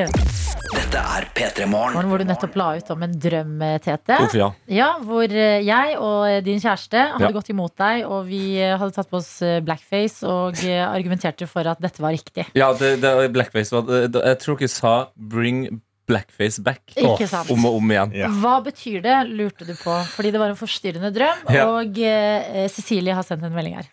Dette 0.69 1.01
er 1.01 1.27
P3 1.37 1.67
Morgen. 1.69 2.09
Hvor 2.09 2.19
du 2.21 2.25
nettopp 2.27 2.57
la 2.59 2.67
ut 2.79 2.89
om 2.93 3.05
en 3.05 3.13
drøm, 3.21 3.53
Tete. 3.85 4.17
Uff, 4.25 4.35
ja. 4.37 4.49
Ja, 4.69 4.89
hvor 5.05 5.29
jeg 5.31 5.95
og 6.01 6.43
din 6.45 6.59
kjæreste 6.61 7.05
hadde 7.13 7.29
Ja. 7.29 7.31
gått 7.35 7.49
imot 7.53 7.75
deg, 7.79 8.03
og 8.09 8.25
vi 8.27 8.57
hadde 8.59 8.91
tatt 8.95 9.09
på 9.09 9.21
oss 9.21 9.31
blackface 9.65 10.25
og 10.27 10.59
argumenterte 10.65 11.47
for 11.49 11.67
at 11.69 11.79
dette 11.81 12.01
var 12.03 12.11
riktig. 12.17 12.47
Ja, 12.57 12.71
det, 12.73 12.95
det, 13.05 13.13
blackface 13.33 13.71
var 13.77 13.85
det, 13.87 14.01
det, 14.17 14.25
Jeg 14.33 14.39
tror 14.43 14.48
dere 14.55 14.71
sa 14.71 14.93
Bring 15.15 15.67
blackface 16.09 16.63
back 16.65 16.95
Ikke 16.97 17.27
sant? 17.29 17.51
Om 17.53 17.67
og 17.69 17.77
om 17.77 17.93
igjen 17.93 18.15
Ja. 18.17 18.31
Hva 18.41 18.57
betyr 18.65 19.03
det, 19.05 19.17
lurte 19.29 19.67
du 19.67 19.75
på. 19.77 19.93
Fordi 20.15 20.33
det 20.33 20.41
var 20.41 20.49
en 20.49 20.59
forstyrrende 20.59 21.11
drøm. 21.13 21.45
Ja. 21.53 21.67
Og 21.69 22.01
eh, 22.01 22.65
Cecilie 22.73 23.13
har 23.13 23.25
sendt 23.27 23.45
en 23.45 23.53
melding 23.53 23.77
her. 23.77 23.89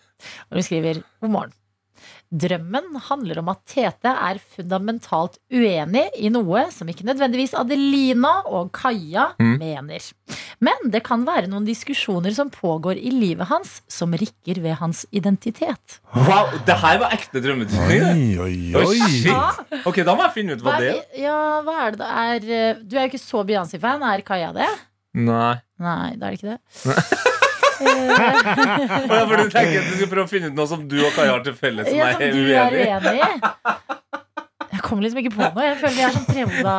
Og 0.49 0.59
hun 0.59 0.65
skriver 0.65 1.03
God 1.21 1.35
morgen. 1.35 1.57
Drømmen 2.33 2.97
handler 3.09 3.39
om 3.39 3.49
at 3.53 3.61
Tete 3.71 4.11
er 4.11 4.41
fundamentalt 4.57 5.37
uenig 5.53 6.09
i 6.19 6.31
noe 6.35 6.65
som 6.75 6.89
ikke 6.91 7.07
nødvendigvis 7.07 7.55
Adelina 7.55 8.41
og 8.51 8.73
Kaja 8.75 9.29
Mm. 9.39 9.59
mener. 9.61 10.01
Men 10.61 10.91
det 10.91 11.03
kan 11.05 11.25
være 11.27 11.47
noen 11.49 11.65
diskusjoner 11.67 12.33
som 12.35 12.51
pågår 12.51 12.97
i 12.99 13.11
livet 13.13 13.47
hans, 13.49 13.83
som 13.89 14.13
rikker 14.13 14.61
ved 14.63 14.75
hans 14.81 15.05
identitet. 15.13 16.01
Wow, 16.15 16.51
det 16.67 16.77
her 16.81 16.99
var 16.99 17.13
ekte 17.15 17.41
drømmetydning 17.45 18.41
Oi, 18.41 18.75
oi, 18.75 18.85
Oi, 18.87 18.99
shit. 19.21 19.85
Ok, 19.87 20.03
da 20.03 20.15
må 20.17 20.25
jeg 20.27 20.33
finne 20.35 20.57
ut 20.57 20.65
hva 20.65 20.77
Hva 20.77 20.81
det 20.81 20.91
er, 20.97 21.23
ja, 21.23 21.39
hva 21.63 21.77
er 21.87 21.91
det 21.91 21.99
det 22.01 22.11
er 22.11 22.51
eh, 22.57 22.83
Du 22.83 22.97
er 22.97 23.07
jo 23.07 23.11
ikke 23.13 23.23
så 23.23 23.45
Beyoncé-fan. 23.47 24.03
Er 24.03 24.25
Kaja 24.27 24.53
det? 24.57 24.69
Nei 25.15 25.55
Nei, 25.79 26.17
da 26.17 26.27
er 26.27 26.35
det 26.35 26.41
ikke 26.41 26.57
det. 26.57 27.33
Og 27.81 29.15
ja, 29.17 29.23
for 29.27 29.37
du 29.43 29.51
tenker 29.53 29.81
at 29.83 29.91
du 29.91 29.97
skal 30.01 30.11
prøve 30.13 30.27
å 30.27 30.31
finne 30.31 30.53
ut 30.53 30.59
noe 30.59 30.69
som 30.71 30.87
du 30.89 30.99
og 31.05 31.13
Kaja 31.17 31.37
har 31.37 31.45
til 31.47 31.57
felles 31.59 31.89
Som 31.91 31.99
Ja, 31.99 32.13
jeg 32.13 32.17
som 32.17 32.23
er 32.23 32.33
du 32.33 32.43
er 32.55 32.81
uenig 32.81 33.19
i. 33.21 33.87
Jeg 34.77 34.83
kommer 34.85 35.03
liksom 35.07 35.19
ikke 35.23 35.31
på 35.33 35.41
noe. 35.41 35.63
Jeg 35.65 35.77
føler 35.81 35.95
vi 35.97 36.03
er 36.05 36.13
sånn 36.15 36.27
trehoda 36.27 36.73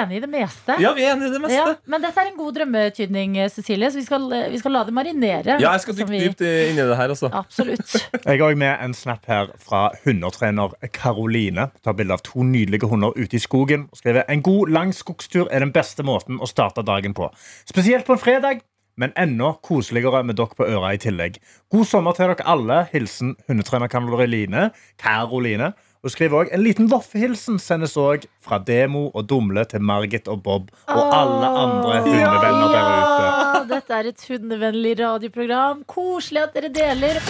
enige 0.00 0.16
i 0.18 0.20
det 0.24 0.28
meste. 0.32 0.74
Ja, 0.82 0.90
vi 0.96 1.04
er 1.06 1.12
enige 1.14 1.28
i 1.30 1.34
det 1.36 1.40
meste 1.44 1.56
Ja, 1.58 1.66
men 1.92 2.02
dette 2.02 2.20
er 2.24 2.30
en 2.30 2.36
god 2.38 2.56
drømmetydning, 2.56 3.36
Cecilie, 3.54 3.90
så 3.92 4.00
vi 4.00 4.04
skal, 4.06 4.24
vi 4.50 4.58
skal 4.60 4.74
la 4.74 4.82
det 4.88 4.94
marinere. 4.96 5.56
Ja, 5.62 5.70
jeg 5.76 5.84
skal 5.84 5.96
dykke 6.00 6.10
vi- 6.10 6.22
dypt 6.26 6.42
inn 6.44 6.80
i 6.80 6.86
det 6.90 6.96
her 6.98 7.12
altså. 7.14 7.30
Absolutt. 7.36 7.94
Jeg 8.24 8.26
har 8.40 8.44
òg 8.48 8.58
med 8.60 8.82
en 8.84 8.96
snap 8.96 9.28
her 9.30 9.52
fra 9.62 9.82
hundetrener 10.04 10.74
Karoline. 10.96 11.68
Tar 11.86 11.96
bilde 12.00 12.16
av 12.18 12.24
to 12.26 12.42
nydelige 12.44 12.90
hunder 12.90 13.14
ute 13.16 13.38
i 13.38 13.42
skogen. 13.44 13.86
og 13.92 14.00
Skriver 14.02 14.26
en 14.28 14.42
god, 14.42 14.72
lang 14.74 14.92
skogstur 14.96 15.46
er 15.52 15.60
den 15.64 15.72
beste 15.76 16.02
måten 16.06 16.40
å 16.42 16.48
starte 16.50 16.82
dagen 16.84 17.14
på. 17.16 17.30
Spesielt 17.68 18.08
på 18.08 18.16
en 18.18 18.24
fredag, 18.24 18.64
men 18.96 19.12
enda 19.18 19.52
koseligere 19.62 20.22
med 20.26 20.36
dere 20.40 20.56
på 20.56 20.66
øra 20.66 20.94
i 20.94 21.00
tillegg. 21.00 21.38
God 21.70 21.86
sommer 21.88 22.16
til 22.16 22.30
dere 22.30 22.46
alle. 22.48 22.82
Hilsen 22.92 23.36
hundetrener 23.48 23.88
Karoline. 23.92 24.70
Karoline. 25.00 25.72
Og 26.02 26.10
skriver 26.14 26.38
også 26.38 26.54
En 26.54 26.62
liten 26.64 26.88
voffehilsen 26.88 27.58
sendes 27.60 27.96
òg 28.00 28.24
fra 28.40 28.58
Demo 28.58 29.10
og 29.14 29.28
Dumle 29.28 29.64
til 29.68 29.82
Margit 29.84 30.28
og 30.32 30.42
Bob 30.42 30.70
og 30.88 31.02
alle 31.12 31.50
andre 31.64 32.00
hundevenner 32.06 32.68
der 32.72 32.88
ute. 32.88 33.26
Ja, 33.26 33.64
dette 33.74 33.98
er 33.98 34.08
et 34.08 34.24
hundevennlig 34.28 34.96
radioprogram. 35.00 35.84
Koselig 35.86 36.42
at 36.46 36.56
dere 36.56 36.72
deler. 36.72 37.20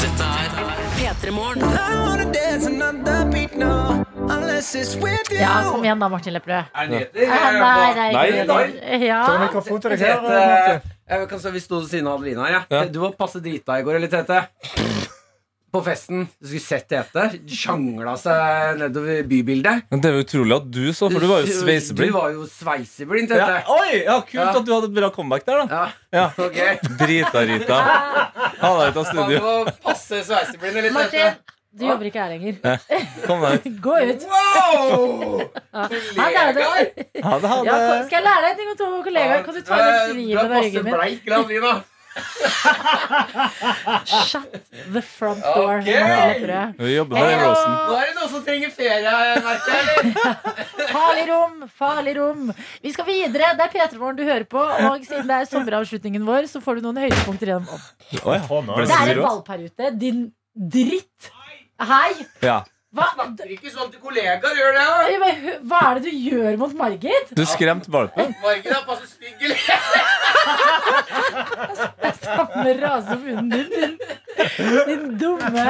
Dette 0.00 0.24
er 0.24 0.48
P3 0.96 1.30
Morgen. 1.36 1.62
Ja, 4.26 5.62
kom 5.70 5.84
igjen 5.84 6.00
da, 6.00 6.08
Martin 6.10 6.34
Lepperød. 6.34 6.70
Er 6.74 6.88
det 6.90 6.98
nyheter? 7.14 7.26
Nei. 8.50 9.06
Ja. 9.06 9.20
Tete, 9.78 10.80
jeg 11.06 11.28
kan 11.30 11.38
se, 11.42 11.52
Vi 11.54 11.60
sto 11.62 11.78
ved 11.82 11.90
siden 11.92 12.08
av 12.10 12.18
Adelina. 12.18 12.48
Ja. 12.50 12.60
Ja. 12.72 12.84
Du 12.90 12.98
var 13.04 13.14
passe 13.18 13.38
drita 13.44 13.78
i 13.78 13.84
går, 13.86 14.00
eller 14.00 14.10
Tete? 14.10 14.40
På 15.72 15.82
festen. 15.84 16.24
Du 16.40 16.48
skulle 16.48 16.64
sett 16.64 16.88
Tete. 16.90 17.28
Sjangla 17.52 18.16
seg 18.18 18.80
nedover 18.82 19.22
bybildet. 19.30 19.86
Men 19.92 20.02
det 20.02 20.10
er 20.10 20.18
jo 20.18 20.24
utrolig 20.26 20.58
at 20.58 20.68
du 20.74 20.84
så, 20.90 21.10
for 21.12 21.22
du 21.22 21.30
var 21.30 21.44
jo 21.46 21.46
Du 21.94 22.06
var 22.16 22.30
jo 22.34 22.46
sveiseblind, 22.50 23.30
ja. 23.36 23.60
Oi, 23.76 24.02
ja, 24.06 24.18
kult 24.26 24.40
Ja. 24.40 24.48
at 24.56 24.64
du 24.66 24.72
hadde 24.74 24.90
et 24.90 24.96
bra 24.98 25.10
comeback 25.14 25.46
der 25.46 25.62
da 25.62 25.66
Ja, 25.70 25.84
Ja, 26.12 26.26
ok. 26.38 26.58
drita 26.98 27.44
Rita 27.46 27.78
Ha 28.62 28.72
deg 28.80 28.88
ut 28.90 28.96
av 28.96 29.04
studio 29.12 29.42
var 29.44 29.70
passe 29.84 30.22
sveiseblind, 30.26 30.76
eller 30.82 30.90
Martin, 30.96 31.20
Tete? 31.36 31.52
Du 31.76 31.84
jobber 31.84 32.08
ikke 32.08 32.22
her 32.22 32.30
lenger. 32.32 32.54
Kom 33.26 33.42
deg 33.44 33.52
ut. 33.66 33.66
Gå 33.84 33.96
ut. 34.10 34.22
Wow! 34.30 35.42
Ha 35.76 35.88
det. 35.92 35.98
Kollegaer! 36.16 36.86
Ha 37.26 37.34
det, 37.42 37.50
Ja, 37.68 37.76
skal 38.06 38.16
jeg 38.16 38.24
lære 38.24 38.40
deg 38.46 38.48
en 38.54 38.56
ting 38.62 38.70
om 38.72 38.78
to 38.80 38.88
kollegaer? 39.10 39.44
Kan 39.44 39.54
du 39.54 39.60
ta 39.66 39.76
litt 39.82 40.08
Du 40.08 40.16
riven 40.22 40.40
er 40.40 40.40
av 40.46 40.50
ryggen 40.64 40.84
min? 40.88 40.94
bleik. 40.96 41.20
Shut 44.06 44.48
the 44.92 45.02
front 45.02 45.42
door. 45.54 45.78
Okay. 45.78 46.72
Vi 46.78 46.94
jobber 46.96 47.14
med 47.18 47.28
den 47.28 47.40
rosen. 47.44 47.72
Nå 47.90 47.96
er 48.00 48.06
det 48.08 48.14
noen 48.16 48.30
som 48.32 48.44
trenger 48.46 48.72
ferie, 48.72 49.12
merker 49.44 49.72
jeg. 49.76 50.14
Farlig 50.96 51.26
rom, 51.28 51.58
farlig 51.76 52.14
rom. 52.16 52.48
Vi 52.84 52.92
skal 52.94 53.08
videre. 53.10 53.52
Det 53.58 53.66
er 53.66 53.72
P3 53.74 54.00
Morgen 54.00 54.16
du 54.20 54.24
hører 54.24 54.46
på. 54.48 54.62
Og 54.64 55.04
siden 55.06 55.28
det 55.28 55.42
er 55.42 55.50
sommeravslutningen 55.50 56.24
vår, 56.28 56.48
så 56.50 56.62
får 56.64 56.80
du 56.80 56.86
noen 56.88 57.02
høydepunkter 57.04 57.52
gjennom. 57.52 57.68
Oh, 58.24 58.32
ja. 58.32 58.40
Det 58.40 58.88
er 58.88 59.12
en 59.12 59.18
også? 59.18 59.26
valp 59.26 59.52
her 59.52 59.66
ute. 59.68 59.92
Din 60.00 60.24
dritt. 60.56 61.32
Hei. 61.80 62.26
Ja. 62.40 62.62
Hva, 62.96 63.10
Snakker 63.12 63.50
ikke 63.52 63.68
sånn 63.68 63.90
til 63.92 64.00
kollegaer, 64.00 64.54
gjør 64.56 64.72
det? 64.72 64.84
Ja? 64.86 65.00
Jeg 65.12 65.56
hva 65.68 65.80
er 65.90 65.98
det 65.98 66.04
du 66.06 66.12
gjør 66.16 66.56
mot 66.62 66.72
Margit? 66.78 67.32
Du 67.36 67.42
skremte 67.48 67.92
valpen. 67.92 68.32
Margit 68.40 68.72
er 68.72 68.84
passe 68.88 69.06
stygg, 69.10 69.36
eller? 69.44 69.58
Samme 72.22 72.72
rase 72.80 73.06
som 73.10 73.26
hunden 73.26 73.50
din. 73.74 73.98
Din, 74.56 74.78
din 74.88 75.04
dumme 75.20 75.66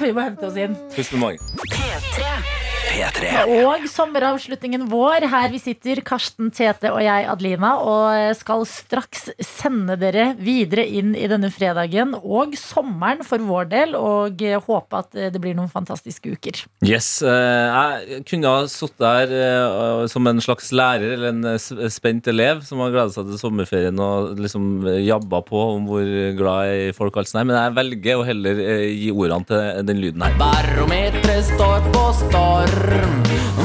Vi 0.00 0.12
må 0.14 0.20
hente 0.28 0.46
oss 0.46 0.60
inn. 0.60 0.76
Pust 0.94 1.16
med 1.16 1.20
magen. 1.26 2.62
P3. 2.94 3.30
Og 3.64 3.86
sommeravslutningen 3.90 4.86
vår. 4.90 5.26
Her 5.30 5.50
vi 5.50 5.58
sitter, 5.62 5.98
Karsten, 6.06 6.52
Tete 6.54 6.92
og 6.94 7.00
jeg, 7.02 7.26
Adelina, 7.30 7.74
og 7.82 8.36
skal 8.38 8.62
straks 8.68 9.28
sende 9.42 9.96
dere 9.98 10.30
videre 10.38 10.84
inn 10.86 11.14
i 11.18 11.26
denne 11.30 11.50
fredagen 11.54 12.14
og 12.20 12.54
sommeren 12.58 13.24
for 13.26 13.42
vår 13.42 13.70
del, 13.72 13.96
og 13.98 14.44
håpe 14.66 15.00
at 15.00 15.18
det 15.34 15.42
blir 15.42 15.56
noen 15.58 15.72
fantastiske 15.72 16.36
uker. 16.36 16.62
Yes, 16.86 17.22
eh, 17.22 17.32
Jeg 17.34 18.22
kunne 18.28 18.52
ha 18.52 18.66
sittet 18.70 19.02
der 19.02 19.32
eh, 19.34 20.04
som 20.10 20.26
en 20.30 20.42
slags 20.44 20.70
lærer 20.74 21.16
eller 21.16 21.32
en 21.32 21.50
eh, 21.54 21.88
spent 21.90 22.28
elev 22.30 22.62
som 22.66 22.82
har 22.84 22.94
gleda 22.94 23.14
seg 23.14 23.30
til 23.30 23.40
sommerferien 23.40 23.98
og 23.98 24.38
liksom 24.38 24.86
jabba 25.02 25.42
på 25.46 25.64
om 25.74 25.88
hvor 25.90 26.06
glad 26.38 26.70
jeg 26.70 26.84
er 26.84 26.92
i 26.92 26.96
folk. 26.96 27.14
og 27.16 27.24
alt 27.24 27.32
sånt 27.32 27.48
Men 27.48 27.58
jeg 27.58 27.76
velger 27.80 28.20
å 28.20 28.26
heller 28.28 28.62
gi 28.92 29.10
ordene 29.14 29.48
til 29.50 29.90
den 29.90 30.02
lyden 30.04 30.26
her. 30.26 30.38
Barometeret 30.40 31.50
står 31.50 31.90
på 31.94 32.06
storm. 32.22 32.83
Mm, 32.84 33.63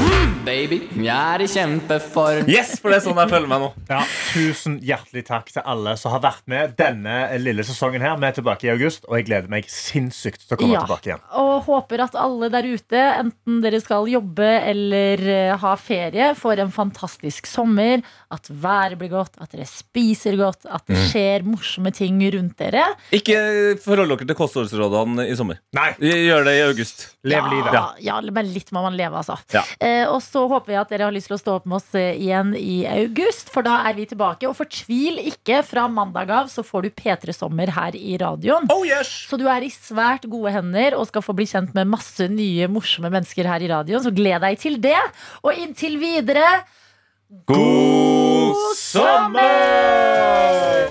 baby, 0.60 0.78
jeg 1.00 1.08
er 1.16 1.40
i 1.40 1.46
kjempeform. 1.48 2.48
Yes, 2.50 2.74
for 2.82 2.92
det 2.92 2.98
er 2.98 3.04
sånn 3.06 3.18
jeg 3.22 3.30
føler 3.32 3.48
meg 3.48 3.62
nå. 3.62 3.68
Ja, 3.88 4.00
tusen 4.34 4.74
hjertelig 4.84 5.22
takk 5.28 5.48
til 5.54 5.62
alle 5.64 5.94
som 6.00 6.12
har 6.12 6.20
vært 6.24 6.42
med 6.50 6.74
denne 6.78 7.14
lille 7.40 7.64
sesongen. 7.64 8.02
her 8.04 8.18
Vi 8.20 8.28
er 8.28 8.34
tilbake 8.36 8.68
i 8.68 8.72
august, 8.74 9.06
og 9.08 9.16
jeg 9.16 9.26
gleder 9.30 9.48
meg 9.52 9.68
sinnssykt 9.72 10.44
til 10.46 10.56
å 10.56 10.60
komme 10.60 10.74
Ja. 10.76 10.82
tilbake 10.84 11.08
igjen. 11.08 11.22
Og 11.40 11.64
håper 11.64 12.02
at 12.04 12.14
alle 12.20 12.50
der 12.52 12.68
ute, 12.68 13.00
enten 13.22 13.60
dere 13.64 13.80
skal 13.80 14.04
jobbe 14.10 14.48
eller 14.68 15.24
eh, 15.32 15.56
ha 15.62 15.72
ferie, 15.80 16.34
får 16.36 16.60
en 16.66 16.70
fantastisk 16.74 17.46
sommer. 17.48 18.02
At 18.30 18.46
været 18.50 18.98
blir 19.00 19.10
godt, 19.14 19.40
at 19.40 19.50
dere 19.56 19.64
spiser 19.66 20.36
godt, 20.38 20.66
at 20.70 20.84
det 20.86 20.98
skjer 21.08 21.42
morsomme 21.48 21.90
ting 21.96 22.20
rundt 22.34 22.58
dere. 22.60 22.84
Ikke 23.16 23.78
forhold 23.80 24.12
dere 24.12 24.28
til 24.28 24.36
kostholdsrådene 24.38 25.24
i 25.30 25.34
sommer. 25.38 25.58
Nei, 25.74 25.88
Gjør 26.00 26.44
det 26.44 26.54
i 26.58 26.62
august. 26.68 27.06
lev 27.24 27.48
livet. 27.50 27.72
Ja, 27.72 27.86
ja, 28.00 28.20
men 28.20 28.52
litt 28.52 28.70
må 28.76 28.82
man 28.84 28.96
leve, 28.98 29.16
altså. 29.24 29.38
Ja. 29.54 29.62
Eh, 29.80 30.04
og 30.10 30.20
så 30.22 30.46
håper 30.50 30.72
vi 30.72 30.78
at 30.80 30.92
dere 30.92 31.08
har 31.08 31.14
lyst 31.14 31.30
til 31.30 31.36
å 31.36 31.40
stå 31.40 31.56
opp 31.58 31.68
med 31.70 31.78
oss 31.78 31.88
eh, 31.98 32.18
igjen 32.18 32.52
i 32.58 32.82
august, 32.90 33.52
for 33.54 33.66
da 33.66 33.80
er 33.88 33.96
vi 33.98 34.06
tilbake. 34.10 34.48
Og 34.50 34.56
fortvil 34.58 35.20
ikke, 35.30 35.62
fra 35.66 35.86
mandag 35.90 36.32
av 36.34 36.50
så 36.52 36.64
får 36.66 36.86
du 36.86 36.90
P3 37.00 37.34
Sommer 37.36 37.72
her 37.76 37.96
i 37.98 38.16
radioen. 38.20 38.68
Oh 38.72 38.84
yes! 38.86 39.10
Så 39.30 39.38
du 39.40 39.46
er 39.50 39.66
i 39.66 39.72
svært 39.72 40.26
gode 40.30 40.54
hender 40.54 40.98
og 40.98 41.08
skal 41.10 41.24
få 41.24 41.36
bli 41.38 41.48
kjent 41.50 41.74
med 41.76 41.90
masse 41.90 42.28
nye, 42.30 42.68
morsomme 42.70 43.12
mennesker 43.12 43.48
her 43.48 43.64
i 43.64 43.70
radioen. 43.70 44.04
Så 44.04 44.14
gled 44.14 44.42
deg 44.44 44.60
til 44.60 44.78
det. 44.82 44.98
Og 45.44 45.56
inntil 45.56 45.98
videre 46.02 46.46
God 47.46 48.74
sommer! 48.76 50.90